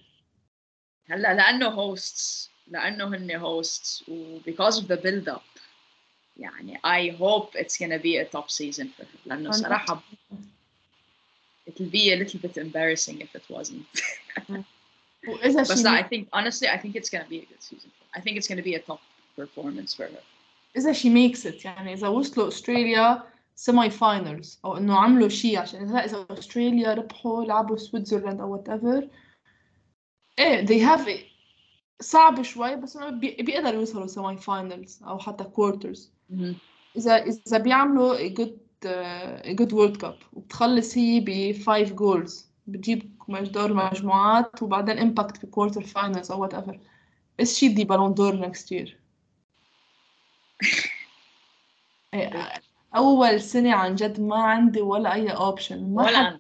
هلا 1.10 1.34
لأنه 1.34 1.70
hosts 1.76 2.49
لأنه 2.68 3.07
هن 3.07 3.39
hosts 3.39 4.10
و 4.10 4.39
because 4.39 4.78
of 4.78 4.88
the 4.88 4.97
build 4.97 5.30
up 5.30 5.60
يعني 6.38 6.80
I 6.84 7.18
hope 7.18 7.55
it's 7.55 7.78
gonna 7.78 7.99
be 7.99 8.18
a 8.18 8.26
top 8.26 8.49
season 8.49 8.88
for 8.97 9.03
her 9.03 9.20
لأنه 9.26 9.51
صراحة 9.51 10.03
it'll 11.70 11.89
be 11.89 12.14
a 12.14 12.16
little 12.16 12.39
bit 12.39 12.57
embarrassing 12.57 13.22
if 13.22 13.36
it 13.36 13.43
wasn't. 13.49 13.86
وإذا 15.28 15.63
But 15.63 15.78
she 15.78 15.86
I 15.86 16.03
think 16.03 16.28
honestly 16.34 16.67
I 16.67 16.78
think 16.78 16.95
it's 16.95 17.09
gonna 17.09 17.30
be 17.30 17.39
a 17.39 17.45
good 17.45 17.61
season. 17.63 17.89
for 17.91 18.05
her. 18.05 18.20
I 18.20 18.22
think 18.22 18.38
it's 18.38 18.47
gonna 18.47 18.63
be 18.63 18.76
a 18.76 18.80
top 18.80 18.99
performance 19.36 19.93
for 19.93 20.03
her. 20.05 20.24
إذا 20.78 20.93
she 20.93 21.09
makes 21.09 21.45
it 21.45 21.65
يعني 21.65 21.93
إذا 21.93 22.07
وصلوا 22.07 22.47
أستراليا 22.47 23.24
semi-finals 23.56 24.60
أو 24.65 24.78
إنه 24.78 24.97
عملوا 24.97 25.30
شيء 25.30 25.57
عشان 25.59 25.82
إذا 25.89 26.05
إذا 26.05 26.26
أستراليا 26.32 26.93
ربحوا 26.93 27.45
لعبوا 27.45 27.78
Switzerland 27.78 28.41
أو 28.41 28.51
whatever 28.54 29.08
إيه 30.39 30.65
they 30.65 30.80
have 30.89 31.07
it. 31.07 31.20
صعب 32.01 32.41
شوي 32.41 32.76
بس 32.76 32.97
إنه 32.97 33.09
بي- 33.09 33.38
بيقدروا 33.39 33.80
يوصلوا 33.80 34.07
semi-finals 34.08 35.00
أو 35.03 35.20
حتى 35.20 35.43
quarters 35.43 36.12
إذا 36.97 37.15
إذا 37.47 37.57
بيعملوا 37.57 38.17
a 38.17 38.30
good 38.34 38.53
uh, 38.86 39.47
a 39.51 39.53
good 39.53 39.72
World 39.74 39.99
Cup 40.05 40.26
وبتخلص 40.34 40.97
هي 40.97 41.20
ب 41.20 41.51
5 41.65 41.84
goals 41.95 42.49
بتجيب 42.72 43.11
دور 43.30 43.74
مجموعات 43.74 44.63
وبعدين 44.63 44.99
impact 45.00 45.38
في 45.38 45.47
quarter-finals 45.47 46.32
أو 46.32 46.41
whatever 46.41 46.80
she 47.41 47.70
the 47.70 47.86
Ballon 47.86 48.13
d'Or 48.13 48.34
next 48.34 48.72
year 48.72 48.89
إيه، 52.13 52.61
أول 52.95 53.41
سنة 53.41 53.74
عن 53.74 53.95
جد 53.95 54.20
ما 54.22 54.43
عندي 54.43 54.82
ولا 54.82 55.13
أي 55.13 55.30
option 55.30 55.93
ما 55.93 56.03
ولا 56.03 56.17
حد 56.17 56.39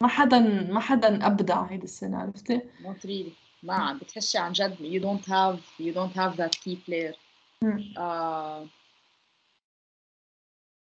ما 0.00 0.08
حدا 0.08 0.38
ما 0.72 0.80
حدا 0.80 1.26
أبدع 1.26 1.62
هيدي 1.62 1.84
السنة 1.84 2.18
عرفتي؟ 2.18 2.60
not 2.82 3.06
really 3.06 3.32
ما 3.62 3.74
عم 3.74 3.98
بتحسي 3.98 4.38
عن 4.38 4.52
جد 4.52 4.76
you 4.76 5.02
don't 5.02 5.26
have 5.26 5.60
you 5.80 5.92
don't 5.92 6.16
have 6.16 6.36
that 6.36 6.56
key 6.64 6.76
player. 6.76 7.14
مم. 7.62 7.94
Uh, 7.96 8.68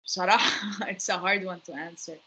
بصراحة 0.06 0.52
it's 0.94 1.10
a 1.10 1.18
hard 1.18 1.46
one 1.46 1.62
to 1.62 1.74
answer. 1.74 2.18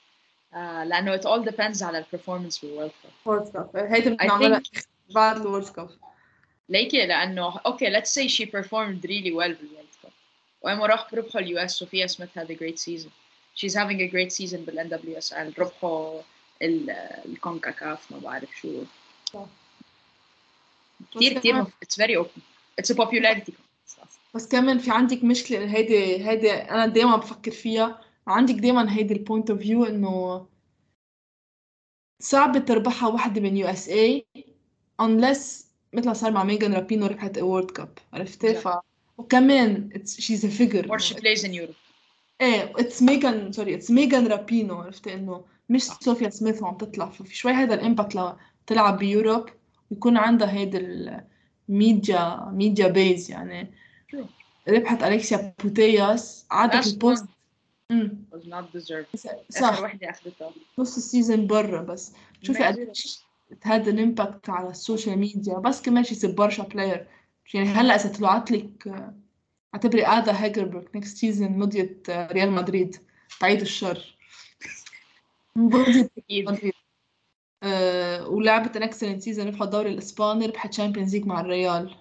Uh, 0.52 0.56
لأنه 0.56 1.16
it 1.16 1.20
all 1.20 1.44
depends 1.50 1.82
على 1.82 1.98
ال 1.98 2.03
performance 2.03 2.58
في 2.58 2.64
ال 2.66 2.70
World 2.70 2.90
Cup. 3.02 3.12
World 3.26 3.52
Cup 3.52 3.70
هيدي 3.76 4.10
I 4.10 4.22
بنعملها 4.22 4.62
بعد 5.10 5.36
ال 5.40 5.45
World 5.45 5.68
Cup 5.68 5.90
ليكي 6.68 7.06
لأنه 7.06 7.50
okay 7.54 7.90
let's 7.96 8.10
say 8.10 8.28
she 8.28 8.46
performed 8.46 9.02
really 9.04 9.32
well 9.32 9.52
بال 9.58 9.68
World 9.68 9.94
Cup 10.02 10.12
وقاموا 10.62 10.86
راح 10.86 11.06
بربحوا 11.12 11.40
ال 11.40 11.58
US 11.58 11.70
صوفيا 11.72 12.06
سميث 12.06 12.38
had 12.38 12.50
a 12.50 12.54
great 12.54 12.78
season. 12.78 13.10
She's 13.56 13.74
having 13.74 14.00
a 14.00 14.08
great 14.12 14.32
season 14.32 14.56
بال 14.56 14.88
NWSL 14.88 15.58
ربحوا 15.58 16.20
ال- 16.62 16.90
الكونكاكاف 17.26 18.12
ما 18.12 18.18
بعرف 18.18 18.48
شو. 18.60 18.82
كثير 21.14 21.38
كثير 21.38 21.64
it's 21.64 21.96
very 21.96 22.16
open. 22.24 22.40
It's 22.80 22.90
a 22.90 22.96
popularity. 22.96 23.52
بس 24.34 24.48
كمان 24.48 24.78
في 24.78 24.90
عندك 24.90 25.24
مشكلة 25.24 25.74
هيدي 25.76 26.28
هيدي 26.28 26.52
أنا 26.52 26.86
دايما 26.86 27.16
بفكر 27.16 27.50
فيها 27.50 28.00
عندك 28.26 28.54
دايما 28.54 28.96
هيدي 28.96 29.14
ال 29.14 29.20
point 29.20 29.50
of 29.50 29.60
view 29.60 29.84
إنه 29.84 30.46
صعب 32.20 32.64
تربحها 32.64 33.08
وحدة 33.08 33.40
من 33.40 33.56
USA 33.56 34.26
unless 35.02 35.64
مثل 35.92 36.16
صار 36.16 36.32
مع 36.32 36.44
ميغان 36.44 36.74
رابينو 36.74 37.06
ربحت 37.06 37.38
World 37.38 37.70
Cup 37.70 37.98
عرفتي؟ 38.12 38.54
ف 38.54 38.68
وكمان 39.18 39.90
she's 40.04 40.44
a 40.44 40.48
figure. 40.48 40.86
Or 40.88 40.98
she 40.98 41.14
plays 41.14 41.44
in 41.44 41.52
Europe. 41.52 41.76
إيه 42.40 42.72
it's 42.76 43.02
ميغان 43.02 43.52
sorry 43.52 43.74
it's 43.74 43.90
ميغان 43.90 44.26
رابينو 44.26 44.74
عرفتي؟ 44.74 45.14
إنه 45.14 45.44
مش 45.68 45.82
صوفيا 45.82 46.30
سميث 46.30 46.62
وعم 46.62 46.76
تطلع. 46.76 47.06
ففي 47.06 47.36
شوي 47.36 47.52
هذا 47.52 47.74
ال 47.74 47.80
impact 47.80 48.14
لو 48.14 48.36
تلعب 48.66 48.98
ب 48.98 49.05
Europe 49.05 49.48
ويكون 49.90 50.16
عندها 50.16 50.52
هيدا 50.52 50.78
ال 51.68 51.82
media 51.82 52.50
media 52.52 52.88
base 52.88 53.30
يعني. 53.30 53.72
ربحت 54.68 55.02
الكسيا 55.02 55.54
بوتياس 55.62 56.46
عادت 56.50 56.86
ال 56.86 56.94
post 56.94 57.24
امم 57.90 58.24
was 58.32 58.44
not 58.44 58.78
deserved. 58.78 59.16
صح. 59.50 59.68
آخر 59.68 59.84
وحدة 59.84 60.10
أخذتها. 60.10 60.52
نص 60.78 60.96
ال 60.96 61.03
season 61.03 61.46
برا 61.46 61.82
بس. 61.82 62.12
شوفي 62.42 62.64
قديش 62.64 63.20
هذا 63.62 63.90
ال 63.90 63.99
impact 63.99 64.50
على 64.50 64.70
ال 64.70 64.77
social 64.77 65.18
media. 65.18 65.54
بس 65.54 65.82
كمان 65.82 66.04
she's 66.04 66.26
Barça 66.26 66.62
player 66.62 67.06
يعني 67.54 67.68
هلأ 67.68 67.94
اذا 67.94 68.12
طلعت 68.12 68.50
لك 68.50 69.04
أعتبري 69.74 70.06
ادا 70.06 70.44
هيجربرغ 70.44 70.84
next 70.94 71.16
season 71.16 71.58
مضيت 71.58 72.10
ريال 72.10 72.52
مدريد. 72.52 72.96
بعيد 73.42 73.60
الشر. 73.60 74.16
مضيت. 75.56 76.12
مدريد. 76.30 76.72
آه، 77.62 78.28
ولعبت 78.28 78.76
an 78.76 78.82
excellent 78.82 79.22
season 79.22 79.46
ربحت 79.46 79.62
الدوري 79.62 79.90
الإسباني 79.90 80.46
ربحت 80.46 80.70
Champions 80.70 81.14
League 81.14 81.26
مع 81.26 81.40
الريال. 81.40 81.94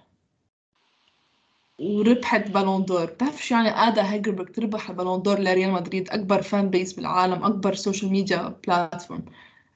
وربحت 1.80 2.50
Ballon 2.50 2.84
d'Or 2.84 3.04
بتعرف 3.04 3.46
شو 3.46 3.54
يعني 3.54 3.68
ادا 3.68 4.12
هيجربرغ 4.12 4.46
تربح 4.46 4.90
ال 4.90 4.95
Ballon 4.95 5.22
d'Or 5.22 5.38
لريال 5.38 5.70
مدريد 5.70 6.10
أكبر 6.10 6.42
fan 6.42 6.70
base 6.70 6.92
بالعالم 6.92 7.44
أكبر 7.44 7.74
social 7.74 8.12
media 8.12 8.48
platform 8.66 9.24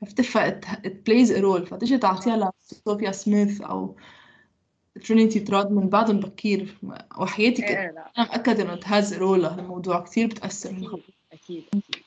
it, 0.04 0.66
it 0.84 1.04
plays 1.04 1.30
a 1.30 1.40
role 1.40 1.64
فتيجي 1.64 1.98
تعطيها 1.98 2.52
لصوفيا 2.70 3.12
سميث 3.12 3.60
أو 3.60 3.96
ترينيتي 5.04 5.40
ترادمان 5.40 5.88
بعدهم 5.88 6.20
بكير 6.20 6.78
وحياتك 7.18 7.64
إيه 7.64 7.90
أنا 7.90 8.10
مأكدة 8.18 8.62
إنه 8.62 8.80
a 8.80 9.18
role 9.18 9.40
لهالموضوع 9.42 10.00
كثير 10.00 10.26
بتأثر 10.26 10.70
أكيد 11.32 11.64
أكيد. 11.74 12.02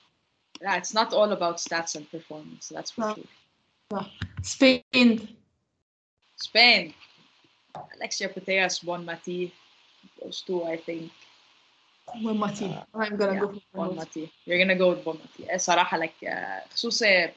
لا 0.61 0.81
it's 0.81 0.93
not 0.93 1.13
all 1.13 1.31
about 1.31 1.57
stats 1.57 1.95
and 1.95 2.11
performance 2.11 2.69
that's 2.69 2.91
for 2.91 3.01
لا. 3.01 3.15
sure. 3.93 4.05
Spain 4.41 5.37
Spain. 6.39 6.93
Alexia 7.95 8.29
Putellas 8.29 8.83
won 8.83 9.05
Mati. 9.05 9.51
Those 10.21 10.41
two 10.47 10.63
I 10.63 10.77
think. 10.77 11.11
وين 12.25 12.37
ماتي 12.37 12.81
I'm 12.95 13.17
gonna 13.17 13.33
Yeah, 13.33 13.39
go 13.39 13.47
for 13.47 13.61
Bon 13.75 13.95
Mati. 13.95 14.21
Mati. 14.21 14.31
You're 14.45 14.57
gonna 14.57 14.75
go 14.75 14.89
with 14.93 15.05
Bon 15.05 15.17
Mati. 15.17 15.49
إيه 15.49 15.57
صراحة 15.57 15.99
like 15.99 16.25
uh, 16.27 16.73
خصوصي 16.73 17.29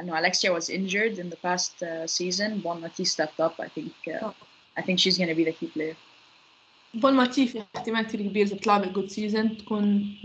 أنه 0.00 0.20
Alexia 0.20 0.52
was 0.52 0.68
injured 0.70 1.18
in 1.18 1.30
the 1.30 1.36
past 1.36 1.82
uh, 1.82 2.06
season. 2.06 2.60
Bon 2.60 2.80
Mati 2.80 3.04
stepped 3.04 3.40
up. 3.40 3.54
I 3.60 3.68
think 3.68 3.92
uh, 4.08 4.26
Oh. 4.26 4.34
I 4.76 4.82
think 4.82 4.98
she's 4.98 5.18
gonna 5.18 5.34
be 5.34 5.44
the 5.44 5.52
key 5.52 5.66
player. 5.66 5.96
بون 6.94 7.14
ماتي 7.14 7.46
في 7.46 7.64
احتمال 7.76 8.06
كثير 8.06 8.22
كبير 8.22 8.46
اذا 8.46 8.56
بتلعب 8.56 8.92
جود 8.92 9.08
سيزون 9.08 9.56
تكون 9.58 10.16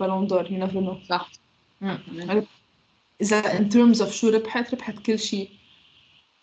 بالون 0.00 0.26
دور 0.26 0.52
يو 0.52 0.58
نيفر 0.58 0.80
نو 0.80 0.98
صح. 1.08 1.30
اذا 3.20 3.58
in 3.58 3.70
terms 3.72 4.00
of 4.00 4.08
شو 4.10 4.28
ربحت 4.28 4.74
ربحت 4.74 4.98
كل 4.98 5.18
شيء 5.18 5.50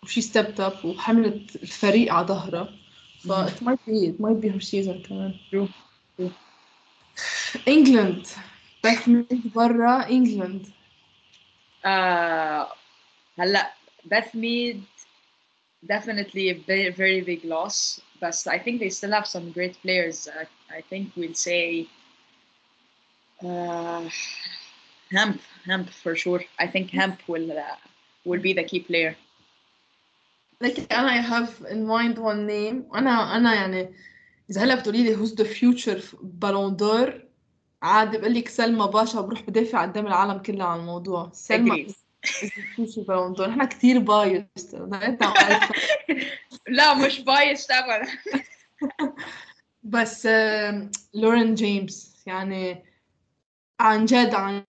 وشي 0.02 0.22
stepped 0.22 0.58
up 0.58 0.84
وحملت 0.84 1.56
الفريق 1.56 2.12
على 2.12 2.26
ظهرها 2.26 2.74
ف 3.19 3.29
مهم. 3.29 3.47
it 3.47 3.61
might 3.61 3.85
be 3.85 3.97
it 4.11 4.19
might 4.19 4.39
be 4.41 4.47
her 4.49 4.59
season 4.61 5.01
كمان 5.07 5.33
True. 5.51 5.67
True. 6.17 6.31
انجلند 7.67 8.27
بس 8.83 9.07
من 9.07 9.25
برا 9.55 10.09
انجلند 10.09 10.67
Uh, 11.85 12.65
هلا 13.39 13.73
Beth 14.09 14.33
Mead 14.33 14.81
definitely 15.85 16.49
a 16.49 16.53
very, 16.53 16.89
very 16.89 17.21
big 17.21 17.43
loss, 17.45 18.01
but 18.19 18.35
I 18.47 18.57
think 18.59 18.79
they 18.79 18.89
still 18.89 19.11
have 19.11 19.27
some 19.27 19.51
great 19.51 19.75
players. 19.81 20.27
Uh, 20.27 20.45
I 20.69 20.81
think 20.81 21.11
we'll 21.15 21.33
say 21.35 21.87
uh, 23.43 24.09
Hemp, 25.11 25.41
Hemp 25.65 25.89
for 25.89 26.15
sure. 26.15 26.43
I 26.59 26.67
think 26.67 26.91
Hemp 26.91 27.19
will 27.27 27.51
uh, 27.51 27.75
will 28.25 28.39
be 28.41 28.53
the 28.53 28.63
key 28.63 28.79
player. 28.79 29.15
لكن 30.60 30.82
أنا 30.92 31.22
I 31.22 31.24
have 31.24 31.50
in 31.66 31.86
mind 31.86 32.18
one 32.18 32.46
name. 32.46 32.96
أنا 32.96 33.36
أنا 33.36 33.54
يعني 33.54 33.94
إذا 34.50 34.62
هلا 34.62 34.74
بتقولي 34.74 35.02
لي 35.02 35.16
who's 35.16 35.30
the 35.30 35.44
future 35.44 36.16
بالون 36.22 36.76
دور 36.76 37.24
عادي 37.82 38.18
بقول 38.18 38.34
لك 38.34 38.48
سلمى 38.48 38.88
باشا 38.92 39.20
بروح 39.20 39.42
بدافع 39.42 39.82
قدام 39.82 40.06
العالم 40.06 40.38
كله 40.38 40.64
عن 40.64 40.80
الموضوع. 40.80 41.30
سلمى 41.32 41.86
بالون 42.96 43.32
دور 43.32 43.48
نحن 43.48 43.64
كثير 43.64 43.98
بايست 43.98 44.74
لا 46.68 46.94
مش 46.94 47.20
بايس 47.20 47.70
ابدا 47.70 48.12
بس 49.82 50.28
لورين 51.14 51.54
جيمس 51.54 52.22
يعني 52.26 52.84
عن 53.80 54.04
جد 54.04 54.34
عن 54.34 54.64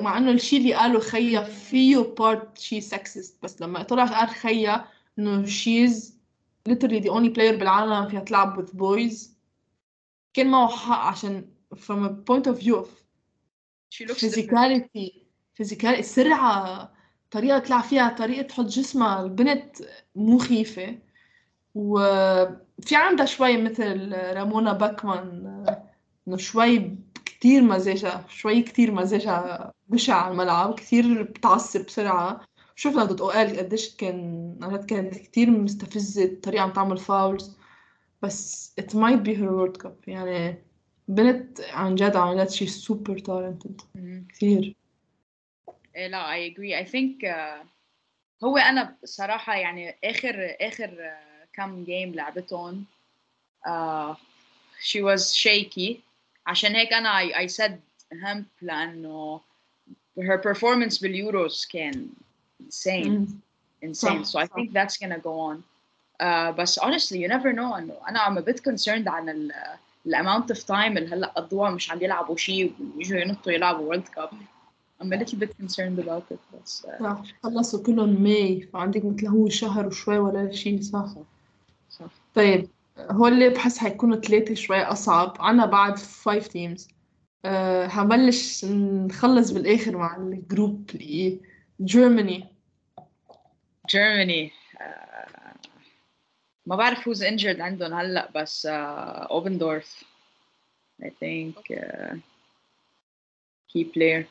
مع 0.00 0.18
إنه 0.18 0.30
الشيء 0.30 0.58
اللي 0.60 0.74
قاله 0.74 1.00
خيا 1.00 1.40
فيه 1.40 1.98
part 2.18 2.58
شي 2.58 2.80
sexist 2.80 3.42
بس 3.42 3.62
لما 3.62 3.82
طلع 3.82 4.04
قال 4.04 4.28
خيا 4.28 4.84
إنه 5.18 5.46
she's 5.46 6.16
literally 6.68 7.00
the 7.00 7.10
only 7.10 7.30
player 7.34 7.54
بالعالم 7.58 8.08
فيها 8.08 8.20
تلعب 8.20 8.66
with 8.66 8.70
boys. 8.70 9.28
كان 10.34 10.50
معه 10.50 10.68
حق 10.68 10.98
عشان 10.98 11.48
from 11.74 12.06
a 12.06 12.10
point 12.30 12.46
of 12.52 12.58
view 12.60 12.76
of 12.76 12.88
physicality 14.12 15.12
physicality 15.62 15.98
السرعة 15.98 16.92
طريقة 17.30 17.58
تلعب 17.58 17.82
فيها 17.84 18.08
طريقة 18.08 18.42
تحط 18.42 18.64
جسمها 18.64 19.22
البنت 19.22 19.76
مخيفة 20.14 20.98
وفي 21.74 22.96
عندها 22.96 23.26
شوي 23.26 23.62
مثل 23.62 24.12
رامونا 24.12 24.72
باكمان 24.72 25.46
إنه 26.28 26.36
شوي 26.36 26.98
كتير 27.24 27.62
مزاجها 27.62 28.24
شوي 28.28 28.62
كتير 28.62 28.92
مزاجها 28.92 29.72
بشع 29.88 30.14
على 30.14 30.32
الملعب 30.32 30.74
كتير 30.74 31.22
بتعصب 31.22 31.86
بسرعة. 31.86 32.40
شفنا 32.74 33.04
ضد 33.04 33.20
اوال 33.20 33.58
قديش 33.58 33.96
كان 33.96 34.56
جد 34.62 34.84
كانت 34.84 35.14
كتير 35.18 35.50
مستفزة 35.50 36.24
الطريقة 36.24 36.62
عم 36.62 36.72
تعمل 36.72 36.98
فاولز. 36.98 37.56
بس 38.22 38.72
it 38.80 38.94
might 38.94 39.22
be 39.26 39.34
her 39.34 39.50
world 39.50 39.82
cup. 39.82 40.08
يعني 40.08 40.62
بنت 41.08 41.60
عن 41.60 41.94
جد 41.94 42.48
super 42.48 43.18
talented. 43.18 43.82
Mhm. 43.96 44.32
كتير. 44.32 44.76
إيه 45.96 46.06
لا 46.06 46.26
I 46.34 46.50
agree. 46.50 46.86
I 46.86 46.90
think 46.92 47.28
uh, 47.28 47.66
هو 48.44 48.56
أنا 48.56 48.96
بصراحة 49.02 49.54
يعني 49.54 49.96
آخر 50.04 50.56
آخر 50.60 50.88
uh, 50.88 51.48
كم 51.52 51.84
جيم 51.84 52.14
لعبتهم 52.14 52.84
uh, 53.68 54.14
she 54.80 55.00
was 55.02 55.34
shaky. 55.34 55.94
عشان 56.46 56.76
هيك 56.76 56.92
أنا 56.92 57.28
I, 57.28 57.32
I 57.32 57.52
said 57.52 57.72
hemp 58.12 58.62
لأنه 58.62 59.40
her 60.18 60.38
performance 60.38 61.00
باليوروز 61.02 61.66
كان 61.66 62.08
insane 62.62 63.06
مم. 63.06 63.26
insane. 63.84 64.24
so 64.24 64.38
I 64.38 64.46
think 64.46 64.72
that's 64.72 64.96
gonna 64.96 65.18
go 65.18 65.38
on. 65.50 65.62
Uh, 66.20 66.50
بس 66.50 66.78
honestly 66.80 67.18
you 67.18 67.28
never 67.28 67.52
know. 67.52 67.74
إنه 67.74 67.94
أنا 68.08 68.18
I'm 68.18 68.38
a 68.38 68.42
bit 68.42 68.62
concerned 68.62 69.08
عن 69.08 69.28
ال 69.28 69.52
ال 70.06 70.14
amount 70.14 70.56
of 70.56 70.58
time 70.64 70.96
اللي 70.96 71.14
هلا 71.14 71.26
قضوها 71.26 71.70
مش 71.70 71.90
عم 71.90 72.02
يلعبوا 72.02 72.36
شيء 72.36 72.72
ويجوا 72.96 73.18
ينطوا 73.18 73.52
يلعبوا 73.52 73.84
وورلد 73.84 74.08
كاب 74.08 74.30
I'm 75.02 75.12
a 75.12 75.16
little 75.16 75.38
bit 75.38 75.50
concerned 75.62 75.98
about 75.98 76.34
it 76.34 76.56
بس 76.62 76.86
uh, 76.86 77.02
صح 77.02 77.22
خلصوا 77.42 77.82
كلهم 77.82 78.22
May 78.22 78.68
فعندك 78.72 79.04
مثل 79.04 79.26
هو 79.26 79.48
شهر 79.48 79.86
وشوي 79.86 80.18
ولا 80.18 80.52
شيء 80.52 80.80
صح؟ 80.80 81.06
صح 81.90 82.10
طيب 82.34 82.68
هو 82.98 83.26
اللي 83.26 83.48
بحس 83.48 83.78
حيكونوا 83.78 84.16
ثلاثة 84.16 84.54
شوي 84.54 84.82
أصعب. 84.82 85.36
عنا 85.40 85.66
بعد 85.66 85.98
five 85.98 86.48
teams 86.48 86.88
أه 87.46 87.86
هنبلش 87.86 88.64
نخلص 88.64 89.50
بالآخر 89.50 89.96
مع 89.96 90.16
ال 90.16 90.28
group 90.28 90.90
اللي 90.94 91.40
Germany 91.80 92.44
Germany. 93.92 94.50
uh, 94.76 95.68
ما 96.66 96.76
بعرف 96.76 97.08
who's 97.08 97.20
injured 97.22 97.60
عندهم 97.60 97.94
هلأ 97.94 98.30
بس 98.34 98.66
uh, 98.66 99.26
Obendorf 99.30 100.04
I 101.02 101.08
think 101.08 101.56
uh, 101.76 102.14
key 103.72 103.84
player. 103.84 104.24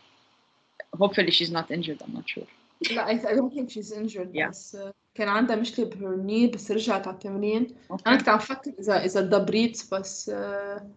Hopefully 1.02 1.32
she's 1.32 1.52
not 1.52 1.72
injured 1.72 2.02
I'm 2.02 2.14
not 2.14 2.28
sure. 2.30 2.48
لا 2.92 3.08
I, 3.08 3.12
I 3.12 3.36
don't 3.36 3.54
think 3.54 3.70
she's 3.70 3.92
injured 3.92 4.36
Yeah. 4.36 4.50
بس 4.50 4.76
آه، 4.76 4.94
كان 5.16 5.28
عندها 5.28 5.56
مشكلة 5.56 5.86
ب 5.86 5.95
hernie 5.95 6.48
بس 6.48 6.72
رجعت 6.72 7.08
على 7.08 7.14
التمرين. 7.16 7.76
أنا 7.92 8.16
okay. 8.16 8.18
كنت 8.20 8.30
عم 8.30 8.40
فكر 8.40 8.72
إذا 8.80 9.06
إذا 9.06 9.22
دابريتس 9.22 9.94
بس 9.94 10.30
آه، 10.30 10.90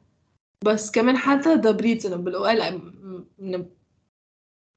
بس 0.64 0.90
كمان 0.90 1.16
حتى 1.16 1.56
دابريتس 1.56 2.06
إنه 2.06 2.16
بالأوقات 2.16 2.80
إنه 3.40 3.66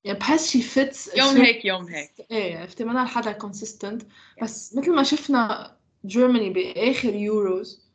يعني 0.04 0.20
بحس 0.20 0.50
she 0.50 0.62
fits 0.62 1.16
يوم 1.18 1.38
هيك 1.38 1.66
يوم 1.66 1.88
هيك. 1.88 2.12
إيه 2.32 2.58
عرفتي 2.58 2.84
ما 2.84 3.06
حدا 3.06 3.32
consistent 3.32 4.04
بس 4.42 4.76
مثل 4.76 4.92
ما 4.92 5.04
شفنا 5.04 5.78
Germany 6.06 6.50
بآخر 6.50 7.14
يوروز 7.14 7.92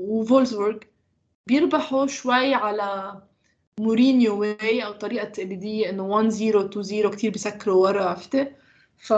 وفولسبورغ 0.00 0.78
بيربحوا 1.46 2.06
شوي 2.06 2.54
على 2.54 3.22
مورينيو 3.80 4.40
way 4.40 4.84
أو 4.84 4.92
طريقة 4.92 5.24
تقليدية 5.24 5.90
إنه 5.90 6.02
1 6.02 6.28
0 6.28 6.66
2 6.66 6.82
0 6.82 7.10
كثير 7.10 7.30
بيسكروا 7.30 7.82
ورا 7.82 8.04
عرفتي؟ 8.04 8.52
ف 8.98 9.12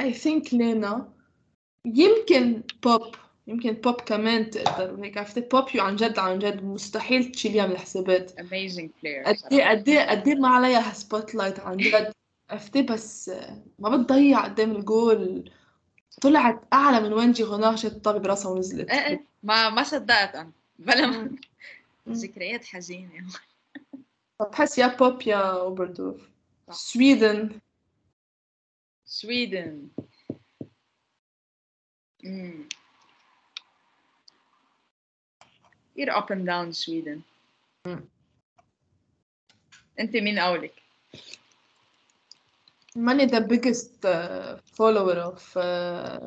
I 0.00 0.12
think 0.12 0.54
لينا 0.54 1.12
يمكن 1.86 2.62
بوب 2.82 3.14
يمكن 3.46 3.72
بوب 3.72 4.00
كمان 4.00 4.50
تقدر 4.50 5.04
هيك 5.04 5.18
عرفتي؟ 5.18 5.40
بوب 5.40 5.64
عن 5.74 5.96
جد 5.96 6.18
عن 6.18 6.38
جد 6.38 6.64
مستحيل 6.64 7.32
تشيليها 7.32 7.66
من 7.66 7.72
الحسابات. 7.72 8.40
Amazing 8.40 8.88
player 8.88 9.26
قد 9.26 9.52
إيه 9.52 9.70
قد 9.70 9.88
إيه 9.88 10.10
قد 10.10 10.28
ما 10.28 10.48
عليها 10.48 10.92
spotlight 10.92 11.60
عن 11.60 11.76
جد. 11.76 12.12
عرفتي؟ 12.50 12.82
بس 12.82 13.30
ما 13.78 13.96
بتضيع 13.96 14.44
قدام 14.44 14.70
الجول. 14.70 15.50
طلعت 16.20 16.62
أعلى 16.72 17.00
من 17.00 17.12
وين 17.12 17.32
جيغونار 17.32 17.76
شت 17.76 17.84
الطابه 17.84 18.18
براسها 18.18 18.50
ونزلت. 18.50 18.90
إيه 18.90 19.06
إيه. 19.06 19.24
ما 19.42 19.70
ما 19.70 19.82
صدقت 19.82 20.34
أنا. 20.34 20.52
بلا. 20.78 21.36
ذكريات 22.08 22.64
حزينة. 22.64 23.26
بحس 24.40 24.78
يا 24.78 24.86
بوب 24.86 25.22
يا 25.22 25.36
اوبردورف 25.36 26.30
صح. 26.68 26.74
Sweden. 26.74 27.60
Sweden. 29.04 29.88
امم 32.24 32.68
كثير 35.92 36.12
up 36.12 36.24
and 36.30 36.46
down 36.48 36.70
Sweden 36.70 37.20
مم. 37.86 38.04
انت 40.00 40.16
مين 40.16 40.38
قولك؟ 40.38 40.72
ماني 42.96 43.28
the 43.28 43.40
biggest 43.40 44.04
uh, 44.04 44.58
follower 44.76 45.16
of 45.16 45.56
uh, 45.56 46.22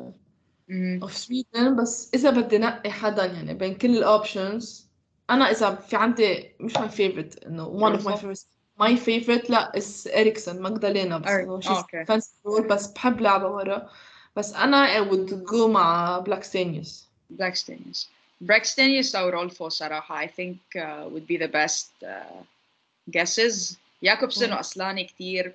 امم 0.70 1.00
of 1.04 1.10
Sweden 1.12 1.68
بس 1.80 2.10
إذا 2.14 2.30
بدي 2.30 2.58
نقي 2.58 2.90
حدا 2.90 3.24
يعني 3.24 3.54
بين 3.54 3.74
كل 3.74 3.96
ال 3.96 4.07
options 4.07 4.86
أنا 5.30 5.50
إذا 5.50 5.74
في 5.74 5.96
عندي 5.96 6.50
مش 6.60 6.72
my 6.78 6.88
favorite 6.90 7.46
إنه 7.46 7.78
one 7.80 7.98
of 7.98 8.02
my 8.02 8.12
Rolfo? 8.12 8.16
favorites 8.16 8.46
my 8.80 8.96
favorite 8.96 9.50
لا 9.50 9.72
is 9.76 10.06
إريكسون 10.16 10.62
ماجدالينا 10.62 11.18
بس 11.18 11.26
أر- 11.28 11.30
إنه 11.30 11.54
آه، 11.56 11.60
she's 11.60 11.68
okay. 11.68 12.04
fancy 12.04 12.30
role 12.48 12.66
بس 12.72 12.86
بحب 12.86 13.20
لعبة 13.20 13.46
ورا 13.48 13.90
بس 14.36 14.54
أنا 14.54 14.86
I 15.04 15.08
would 15.10 15.30
go 15.50 15.66
مع 15.66 16.18
بلاكستينيوس 16.18 17.06
Blackstenius. 17.32 17.36
Blackstenius 17.40 18.06
أو 19.15 19.29
رولفو 19.29 19.69
صراحة 19.69 20.25
I 20.25 20.27
think 20.27 20.57
uh, 20.75 21.09
would 21.09 21.27
be 21.27 21.37
the 21.37 21.47
best 21.47 21.89
uh, 22.03 22.43
guesses. 23.11 23.77
ياكوبسون 24.01 24.49
مم. 24.49 24.55
وأصلاني 24.55 25.03
كتير 25.03 25.53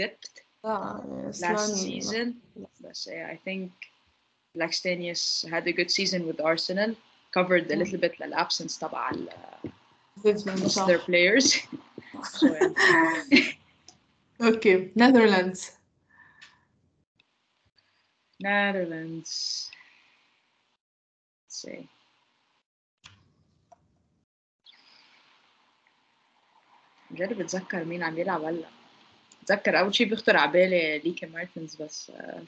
dipped 0.00 0.42
لا 0.64 1.02
يعني 1.04 1.32
last 1.32 1.44
إسلاني 1.44 2.00
season 2.00 2.28
بس 2.80 3.08
yeah, 3.08 3.32
I 3.32 3.36
think 3.48 3.70
Blackstenius 4.58 5.48
had 5.48 5.66
a 5.68 5.72
good 5.72 5.90
season 5.90 6.26
with 6.26 6.40
Arsenal 6.40 6.94
covered 7.34 7.70
a 7.70 7.76
مم. 7.76 7.82
little 7.82 7.98
bit 8.00 8.20
للabsence 8.20 8.78
تبع 8.78 9.10
ال- 9.10 9.28
فيفلين 10.22 10.56
most 10.56 10.62
of 10.62 10.68
صح 10.72 10.86
their 10.86 10.98
players 10.98 11.54
so 12.24 12.46
yeah. 12.46 13.54
أوكي 14.42 14.92
نذرلاندز 14.96 15.70
Netherlands 18.42 19.70
let's 21.48 21.66
see 27.11 27.13
بجرب 27.13 27.39
اتذكر 27.41 27.85
مين 27.85 28.03
عم 28.03 28.17
يلعب 28.19 28.43
هلا؟ 28.43 28.67
اتذكر 29.43 29.79
أول 29.79 29.95
شيء 29.95 30.09
بيخطر 30.09 30.37
على 30.37 30.51
بالي 30.51 30.99
ليكا 30.99 31.27
مارتنز 31.27 31.75
بس 31.75 32.11
uh, 32.11 32.39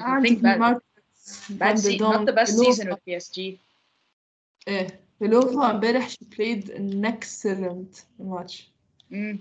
I 0.00 0.20
think 0.28 0.38
bad, 0.42 0.58
مارتنز. 0.58 0.82
Bad 1.50 2.00
not 2.00 2.26
the 2.26 2.32
best 2.32 2.58
season 2.58 2.88
with 2.88 2.98
PSG 3.10 3.40
إيه. 4.68 5.00
بلوفا 5.20 5.70
امبارح 5.70 6.08
she 6.10 6.24
played 6.34 6.68
an 6.70 7.04
excellent 7.04 8.04
match. 8.20 8.54
mm. 9.12 9.36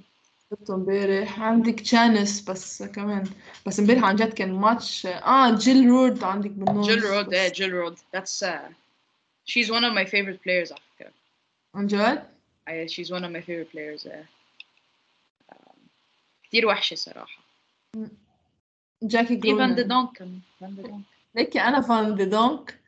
شفته 0.52 0.74
امبارح. 0.76 1.40
عندك 1.42 1.80
chance 1.80 2.42
بس 2.50 2.84
كمان. 2.84 3.24
بس 3.66 3.80
امبارح 3.80 4.04
عن 4.04 4.16
جد 4.16 4.34
كان 4.34 4.54
ماتش 4.54 5.06
آه 5.06 5.56
جيل 5.56 5.88
رورد 5.90 6.24
عندك 6.24 6.50
بالنص 6.52 6.88
Roord 6.88 7.30
بس. 7.30 7.34
yeah 7.34 7.54
Jill 7.54 7.72
Roord. 7.72 7.96
That's 8.14 8.44
uh, 8.44 8.70
she's 9.46 9.70
one 9.72 9.84
of 9.84 9.94
my 9.94 10.06
favorite 10.06 10.42
players 10.44 10.72
على 10.72 10.82
فكرة. 10.98 11.12
عن 11.76 11.88
جد؟ 11.88 12.24
I, 12.70 12.88
she's 12.88 13.12
one 13.12 13.24
of 13.24 13.32
my 13.32 13.42
favorite 13.42 13.72
players 13.72 14.06
uh, 14.06 14.10
um, 14.10 14.35
كتير 16.56 16.68
وحشة 16.68 16.96
صراحة. 16.96 17.44
جاكي 19.04 19.42
في 19.42 19.56
فان 19.56 19.76
دي 19.76 19.84
دونك. 19.84 20.28
ليكي 21.36 21.62
أنا 21.62 21.82
فان 21.82 22.16
دي 22.16 22.26
دونك. 22.26 22.80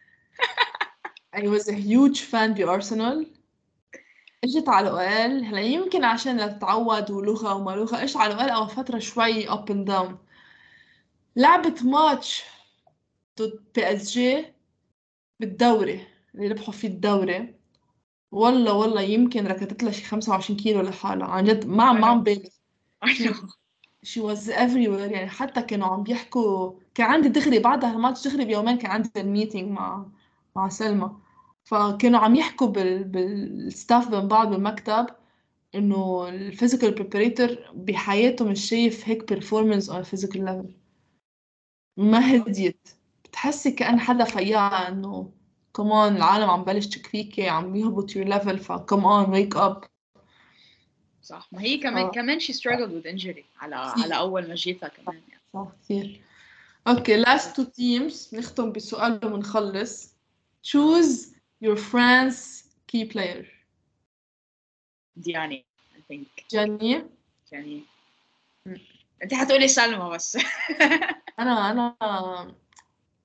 I 1.35 1.39
was 1.39 1.67
a 1.67 1.73
huge 1.73 2.21
fan 2.21 2.51
بأرسنال 2.51 3.27
إجت 4.43 4.69
على 4.69 4.89
الأقل 4.89 5.43
هلا 5.43 5.61
يمكن 5.61 6.03
عشان 6.03 6.37
لا 6.37 6.47
تتعود 6.47 7.11
ولغة 7.11 7.53
وما 7.53 7.71
لغة 7.71 8.03
إجت 8.03 8.17
على 8.17 8.33
الأقل 8.33 8.49
أول 8.49 8.69
فترة 8.69 8.99
شوي 8.99 9.47
up 9.47 9.69
and 9.69 9.87
down. 9.89 10.13
لعبت 11.35 11.83
ماتش 11.83 12.43
ضد 13.39 13.63
بي 13.75 13.93
اس 13.93 14.11
جي 14.11 14.45
بالدوري 15.39 16.07
اللي 16.35 16.47
ربحوا 16.47 16.73
فيه 16.73 16.87
الدوري. 16.87 17.55
والله 18.31 18.73
والله 18.73 19.01
يمكن 19.01 19.47
ركضت 19.47 19.83
لها 19.83 19.91
شي 19.91 20.03
25 20.03 20.59
كيلو 20.59 20.81
لحالها. 20.81 21.27
عن 21.27 21.43
جد 21.43 21.65
ما 21.65 21.91
ما 21.93 22.07
عم 22.07 22.23
بالغ 22.23 22.56
She 24.03 24.19
was 24.21 24.49
everywhere. 24.49 25.11
يعني 25.11 25.29
حتى 25.29 25.61
كانوا 25.61 25.87
عم 25.87 26.03
بيحكوا 26.03 26.71
كان 26.95 27.07
عندي 27.07 27.29
دغري 27.29 27.59
بعدها 27.59 27.91
الماتش 27.93 28.27
دغري 28.27 28.45
بيومين 28.45 28.77
كان 28.77 28.91
عندي 28.91 29.09
ال 29.17 29.24
meeting 29.24 29.71
مع 29.71 30.05
مع 30.55 30.69
سلمى. 30.69 31.11
فكانوا 31.63 32.19
عم 32.19 32.35
يحكوا 32.35 32.67
بال... 32.67 33.03
بال 33.03 33.33
staff 33.33 34.09
بين 34.09 34.27
بعض 34.27 34.49
بالمكتب 34.49 35.07
إنه 35.75 36.27
ال 36.29 36.36
physical 36.36 36.91
preparator 36.91 37.57
بحياته 37.75 38.45
مش 38.45 38.69
شايف 38.69 39.09
هيك 39.09 39.29
performance 39.29 39.89
on 39.89 40.03
physical 40.03 40.45
level 40.45 40.73
ما 41.97 42.35
هديت. 42.35 42.89
بتحسي 43.25 43.71
كأن 43.71 43.99
حدا 43.99 44.23
فياها 44.23 44.87
إنه 44.87 45.31
كمان 45.75 46.15
العالم 46.15 46.49
عم 46.49 46.63
بلش 46.63 46.87
تحكي 46.87 47.18
فيكي 47.18 47.49
عم 47.49 47.75
يهبط 47.75 48.11
your 48.11 48.25
level 48.27 48.55
ف 48.61 48.70
come 48.70 49.05
on 49.05 49.29
wake 49.31 49.55
up 49.55 49.83
صح؟ 51.27 51.47
ما 51.51 51.61
هي 51.61 51.77
كمان 51.77 52.05
آه. 52.05 52.11
كمان 52.11 52.39
she 52.39 52.53
struggled 52.53 52.91
with 52.91 53.05
injury 53.05 53.43
على. 53.59 53.75
على 53.75 54.17
أول 54.17 54.47
ما 54.47 54.55
جيتها 54.55 54.89
كمان 54.89 55.21
يعني. 55.29 55.41
صح 55.53 55.67
كثير 55.83 56.21
أوكي 56.87 57.23
last 57.23 57.55
two 57.55 57.63
teams. 57.65 58.33
نختم 58.33 58.71
بسؤال 58.71 59.25
ونخلص 59.25 60.13
choose 60.67 61.27
your 61.65 61.77
France 61.77 62.63
key 62.91 63.05
player. 63.13 63.45
دياني 65.15 65.65
I 65.95 66.13
think. 66.13 66.45
دياني. 66.51 67.03
مم. 68.65 68.77
أنت 69.23 69.33
حتقولي 69.33 69.67
سلمى 69.67 70.09
بس. 70.09 70.37
أنا 71.39 71.71
أنا 71.71 72.55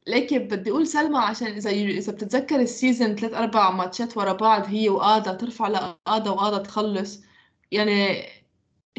ليكي 0.06 0.38
بدي 0.38 0.70
أقول 0.70 0.86
سلمى 0.86 1.18
عشان 1.18 1.46
إذا 1.46 1.70
إذا 1.70 2.12
بتتذكر 2.12 2.60
ال 2.60 2.68
season 2.68 3.16
ثلاث 3.16 3.34
أربع 3.34 3.70
ماتشات 3.70 4.16
ورا 4.16 4.32
بعض 4.32 4.66
هي 4.66 4.88
وآدا 4.88 5.34
ترفع 5.34 5.68
لآدا 5.68 6.30
وآدا 6.30 6.58
تخلص. 6.58 7.22
يعني 7.72 8.22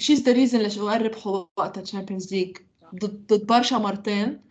she's 0.02 0.20
the 0.20 0.34
reason 0.34 0.56
ليش 0.56 0.78
ربحوا 0.80 1.46
وقتها 1.58 1.82
Champions 1.82 2.34
League 2.34 2.58
ضد 2.96 3.34
ضد 3.34 3.46
برشا 3.46 3.76
مرتين 3.76 4.42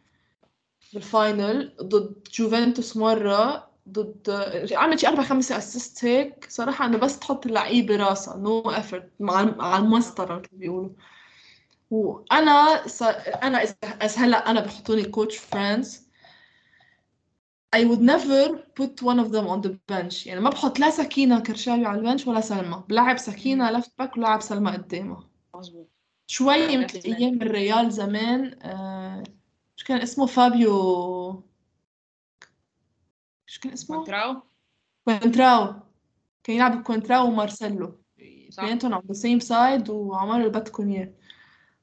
بال 0.92 1.16
final 1.16 1.76
ضد 1.82 2.28
جوفنتوس 2.34 2.96
مرة 2.96 3.70
ضد 3.88 4.30
عملت 4.72 4.98
شي 4.98 5.08
أربع 5.08 5.22
خمسة 5.22 5.58
assist 5.58 6.04
هيك 6.04 6.46
صراحة 6.50 6.86
إنه 6.86 6.98
بس 6.98 7.18
تحط 7.18 7.46
اللعيب 7.46 7.86
براسها 7.86 8.36
no 8.36 8.62
no 8.62 8.76
effort 8.76 9.04
مع 9.20 9.54
على 9.58 9.84
المسطرة 9.84 10.34
مثل 10.38 10.48
ما 10.52 10.58
بيقولوا. 10.58 10.90
أنا 12.32 13.62
إذا 13.62 13.74
إذا 14.02 14.16
هلأ 14.16 14.50
أنا 14.50 14.60
بحطوني 14.60 15.04
coach 15.04 15.36
France 15.36 16.11
I 17.74 17.84
would 17.84 18.02
never 18.02 18.58
put 18.78 19.02
one 19.02 19.18
of 19.18 19.32
them 19.32 19.46
on 19.46 19.60
the 19.62 19.78
bench. 19.88 20.26
يعني 20.26 20.40
ما 20.40 20.50
بحط 20.50 20.78
لا 20.78 20.90
سكينة 20.90 21.40
كرشاوي 21.40 21.86
على 21.86 21.98
ال 21.98 22.03
bench 22.03 22.26
ولا 22.26 22.40
سلمى. 22.40 22.84
بلعب 22.88 23.16
سكينة 23.16 23.70
left 23.70 23.92
back 23.98 24.16
ولاعب 24.16 24.40
سلمى 24.40 24.70
قدامها 24.70 25.28
مظبوط. 25.56 25.88
شوي 26.26 26.76
مثل 26.76 27.00
Definitely. 27.00 27.06
أيام 27.06 27.42
الريال 27.42 27.90
زمان 27.90 28.58
آه، 28.62 29.22
شو 29.76 29.86
كان 29.86 30.00
اسمه 30.00 30.26
فابيو 30.26 30.72
شو 33.46 33.60
كان 33.60 33.72
اسمه؟ 33.72 33.96
كونتراو. 33.96 34.42
كوينتراو 35.04 35.74
كان 36.44 36.56
يلعب 36.56 36.82
كوينتراو 36.82 37.26
ومارسيلو. 37.26 37.98
اثنيناتهم 38.48 38.94
على 38.94 39.14
same 39.14 39.38
side 39.40 39.90
وعملوا 39.90 40.36
اللي 40.36 40.48
بدكم 40.48 40.90
اياه 40.90 41.12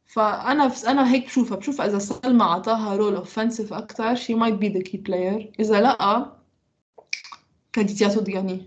فأنا 0.10 0.68
بس 0.68 0.86
أنا 0.86 1.14
هيك 1.14 1.26
بشوفها 1.26 1.58
بشوف 1.58 1.82
إذا 1.82 2.00
سلمى 2.00 2.44
أعطاها 2.44 2.96
role 2.96 3.16
offensive 3.16 3.74
أكثر 3.74 4.16
شي 4.16 4.34
might 4.34 4.54
be 4.54 4.70
the 4.70 4.82
key 4.82 4.98
player 4.98 5.52
إذا 5.60 5.82
لأ 5.82 6.32
كاديدياتو 7.74 8.22
دياني 8.22 8.66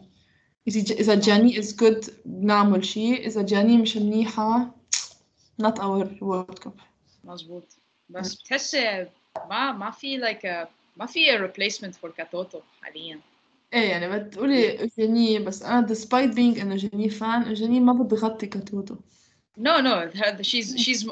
إذا 0.68 0.94
إذا 0.94 1.14
دياني 1.14 1.58
is 1.58 1.76
good 1.76 2.04
بنعمل 2.24 2.84
شيء. 2.84 3.26
إذا 3.26 3.42
دياني 3.42 3.78
مش 3.78 3.96
منيحة 3.96 4.74
not 5.62 5.78
our 5.78 6.06
world 6.20 6.60
cup. 6.64 6.80
مظبوط. 7.24 7.64
بس 8.08 8.34
بتحسي 8.34 9.06
ما 9.50 9.72
ما 9.72 9.90
في 9.90 10.16
like 10.16 10.68
ما 10.96 11.06
في 11.06 11.38
replacement 11.38 11.94
for 12.04 12.10
كاتوتو 12.16 12.60
حاليا. 12.82 13.20
إيه 13.74 13.90
يعني 13.90 14.18
بتقولي 14.18 14.82
اوجيني 14.82 15.38
بس 15.38 15.62
أنا 15.62 15.86
despite 15.86 16.34
being 16.34 16.60
إنه 16.60 16.72
اوجيني 16.72 17.10
fan 17.10 17.42
اوجيني 17.42 17.80
ما 17.80 17.92
بتغطي 17.92 18.46
كاتوتو 18.46 18.96
no 19.58 19.78
no 19.78 20.10
she's 20.40 20.76
she's 20.76 21.10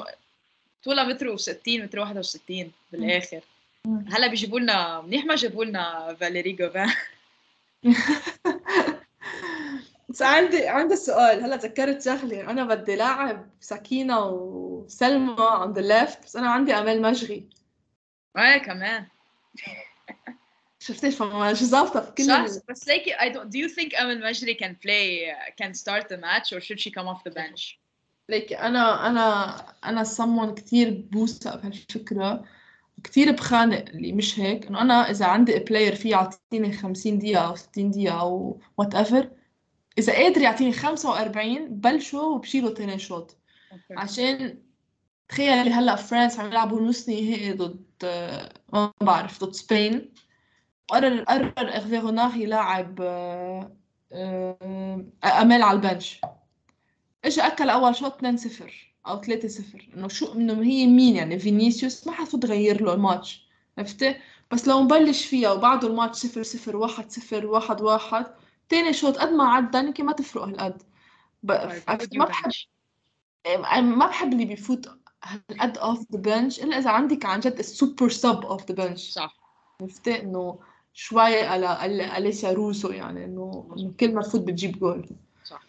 طولها 0.83 1.03
متر 1.03 1.37
و60 1.37 1.67
متر 1.67 1.99
61 1.99 2.71
بالآخر. 2.91 3.41
مم. 3.85 4.05
هلأ 4.11 4.27
بيجيبوا 4.27 4.59
لنا 4.59 5.01
منيح 5.01 5.25
ما 5.25 5.35
جابوا 5.35 5.65
لنا 5.65 6.17
فاليري 6.19 6.51
جوفان. 6.51 6.93
بس 10.09 10.21
عندي 10.21 10.67
عندي 10.67 10.95
سؤال. 10.95 11.43
هلأ 11.43 11.55
تذكرت 11.55 12.01
شغله 12.01 12.49
أنا 12.49 12.63
بدي 12.63 12.95
لاعب 12.95 13.49
سكينة 13.59 14.25
وسلمى 14.25 15.73
the 15.75 15.81
left 15.81 16.23
بس 16.23 16.35
أنا 16.35 16.49
عندي 16.49 16.73
أمال 16.73 17.01
مجري 17.01 17.49
إيه 18.37 18.57
كمان. 18.57 19.07
شفتي 20.81 21.11
فما 21.11 21.53
شو 21.53 21.65
ظابطة 21.65 22.01
في 22.01 22.11
كل 22.11 22.25
صح 22.25 22.45
بس 22.69 22.89
like 22.89 23.05
I 23.19 23.29
don't 23.29 23.51
do 23.51 23.59
you 23.59 23.69
think 23.69 23.93
Amal 23.99 24.17
Majri 24.17 24.55
can 24.57 24.75
play 24.85 25.31
can 25.61 25.73
start 25.73 26.09
the 26.09 26.17
match 26.17 26.53
or 26.53 26.59
should 26.59 26.79
she 26.79 26.91
come 26.91 27.07
off 27.07 27.23
the 27.23 27.31
bench? 27.31 27.77
ليك 28.31 28.53
أنا 28.53 29.07
أنا 29.07 29.55
أنا 29.85 30.03
someone 30.03 30.53
كثير 30.53 31.07
بوثق 31.11 31.55
بهالفكرة 31.55 32.43
وكثير 32.97 33.31
بخانق 33.31 33.89
اللي 33.89 34.13
مش 34.13 34.39
هيك. 34.39 34.67
إنه 34.67 34.81
أنا 34.81 35.09
إذا 35.09 35.25
عندي 35.25 35.59
player 35.59 35.95
فيه 35.95 36.11
يعطيني 36.11 36.73
50 36.73 37.19
دقيقة 37.19 37.47
أو 37.47 37.55
60 37.55 37.91
دقيقة 37.91 38.21
أو 38.21 38.61
whatever 38.77 39.31
إذا 39.97 40.13
قادر 40.13 40.41
يعطيني 40.41 40.71
45 40.73 41.79
بلشه 41.79 42.19
وبشيله 42.21 42.73
تاني 42.73 42.99
شوط. 42.99 43.37
عشان 43.97 44.57
تخيلي 45.29 45.69
هلأ 45.71 45.95
فرنسا 45.95 46.41
عم 46.41 46.47
يلعبوا 46.47 46.81
نص 46.81 47.09
نهائي 47.09 47.53
ضد 47.53 47.85
آه، 48.03 48.53
ما 48.73 48.93
بعرف 49.01 49.43
ضد 49.43 49.53
سبين 49.53 50.13
قرر 50.87 51.23
قرر 51.23 51.53
اغفي 51.59 51.97
غوناغ 51.99 52.35
يلاعب 52.35 53.01
آه، 53.01 53.77
آه، 54.13 55.05
أمال 55.41 55.61
على 55.63 55.75
البنش. 55.75 56.21
اجى 57.25 57.41
اكل 57.41 57.69
اول 57.69 57.95
شوط 57.95 58.17
2-0 58.25 58.63
أو 59.07 59.21
3-0 59.21 59.27
انه 59.97 60.07
شو 60.07 60.33
انه 60.33 60.53
هي 60.63 60.87
مين 60.87 61.15
يعني؟ 61.15 61.39
فينيسيوس 61.39 62.07
ما 62.07 62.13
حتفوت 62.13 62.43
تغير 62.43 62.81
له 62.83 62.93
الماتش. 62.93 63.47
عرفتي؟ 63.77 64.15
بس 64.51 64.67
لو 64.67 64.81
مبلش 64.81 65.25
فيها 65.25 65.51
وبعده 65.51 65.87
الماتش 65.87 66.17
0 66.19 66.43
0 66.43 66.75
1 66.77 67.11
0 67.11 67.45
1 67.45 67.81
1 67.81 68.25
تاني 68.69 68.93
شوط 68.93 69.17
قد 69.17 69.29
ما 69.29 69.43
عدى 69.43 69.77
يمكن 69.77 70.05
ما 70.05 70.11
تفرق 70.13 70.43
هالقد. 70.43 70.81
ب- 71.43 71.51
Why 71.51 71.55
would 71.71 71.81
عرفت 71.87 72.13
you 72.13 72.17
ما 72.17 72.25
بحب 72.25 72.51
ما 73.83 74.05
بحب 74.07 74.33
اللي 74.33 74.45
بيفوت 74.45 74.89
هالقد 75.23 75.77
off 75.77 75.99
the 76.11 76.19
bench 76.19 76.59
إلا 76.63 76.77
إذا 76.77 76.89
عندك 76.89 77.25
عن 77.25 77.39
جد 77.39 77.59
ال 77.59 77.67
super 77.67 78.09
sub 78.09 78.45
off 78.45 78.71
the 78.71 78.75
bench 78.87 79.09
صح. 79.11 79.37
عرفتي؟ 79.81 80.21
إنه 80.21 80.59
شوي 80.93 81.41
على 81.43 82.17
اليسيا 82.17 82.51
روسو 82.51 82.89
يعني 82.91 83.25
إنه 83.25 83.73
إنه 83.77 83.93
كل 83.99 84.13
ما 84.13 84.21
تفوت 84.21 84.41
بتجيب 84.41 84.79
جول 84.79 85.09
صح. 85.43 85.63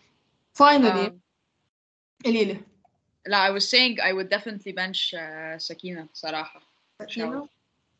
finally 0.55 1.18
Um, 2.22 2.26
قليلة 2.26 2.61
لا 3.28 3.47
I 3.47 3.51
was 3.59 3.70
saying 3.70 3.99
I 4.01 4.13
would 4.13 4.30
definitely 4.30 4.72
bench 4.74 5.13
uh, 5.15 5.57
سكينة 5.57 6.07
صراحة 6.13 6.61
شنو؟ 7.07 7.49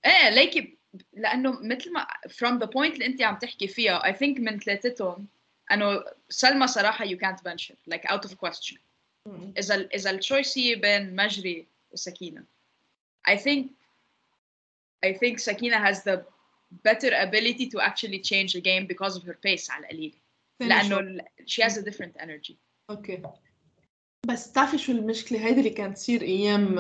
ايه 0.06 0.30
ليكي 0.30 0.78
لانه 1.14 1.60
مثل 1.62 1.92
ما 1.94 2.08
from 2.28 2.60
the 2.60 2.68
point 2.68 2.94
اللي 2.94 3.06
انت 3.06 3.22
عم 3.22 3.36
تحكي 3.38 3.68
فيها 3.68 4.00
I 4.00 4.16
think 4.16 4.40
من 4.40 4.60
ثلاثتهم 4.60 5.28
انه 5.72 6.04
سلمى 6.30 6.68
صراحة 6.68 7.06
you 7.06 7.18
can't 7.18 7.44
bench 7.44 7.68
her 7.72 7.94
like 7.94 8.06
out 8.12 8.26
of 8.26 8.32
question 8.32 8.78
مم. 9.26 9.54
اذا 9.58 9.76
ال- 9.76 9.94
اذا 9.94 10.10
التشويس 10.12 10.58
هي 10.58 10.76
بين 10.76 11.16
مجري 11.16 11.68
وسكينة 11.92 12.44
I 13.30 13.36
think 13.36 13.66
I 15.06 15.14
think 15.14 15.38
سكينة 15.38 15.92
has 15.92 15.98
the 15.98 16.20
better 16.88 17.12
ability 17.14 17.70
to 17.70 17.80
actually 17.80 18.20
change 18.20 18.54
the 18.54 18.62
game 18.62 18.86
because 18.88 19.16
of 19.18 19.24
her 19.24 19.38
pace 19.46 19.70
على 19.70 19.86
القليل 19.86 20.14
ثاني 20.60 20.70
لانه 20.70 20.90
شوط. 20.90 21.00
ال- 21.00 21.26
she 21.46 21.64
has 21.64 21.78
a 21.78 21.82
different 21.90 22.22
energy 22.24 22.54
اوكي 22.90 23.22
بس 24.29 24.49
بتعرفي 24.49 24.79
شو 24.79 24.93
المشكلة؟ 24.93 25.39
هيدي 25.47 25.59
اللي 25.59 25.71
كانت 25.71 25.97
تصير 25.97 26.23
أيام 26.23 26.79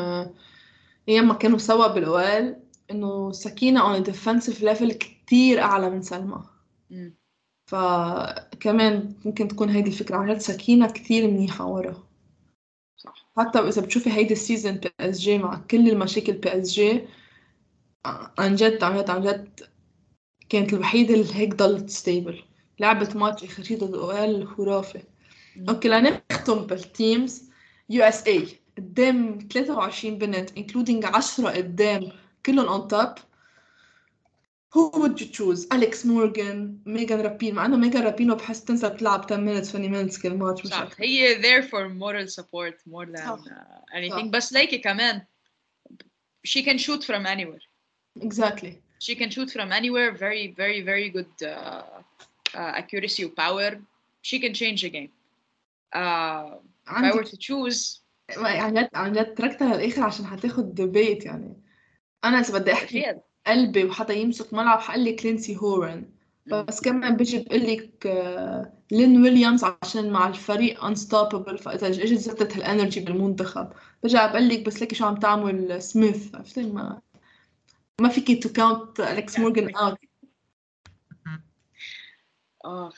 أيام 1.08 1.28
ما 1.28 1.34
كانوا 1.34 1.58
سوا 1.58 1.86
بالاوال 1.86 2.62
إنه 2.90 3.32
سكينة 3.32 3.80
on 3.80 4.04
a 4.04 4.06
defensive 4.06 4.62
level 4.62 4.92
كتير 4.92 5.60
أعلى 5.60 5.90
من 5.90 6.02
سلمى. 6.02 6.42
فكمان 7.66 9.14
ممكن 9.24 9.48
تكون 9.48 9.68
هيدي 9.70 9.90
الفكرة 9.90 10.16
عن 10.16 10.38
سكينة 10.38 10.90
كتير 10.92 11.30
منيحة 11.30 11.66
ورا. 11.66 12.08
صح. 12.96 13.32
حتى 13.36 13.58
إذا 13.58 13.82
بتشوفي 13.82 14.10
هيدي 14.10 14.32
السيزون 14.32 14.72
بي 14.74 14.90
اس 15.00 15.20
جي 15.20 15.38
مع 15.38 15.56
كل 15.70 15.88
المشاكل 15.90 16.32
بي 16.32 16.60
اس 16.60 16.72
جي 16.72 17.04
عن 18.38 18.54
جد 18.54 18.84
عن 18.84 18.96
جد 18.98 19.10
عن 19.10 19.22
جد 19.22 19.60
كانت 20.48 20.72
الوحيدة 20.72 21.14
اللي 21.14 21.34
هيك 21.34 21.54
ضلت 21.54 21.90
stable 21.90 22.42
لعبت 22.80 23.16
ماتش 23.16 23.44
آخر 23.44 23.62
شي 23.62 23.76
ضد 23.76 23.94
OL 23.94 24.48
خرافي 24.48 25.02
مم. 25.55 25.69
أوكي 25.69 25.87
لنختم 25.89 26.65
بالتيمز 26.65 27.49
يو 27.89 28.03
اس 28.03 28.27
اي 28.27 28.47
قدام 28.77 29.47
23 29.53 30.17
بنت 30.17 30.49
including 30.49 31.05
10 31.05 31.49
قدام 31.49 32.11
كلهم 32.45 32.67
اون 32.67 32.87
توب 32.87 33.13
Who 34.75 34.89
would 34.91 35.19
you 35.21 35.27
choose? 35.27 35.67
أليكس 35.73 36.05
مورغان، 36.05 36.79
ميغان 36.85 37.21
رابين 37.21 37.55
مع 37.55 37.65
إنه 37.65 37.77
ميغان 37.77 38.03
رابينو 38.03 38.35
بحس 38.35 38.63
تنزل 38.65 38.97
تلعب 38.97 39.25
10 39.31 39.37
minutes 39.37 39.75
20 39.75 40.09
minutes 40.09 40.21
كل 40.21 40.33
ماتش 40.33 40.65
مش 40.65 40.67
صح 40.71 40.77
أكتر 40.81 41.03
هي 41.03 41.41
there 41.41 41.63
for 41.63 41.89
moral 41.89 42.27
support 42.27 42.75
more 42.91 43.05
than 43.05 43.25
صح. 43.25 43.39
uh, 43.45 43.95
anything 43.95 44.25
صح. 44.25 44.31
بس 44.31 44.53
ليكي 44.53 44.77
كمان 44.77 45.21
she 46.47 46.61
can 46.61 46.77
shoot 46.77 47.03
from 47.03 47.25
anywhere 47.25 47.63
exactly 48.19 48.71
she 48.99 49.15
can 49.15 49.29
shoot 49.29 49.49
from 49.51 49.71
anywhere 49.71 50.11
very 50.11 50.47
very 50.61 50.81
very 50.81 51.09
good 51.09 51.33
uh, 51.43 51.83
uh, 52.55 52.81
accuracy 52.81 53.25
وpower 53.25 53.71
she 54.21 54.39
can 54.39 54.53
change 54.53 54.83
a 54.83 54.89
game 54.89 55.11
Uh, 55.94 56.58
if 56.86 57.04
I 57.04 57.16
were 57.16 57.24
to 57.24 57.36
choose. 57.36 58.02
عن 58.38 58.74
جد 58.74 58.88
عن 58.94 59.12
جد 59.12 59.34
تركتها 59.34 59.76
للاخر 59.76 60.02
عشان 60.02 60.26
حتاخد 60.26 60.74
ديبيت 60.74 61.24
يعني. 61.24 61.62
أنا 62.24 62.40
اذا 62.40 62.58
بدي 62.58 62.72
احكي 62.72 63.14
قلبي 63.46 63.84
وحتى 63.84 64.20
يمسك 64.20 64.54
ملعب 64.54 64.80
حقول 64.80 65.04
لك 65.04 65.26
ليندسي 65.26 65.56
هوران. 65.56 66.10
بس 66.46 66.80
كمان 66.80 67.16
بيجي 67.16 67.38
بقول 67.38 67.66
لك 67.66 68.06
آه، 68.06 68.72
لين 68.90 69.22
ويليامز 69.22 69.64
عشان 69.64 70.10
مع 70.10 70.28
الفريق 70.28 70.84
unstoppable 70.84 71.58
فاذا 71.58 71.86
اجت 71.86 72.18
زتت 72.18 72.56
هال 72.56 72.67
energy 72.67 73.00
بالمنتخب. 73.00 73.72
برجع 74.02 74.26
بقول 74.26 74.48
لك 74.48 74.66
بس 74.66 74.80
ليكي 74.80 74.94
شو 74.94 75.06
عم 75.06 75.14
تعمل 75.16 75.82
سميث. 75.82 76.34
عرفتي 76.34 76.62
ما 76.62 77.00
ما 78.00 78.08
فيكي 78.08 78.36
to 78.36 78.48
count 78.48 79.00
اليكس 79.00 79.38
مورجان 79.38 79.76
out 79.76 79.98
آه. 82.64 82.92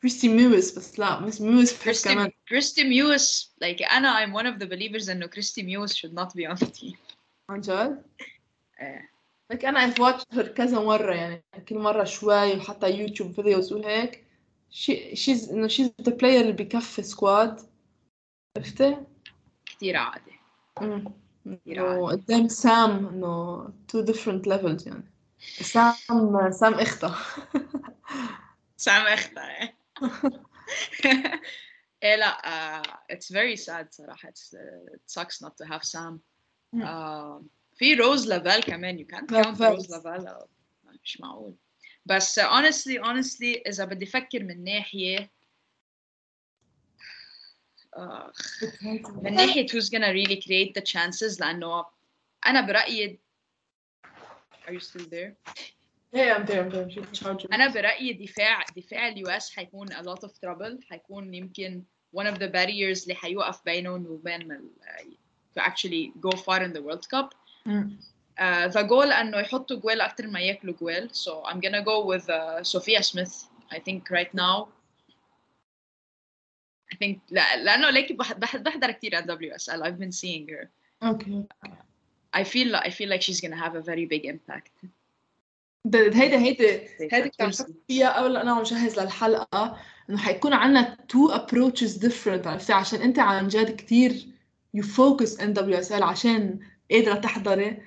كريستي 0.00 0.28
ميوس 0.28 0.78
بس 0.78 0.98
لا 0.98 1.20
مش 1.20 1.40
ميوس 1.40 1.82
كريستي 1.82 2.14
كمان. 2.14 2.32
كريستي 2.48 2.84
ميوس 2.84 3.54
like 3.64 3.92
أنا 3.92 4.26
I'm 4.26 4.30
one 4.34 4.46
of 4.46 4.62
the 4.62 4.66
believers 4.70 5.10
إنه 5.10 5.26
كريستي 5.26 5.62
ميوس 5.62 5.96
should 5.96 6.12
not 6.12 6.28
be 6.28 6.46
on 6.52 6.56
the 6.56 6.66
team. 6.66 6.96
عن 7.50 7.60
جد؟ 7.60 8.02
إيه. 8.80 9.10
لك 9.50 9.64
أنا 9.64 9.90
I've 9.90 9.98
watched 9.98 10.34
her 10.36 10.40
كذا 10.48 10.80
مرة 10.80 11.14
يعني 11.14 11.42
كل 11.68 11.78
مرة 11.78 12.04
شوي 12.04 12.56
وحتى 12.56 12.90
YouTube 12.90 13.32
videos 13.32 13.72
وهيك. 13.72 14.26
She 14.72 15.14
she's 15.14 15.50
إنه 15.50 15.68
she's 15.68 16.04
the 16.08 16.12
player 16.12 16.24
اللي 16.24 16.52
بكفي 16.52 17.02
squad 17.02 17.60
عرفتي؟ 18.56 18.96
كثير 19.66 19.96
عادي. 19.96 20.32
امم 20.82 21.12
كثير 21.46 21.90
إنه 21.92 22.08
عادي. 22.08 22.22
قدام 22.22 22.48
سام 22.48 23.06
إنه 23.06 23.64
two 23.64 24.04
different 24.06 24.46
levels 24.46 24.86
يعني. 24.86 25.04
سام 25.60 25.94
سام 26.50 26.74
اختها 26.74 27.18
سام 28.76 29.06
اختها 29.06 29.60
إيه. 29.62 29.79
ايه 32.03 32.15
لا 32.15 32.37
uh, 32.81 32.87
it's 33.13 33.31
very 33.31 33.55
sad 33.65 33.87
صراحة 33.91 34.29
it's, 34.29 34.53
uh, 34.53 34.95
it 34.95 35.01
sucks 35.19 35.41
not 35.41 35.53
to 35.57 35.65
have 35.65 35.83
Sam 35.83 36.19
مم. 36.73 36.83
uh, 36.83 37.43
في 37.75 37.93
روز 37.93 38.27
لافال 38.27 38.63
كمان 38.63 38.97
you 38.99 39.15
can't 39.15 39.31
لا، 39.31 39.43
count 39.43 39.55
فعلا. 39.57 39.73
روز 39.75 39.91
لافال 39.91 40.27
out. 40.29 40.47
مش 41.03 41.21
معقول 41.21 41.55
بس 42.05 42.39
uh, 42.39 42.43
honestly 42.43 42.99
honestly 43.03 43.61
إذا 43.67 43.85
بدي 43.85 44.05
أفكر 44.05 44.43
من 44.43 44.63
ناحية 44.63 45.31
آه 47.97 48.31
من 49.23 49.33
ناحية 49.35 49.67
who's 49.67 49.89
gonna 49.89 50.11
really 50.13 50.41
create 50.41 50.73
the 50.79 50.83
chances 50.93 51.39
لأنه 51.39 51.85
أنا 52.47 52.61
برأيي 52.61 53.19
Are 54.67 54.71
you 54.73 54.79
still 54.79 55.05
there? 55.09 55.33
Yeah, 56.13 56.35
I'm 56.37 56.45
there, 56.45 56.61
I'm 56.63 56.69
there. 56.69 56.89
She's 56.89 57.19
charging. 57.19 57.53
أنا 57.53 57.67
برأيي 57.73 58.13
دفاع 58.13 58.63
دفاع 58.77 59.07
اليو 59.07 59.27
اس 59.27 59.51
حيكون 59.55 59.87
a 59.93 60.01
lot 60.03 60.27
of 60.27 60.31
trouble 60.31 60.83
حيكون 60.89 61.33
يمكن 61.33 61.83
one 62.17 62.25
of 62.25 62.35
the 62.37 62.47
barriers 62.47 63.03
اللي 63.03 63.15
حيوقف 63.15 63.65
بينهم 63.65 64.05
وبين 64.07 64.51
ال 64.51 64.69
to 65.57 65.61
actually 65.61 66.11
go 66.27 66.37
far 66.37 66.59
in 66.61 66.73
the 66.73 66.81
World 66.81 67.07
Cup. 67.15 67.35
مم. 67.65 67.97
Uh, 68.39 68.67
the 68.71 68.83
goal 68.83 69.11
انه 69.13 69.37
يحطوا 69.39 69.79
جوال 69.79 70.01
اكتر 70.01 70.27
ما 70.27 70.39
ياكلوا 70.39 70.73
جوال 70.75 71.09
so 71.15 71.43
I'm 71.49 71.55
gonna 71.59 71.81
go 71.83 72.05
with 72.05 72.29
uh, 72.29 72.63
Sophia 72.63 73.01
Smith 73.03 73.45
I 73.71 73.79
think 73.79 74.09
right 74.11 74.33
now 74.33 74.67
I 76.93 76.95
think 76.97 77.17
لا 77.31 77.55
لانه 77.63 77.89
ليك 77.89 78.11
بح- 78.11 78.33
بح- 78.33 78.57
بحضر 78.57 78.91
كثير 78.91 79.15
على 79.15 79.37
WSL 79.37 79.81
I've 79.83 79.99
been 79.99 80.11
seeing 80.11 80.47
her 80.49 80.69
Okay. 81.03 81.43
I 82.33 82.43
feel 82.43 82.75
I 82.75 82.89
feel 82.89 83.09
like 83.13 83.21
she's 83.21 83.41
gonna 83.41 83.61
have 83.65 83.75
a 83.75 83.81
very 83.81 84.05
big 84.05 84.25
impact 84.25 84.71
ده- 84.83 84.89
هيدا 85.86 86.38
هيدا 86.38 86.82
هيدا 87.12 87.28
كنت 87.28 87.42
عم. 87.42 87.50
فكر 87.50 87.72
فيها 87.88 88.18
قبل 88.22 88.36
أنا 88.36 88.52
عم 88.52 88.62
جهز 88.62 89.00
للحلقة 89.00 89.76
إنه 90.10 90.18
حيكون 90.18 90.52
عنا 90.52 90.96
two 91.12 91.30
approaches 91.32 92.00
different 92.00 92.46
عرفتي؟ 92.46 92.72
عشان 92.72 93.00
أنت 93.02 93.18
عن 93.18 93.48
جد 93.48 93.76
كثير 93.76 94.26
you 94.76 94.82
focus 94.82 95.40
NWSL 95.40 96.02
عشان 96.02 96.58
قادرة 96.90 97.14
تحضري. 97.14 97.82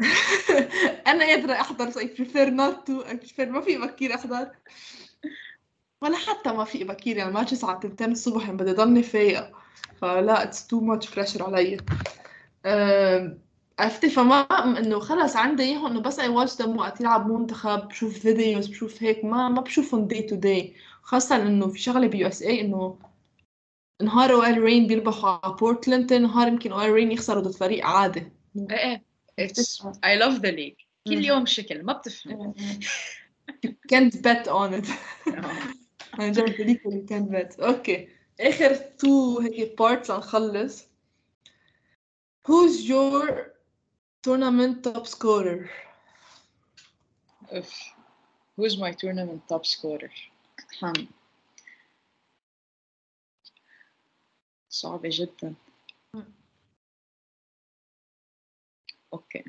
أنا 1.06 1.24
قادرة 1.24 1.52
أحضر 1.52 1.90
so 1.90 1.94
I 1.94 2.06
prefer 2.06 2.50
not 2.50 2.86
to 2.86 3.08
I 3.08 3.14
prefer 3.26 3.40
ما 3.40 3.60
في 3.60 3.78
بكير 3.78 4.14
أحضر. 4.14 4.48
ولا 6.02 6.16
حتى 6.16 6.52
ما 6.52 6.64
في 6.64 6.84
بكير 6.84 7.16
يعني 7.16 7.32
ماتش 7.32 7.52
الساعة 7.52 7.80
2 7.84 8.12
الصبح 8.12 8.42
يعني 8.44 8.56
بدي 8.56 8.72
ضلني 8.72 9.02
فايقة. 9.02 9.52
فلا 10.00 10.50
it's 10.50 10.56
too 10.56 10.80
much 10.80 11.08
pressure 11.08 11.42
علي. 11.42 11.76
عرفتي 13.78 14.10
فما 14.10 14.40
إنه 14.78 14.98
خلص 14.98 15.36
عندي 15.36 15.62
إياهم 15.62 15.86
إنه 15.86 16.00
بس 16.00 16.18
I 16.18 16.28
watch 16.28 16.62
them 16.62 16.76
وقت 16.76 17.00
يلعب 17.00 17.30
منتخب 17.30 17.88
بشوف 17.88 18.18
videos 18.18 18.66
بشوف 18.66 19.02
هيك 19.02 19.24
ما 19.24 19.48
ما 19.48 19.60
بشوفهم 19.60 20.06
day 20.06 20.22
to 20.22 20.36
day 20.36 20.74
خاصة 21.02 21.36
إنه 21.36 21.68
في 21.68 21.78
شغلة 21.78 22.06
ب 22.06 22.28
USA 22.28 22.60
إنه 22.60 22.98
نهار 24.02 24.32
OL 24.32 24.62
Reign 24.62 24.86
بيربحوا 24.86 25.30
على 25.44 25.54
بورتلاند 25.54 26.12
نهار 26.12 26.48
يمكن 26.48 26.72
OL 26.72 26.92
Reign 26.92 27.12
يخسروا 27.12 27.42
ضد 27.42 27.54
فريق 27.54 27.86
عادي. 27.86 28.32
إيه 28.70 29.04
إيه. 29.38 29.52
I 30.06 30.20
love 30.22 30.38
the 30.38 30.52
league. 30.52 30.84
كل. 31.08 31.24
يوم 31.24 31.46
شكل 31.46 31.82
ما 31.82 31.92
بتفهم 31.92 32.54
you 33.66 33.70
can't 33.92 34.14
bet 34.14 34.48
on 34.48 34.82
it. 34.82 34.88
عن 36.14 36.32
جد 36.32 36.60
هذيك 36.60 36.86
اللي 36.86 37.06
كانت 37.08 37.32
bet. 37.32 37.62
أوكي. 37.62 38.08
آخر 38.40 38.74
two 38.74 39.40
هيك 39.40 39.78
parts 39.78 40.10
لنخلص 40.10 40.84
who's 42.48 42.88
your 42.88 43.53
tournament 44.24 44.82
top 44.84 45.06
scorer 45.06 45.70
Oof. 47.56 47.72
Who's 48.56 48.78
my 48.78 48.92
tournament 48.92 49.42
top 49.48 49.66
scorer? 49.66 50.10
هم. 50.82 51.08
صعبة 54.68 55.08
جدا. 55.12 55.54
أوكي. 59.12 59.44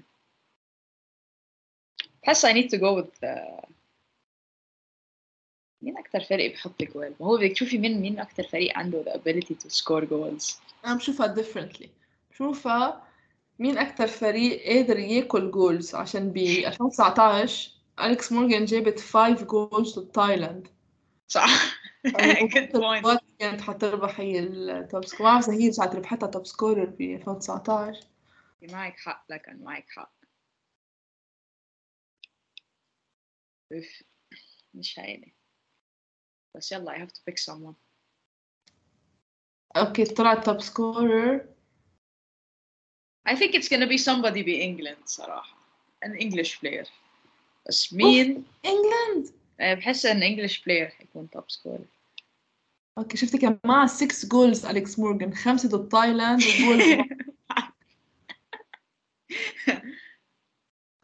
بحس 2.24 2.46
I 2.46 2.54
need 2.54 2.70
to 2.70 2.78
go 2.78 2.94
with 3.02 3.24
uh, 3.24 3.66
مين 5.82 5.98
أكتر 5.98 6.20
فريق 6.24 6.54
بحط 6.54 6.84
جوال؟ 6.84 7.16
ما 7.20 7.28
هو 7.28 7.38
بدك 7.38 7.52
تشوفي 7.52 7.78
مين 7.78 8.02
مين 8.02 8.20
أكتر 8.20 8.44
فريق 8.44 8.78
عنده 8.78 9.04
the 9.04 9.16
ability 9.16 9.54
to 9.56 9.70
score 9.70 10.06
goals. 10.06 10.60
أنا 10.86 10.96
بشوفها 10.96 11.36
differently 11.36 11.88
بشوفها 12.32 13.05
مين 13.60 13.78
أكتر 13.78 14.08
فريق 14.08 14.66
قادر 14.68 15.00
ياكل 15.00 15.52
goals 15.52 15.96
عشان 15.96 16.32
ب 16.32 16.38
2019 16.38 17.72
أليكس 18.00 18.32
مورجان 18.32 18.66
جابت 18.66 19.00
5 19.00 19.46
goals 19.46 20.00
ضد 20.00 20.12
تايلاند 20.12 20.68
صح. 21.28 21.50
كانت 23.40 23.62
حتربح 23.62 24.20
هي 24.20 24.40
ال 24.40 24.56
top 24.56 25.06
score 25.06 25.26
ما 25.26 25.32
بعرف 25.34 25.50
إذا 25.50 25.58
هي 25.58 25.68
رجعت 25.68 25.96
ربحتها 25.96 26.28
top 26.28 26.46
scorer 26.46 26.86
ب 26.86 27.02
2019 27.02 28.08
معك 28.72 29.00
حق 29.00 29.26
لكن 29.30 29.64
معك 29.64 29.86
حق. 29.90 30.16
أوف 33.74 34.04
مش 34.74 35.00
هينة. 35.00 35.28
بس 36.56 36.72
يلا 36.72 36.92
I 36.94 36.98
have 36.98 37.12
to 37.12 37.22
pick 37.30 37.54
someone. 37.54 37.76
أوكي 39.78 40.06
طلعت 40.06 40.46
top 40.46 40.62
scorer 40.62 41.55
I 43.30 43.36
think 43.36 43.56
it's 43.56 43.70
gonna 43.70 43.88
be 43.88 43.98
somebody 43.98 44.44
بإنجلند 44.44 44.98
صراحة 45.06 45.58
an 46.06 46.16
English 46.18 46.60
player. 46.60 46.88
بس 47.68 47.94
مين 47.94 48.44
آه، 49.60 49.74
بحس 49.74 50.06
ان 50.06 50.22
English 50.22 50.58
player. 50.58 50.92
حيكون 50.98 51.30
top 51.30 51.44
score 51.48 51.80
أوكي 52.98 53.18
شفتي 53.18 53.38
كان 53.38 53.60
معها 53.66 53.88
6 53.88 54.28
goals 54.28 54.66
اليكس 54.66 55.00
مورجان 55.00 55.34
خمسه 55.36 55.70
ضد 55.70 55.90
تايلاند 55.90 56.42
وجول 56.44 57.06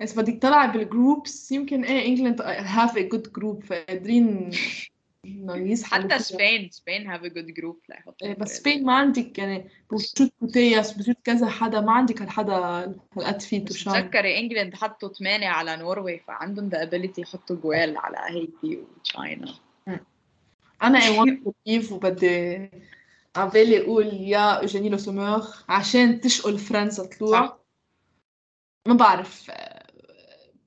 بس 0.02 0.20
بدك 0.20 0.34
تطلع 0.34 0.66
بال 0.66 0.87
groups 0.87 1.52
يمكن 1.52 1.84
إيه 1.84 2.06
انجلاند 2.08 2.42
have 2.42 2.98
a 2.98 3.02
good 3.02 3.34
group 3.34 3.64
فقادرين 3.64 4.52
يسحبوا 5.26 6.10
حتى. 6.10 6.24
سبين 6.24 6.70
سبين 6.72 7.14
have 7.14 7.22
a 7.22 7.30
good 7.30 7.62
group 7.62 7.90
لا 7.90 7.98
يحطوا 7.98 8.28
إيه، 8.28 8.36
بس 8.36 8.58
سبين 8.58 8.86
ما 8.86 8.94
عندك 8.94 9.40
يعني 9.40 9.70
بوجود 9.92 10.32
بوتياس 10.42 10.92
بوجود 10.92 11.16
كذا 11.24 11.50
حدا 11.50 11.82
ما 11.82 11.92
عندك 11.92 12.22
هالحدا 12.22 12.54
هالقد 12.54 13.42
فيه 13.42 13.66
بس 13.66 13.74
تشان 13.74 13.94
تذكري 13.94 14.40
انجلند 14.40 14.76
حطوا 14.76 15.10
8 15.10 15.48
على 15.48 15.78
نوروي 15.78 16.20
فعندهم 16.20 16.70
the 16.70 16.74
ability 16.74 17.20
يحطوا 17.20 17.56
جوال 17.56 17.98
على 17.98 18.18
هيتي 18.30 18.78
وتشاينا 18.78 19.54
أنا 20.84 21.00
اي 21.00 21.20
ونت 21.20 21.44
تو 21.44 21.54
ليف 21.68 21.92
وبدي 21.92 22.70
عبالي 23.36 23.82
أقول 23.82 24.08
يا 24.14 24.62
اوجيني 24.62 24.90
لو 24.90 24.98
سومور 24.98 25.48
عشان 25.70 26.22
تشقل 26.22 26.58
فرنسا 26.58 27.04
طلوع. 27.04 27.60
ما 28.88 28.94
بعرف 28.94 29.52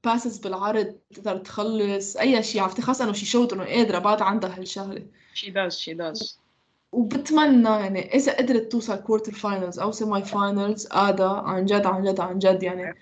passes 0.04 0.38
بالعرض 0.38 0.94
تقدر 1.14 1.36
تخلص 1.36 2.16
أي 2.16 2.42
شيء 2.42 2.62
عرفتي؟ 2.62 2.82
خاصة 2.82 3.04
إنه 3.04 3.12
she 3.12 3.26
شوت 3.26 3.52
إنه 3.52 3.64
قادرة 3.64 3.98
بعد 3.98 4.22
عندها 4.22 4.58
هالشغلة. 4.58 5.06
She 5.34 5.46
does 5.46 5.78
she 5.78 5.94
does. 5.94 6.38
وبتمنى 6.92 7.68
يعني 7.68 8.14
إذا 8.14 8.36
قدرت 8.36 8.72
توصل 8.72 8.96
quarter 8.96 9.32
finals 9.32 9.78
أو 9.78 9.92
semi 9.92 10.22
finals 10.22 10.88
هذا 10.92 11.28
عن 11.28 11.64
جد 11.64 11.86
عن 11.86 12.02
جد 12.02 12.20
عن 12.20 12.38
جد 12.38 12.62
يعني. 12.62 12.94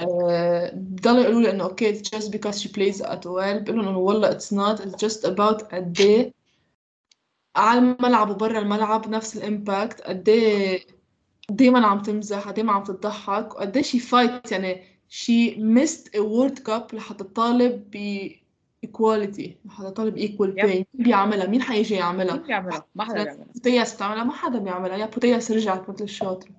آه، 0.00 0.72
بضلوا 0.74 1.22
يقولوا 1.22 1.40
لي 1.40 1.50
إنه 1.50 1.64
أوكي 1.64 1.94
it's 1.94 2.02
just 2.02 2.30
because 2.30 2.62
she 2.62 2.68
plays 2.68 3.00
at 3.02 3.26
OL 3.26 3.58
بقول 3.62 3.76
لهم 3.76 3.88
انه 3.88 3.98
والله 3.98 4.38
it's 4.38 4.52
not 4.52 4.80
it's 4.80 5.06
just 5.06 5.24
about 5.24 5.74
قد 5.74 6.00
إيه 6.00 6.32
على 7.56 7.78
الملعب 7.78 8.30
وبرا 8.30 8.58
الملعب 8.58 9.08
نفس 9.08 9.36
ال 9.36 9.45
impact 9.45 10.00
قد 10.00 10.28
إيه 10.28 10.86
دايما 11.50 11.86
عم 11.86 12.02
تمزح 12.02 12.50
دايما 12.50 12.72
عم 12.72 12.84
تضحك 12.84 13.54
وقد 13.54 13.76
إيه 13.76 13.82
she 13.82 13.98
fight 13.98 14.52
يعني 14.52 14.95
she 15.08 15.56
missed 15.56 16.08
a 16.14 16.20
world 16.22 16.58
cup 16.64 16.94
لحتى 16.94 17.24
تطالب 17.24 17.90
ب 17.92 18.28
equality 18.86 19.50
لحتى 19.64 19.90
تطالب 19.90 20.18
equal 20.18 20.56
Yep. 20.56 20.62
pay 20.62 20.66
مين 20.66 20.86
بيعملها؟ 20.94 21.46
مين 21.46 21.62
حيجي 21.62 21.94
يعملها؟ 21.94 22.34
مين 22.36 22.46
بيعملها؟ 22.46 22.86
ما 22.94 23.04
حدا 23.04 23.24
بيعملها. 23.24 23.46
بوتياس 23.54 23.94
بتعملها؟ 23.94 24.24
ما 24.24 24.32
حدا 24.32 24.58
بيعملها. 24.58 24.96
يا 24.96 25.06
بوتياس 25.06 25.50
رجعت 25.50 25.90
مثل 25.90 26.04
الشاطرة 26.04 26.50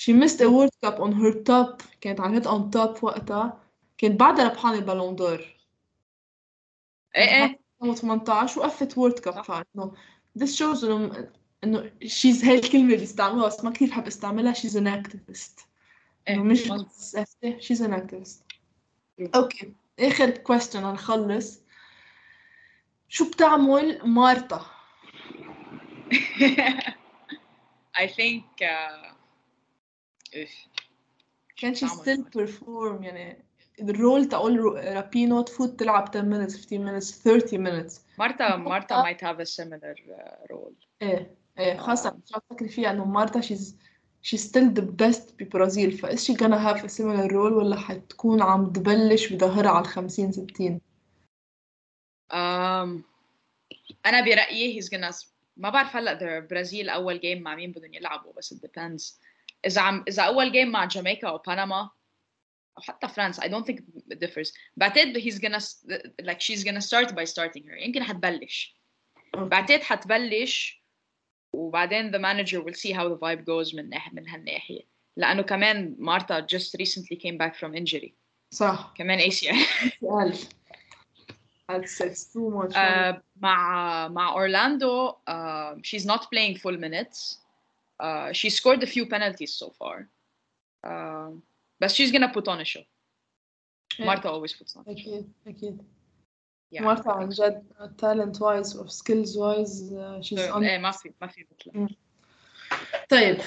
she 0.00 0.12
missed 0.12 0.40
a 0.40 0.48
world 0.48 0.72
cup 0.86 0.98
on 0.98 1.12
her 1.12 1.34
top 1.50 1.82
كانت 2.00 2.20
على 2.20 2.40
on 2.42 2.70
top 2.74 3.04
وقتها. 3.04 3.60
كانت 3.98 4.20
بعدها 4.20 4.48
ربحانة 4.48 4.78
ال 4.78 4.83
Ballon 4.83 5.16
d'Or. 5.16 5.44
إيه 7.16 7.44
إيه. 7.44 7.60
2018 7.82 8.60
وقفت 8.60 8.98
World 8.98 9.18
Cup. 9.18 9.44
فانه 9.44 9.92
this 10.38 10.56
shows 10.58 10.84
إنه 10.84 11.30
إنه 11.64 11.90
she's 12.04 12.44
هاي 12.44 12.54
الكلمة 12.58 12.84
اللي 12.84 12.96
بيستعملوها 12.96 13.46
بس 13.46 13.64
ما 13.64 13.70
كثير 13.70 13.88
بحب 13.88 14.06
استعملها. 14.06 14.54
She's 14.54 14.74
an 14.74 14.86
activist. 14.86 15.69
مش 16.38 16.60
مظبوط. 16.70 16.86
بس 16.86 17.16
أفتة، 17.16 17.58
she's 17.58 17.80
an 17.80 17.92
activist. 17.92 18.42
أوكي 19.34 19.72
آخر 20.00 20.34
question 20.34 20.76
نخلص 20.76 21.60
شو 23.08 23.30
بتعمل 23.30 24.00
مارتا؟ 24.04 24.66
I 27.96 28.06
think 28.06 28.44
uh, 28.62 29.14
if. 30.34 30.50
كان 31.56 31.74
still 31.76 31.84
مارتا. 31.96 32.30
perform 32.46 33.02
يعني 33.04 33.44
ال 33.80 33.89
role 33.89 34.24
تقول 34.24 34.56
رو- 34.58 34.76
رابينو 34.76 35.42
تفوت 35.42 35.80
تلعب 35.80 36.10
10 36.10 36.22
minutes 36.22 36.56
15 36.56 37.00
minutes 37.00 37.22
30 37.22 37.58
minutes 37.58 38.00
مارتا 38.18 38.56
مارتا 38.56 39.02
might 39.02 39.20
have 39.20 39.38
a 39.40 39.46
similar 39.46 39.94
uh, 39.94 40.52
role 40.52 40.74
إيه 41.02 41.34
إيه 41.58 41.76
خاصة 41.76 42.10
آه. 42.10 42.12
مش 42.26 42.34
عم 42.34 42.40
تفكري 42.50 42.68
فيها 42.68 42.90
إنه 42.90 43.04
مارتا 43.04 43.40
she's 43.40 43.74
she's 44.22 44.42
still 44.50 44.70
the 44.74 44.82
best 44.82 45.34
ببرازيل 45.38 45.92
ف 45.92 46.06
is 46.06 46.24
she 46.24 46.34
gonna 46.34 46.58
have 46.58 46.84
a 46.84 46.88
similar 46.88 47.28
role 47.28 47.52
ولا 47.52 47.76
حتكون 47.76 48.42
عم 48.42 48.72
تبلش 48.72 49.32
بظهرها 49.32 49.70
على 49.70 49.80
الخمسين 49.80 50.32
ستين؟ 50.32 50.80
um, 52.32 53.02
أنا 54.06 54.20
برأيي 54.24 54.80
he's 54.80 54.84
gonna 54.86 55.30
ما 55.56 55.70
بعرف 55.70 55.96
هلأ 55.96 56.40
برازيل 56.40 56.88
أول 56.88 57.20
game 57.20 57.42
مع 57.42 57.54
مين 57.54 57.72
بدهم 57.72 57.94
يلعبوا 57.94 58.32
بس 58.32 58.54
it 58.54 58.56
depends. 58.56 59.20
إذا 59.66 59.80
عم 59.80 60.04
إذا 60.08 60.22
أول 60.22 60.52
game 60.52 60.68
مع 60.68 60.84
جامايكا 60.84 61.28
أو 61.28 61.38
بنما 61.38 61.90
أو 62.78 62.82
حتى 62.82 63.08
فرنسا 63.08 63.42
I 63.42 63.46
don't 63.46 63.66
think 63.66 63.78
it 64.12 64.18
differs. 64.18 64.52
بعتقد 64.76 65.18
he's 65.18 65.38
gonna 65.38 65.60
like 66.22 66.40
she's 66.40 66.64
gonna 66.64 66.80
start 66.80 67.14
by 67.14 67.24
starting 67.24 67.64
her. 67.64 67.76
يمكن 67.78 68.02
حتبلش. 68.02 68.80
بعتقد 69.34 69.82
حتبلش 69.82 70.79
وبعدين 71.53 72.11
the 72.11 72.19
manager 72.19 72.61
will 72.61 72.73
see 72.73 72.91
how 72.91 73.09
the 73.09 73.17
vibe 73.17 73.45
goes 73.45 73.75
من 73.75 73.89
ناحية 73.89 74.13
من 74.13 74.29
هالناحية 74.29 74.81
لأنه 75.17 75.41
كمان 75.41 75.95
مارتا 75.99 76.47
just 76.47 76.75
recently 76.79 77.15
came 77.15 77.37
back 77.37 77.55
from 77.55 77.75
injury 77.75 78.13
صح 78.51 78.93
كمان 78.97 79.19
ACL 79.19 79.55
سؤال 80.01 80.37
That's 81.71 81.99
it's 82.01 82.25
too 82.33 82.49
much 82.51 82.77
آه، 82.77 83.23
مع 83.35 84.07
مع 84.07 84.33
أورلاندو 84.33 85.11
uh, 85.11 85.75
she's 85.83 86.05
not 86.05 86.21
playing 86.21 86.57
full 86.57 86.77
minutes 86.77 87.37
uh, 88.03 88.31
she 88.33 88.49
scored 88.49 88.83
a 88.83 88.87
few 88.87 89.05
penalties 89.05 89.53
so 89.53 89.69
far 89.79 90.07
uh, 90.87 91.31
but 91.79 91.91
she's 91.91 92.11
gonna 92.11 92.31
put 92.33 92.47
on 92.47 92.59
a 92.61 92.65
show 92.65 92.83
إيه. 93.99 94.05
Marta 94.05 94.29
always 94.29 94.53
puts 94.53 94.75
on 94.75 94.81
a 94.81 94.85
show 94.85 94.91
أكيد 94.91 95.31
أكيد 95.47 95.81
مارتا 96.72 97.10
I 97.10 97.16
عن. 97.16 97.28
جد. 97.28 97.62
Talent 98.02 98.36
wise 98.36 98.74
or 98.76 98.88
skills 98.88 99.36
wise 99.36 99.92
uh, 99.92 100.22
she's 100.22 100.38
So, 100.38 100.54
on 100.54 100.62
إيه 100.62 100.78
ما 100.78 100.90
في 100.90 101.12
ما 101.22 101.26
في 101.26 101.46
مثلها 101.50 101.88
طيب 103.08 103.38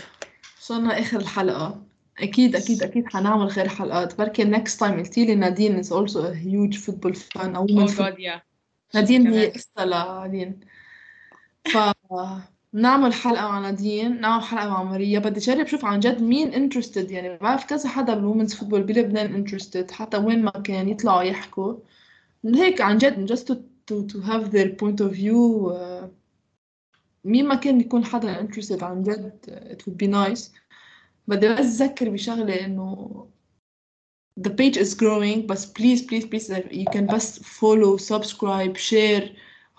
وصلنا 0.62 1.00
آخر 1.00 1.20
الحلقة. 1.20 1.82
أكيد 2.20 2.56
أكيد 2.56 2.84
أكيد 2.84 3.06
حنعمل 3.08 3.46
غير 3.46 3.70
حلقات. 3.70 4.18
بركي 4.18 4.52
next 4.56 4.78
time 4.80 4.84
قلتي 4.84 5.26
لي 5.26 5.36
نادين 5.36 5.84
is 5.84 5.88
also 5.88 6.18
a 6.18 6.34
huge 6.34 6.78
football 6.78 7.16
fan 7.16 7.56
أو 7.56 7.68
oh 7.68 7.70
women's 7.70 7.92
football 7.92 8.12
god 8.12 8.18
yeah. 8.18 8.40
نادين 8.96 9.34
هي. 9.34 9.48
قصة 9.50 9.86
لعلين 9.86 10.60
ف 11.66 11.78
نعمل 12.74 13.14
حلقة 13.14 13.48
مع 13.48 13.60
نادين 13.60 14.22
نعمل 14.22 14.44
حلقة 14.44 14.70
مع 14.70 14.84
ماريا. 14.84 15.20
بدي 15.20 15.40
أجرب 15.40 15.68
شوف 15.68 15.86
عن 15.86 16.00
جد 16.00 16.22
مين 16.22 16.70
interested. 16.72 17.12
يعني 17.12 17.38
بعرف 17.38 17.66
كذا 17.66 17.90
حدا 17.90 18.14
بالومنز 18.14 18.54
فوتبول 18.54 18.84
بلبنان 18.84 19.46
interested. 19.46 19.92
حتى 19.92 20.18
وين 20.18 20.44
ما 20.44 20.52
كان 20.52 20.90
يطلعوا 20.90 21.24
يحكوا. 21.24 21.76
من 22.44 22.56
هيك 22.56 22.82
عن 22.82 22.98
جد 22.98 23.34
just 23.34 23.44
to, 23.48 23.56
to, 23.88 24.08
to 24.08 24.22
have 24.22 24.52
their 24.52 24.70
point 24.70 25.02
of 25.02 25.12
view 25.12 25.72
uh, 25.72 26.08
مين 27.26 27.48
ما 27.48 27.56
كان 27.56 27.82
يكون 27.82 28.06
حدا 28.06 28.48
interested 28.48 28.84
عن 28.84 29.04
جد 29.04 29.32
uh, 29.48 29.74
it 29.74 29.88
would 29.88 29.98
be 29.98 30.08
nice 30.08 30.52
بدي 31.28 31.48
بس 31.48 31.82
أذكر 31.82 32.10
بشغلة 32.10 32.66
إنه 32.66 33.28
the 34.40 34.50
page 34.50 34.78
is 34.78 34.94
growing 34.96 35.46
بس 35.46 35.74
please 35.74 36.02
please 36.02 36.26
please 36.26 36.50
you 36.72 36.86
can 36.96 37.14
بس 37.14 37.40
follow 37.40 37.98
subscribe 37.98 38.78
share 38.78 39.30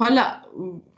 هلا 0.00 0.42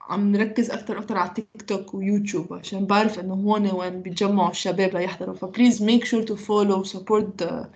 عم 0.01 0.33
نركز 0.33 0.71
أكتر 0.71 0.99
أكتر 0.99 1.17
على 1.17 1.31
تيك 1.35 1.63
توك 1.67 1.95
ويوتيوب 1.95 2.53
عشان 2.53 2.87
بعرف 2.87 3.19
إنه 3.19 3.35
هون 3.35 3.71
وين 3.71 4.03
بيتجمعوا 4.03 4.51
الشباب 4.51 4.97
ليحضروا 4.97 5.35
ف 5.35 5.45
please 5.45 5.81
make 5.81 6.05
sure 6.05 6.25
to 6.25 6.37
follow 6.37 6.83
support 6.83 7.39
the, 7.39 7.67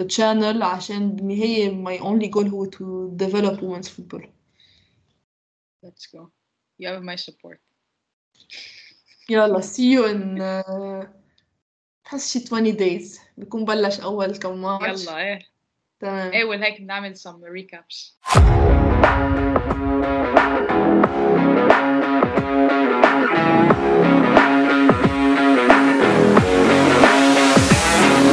the 0.00 0.04
channel 0.04 0.62
عشان 0.62 1.16
بالنهاية 1.16 1.84
my 1.84 2.00
only 2.00 2.30
goal 2.30 2.46
هو 2.46 2.64
to 2.66 3.10
develop 3.24 3.60
women's 3.60 3.88
football 3.88 4.26
let's 5.86 6.06
go 6.16 6.28
you 6.82 6.86
have 6.86 7.02
my 7.02 7.16
support 7.16 7.58
يلا 9.30 9.60
see 9.60 9.94
you 9.96 10.04
in 10.04 10.38
uh, 10.40 11.06
بحس 12.04 12.32
شي 12.32 12.44
20 12.44 12.72
days 12.76 13.20
بكون 13.36 13.64
بلش 13.64 14.00
أول 14.00 14.36
كم 14.36 14.62
ماتش 14.62 15.02
يلا 15.04 15.18
ايه 15.18 15.38
تمام 16.00 16.32
ايه 16.32 16.44
وهيك 16.44 16.80
بنعمل 16.80 17.14
some 17.16 17.40
recaps 17.58 18.14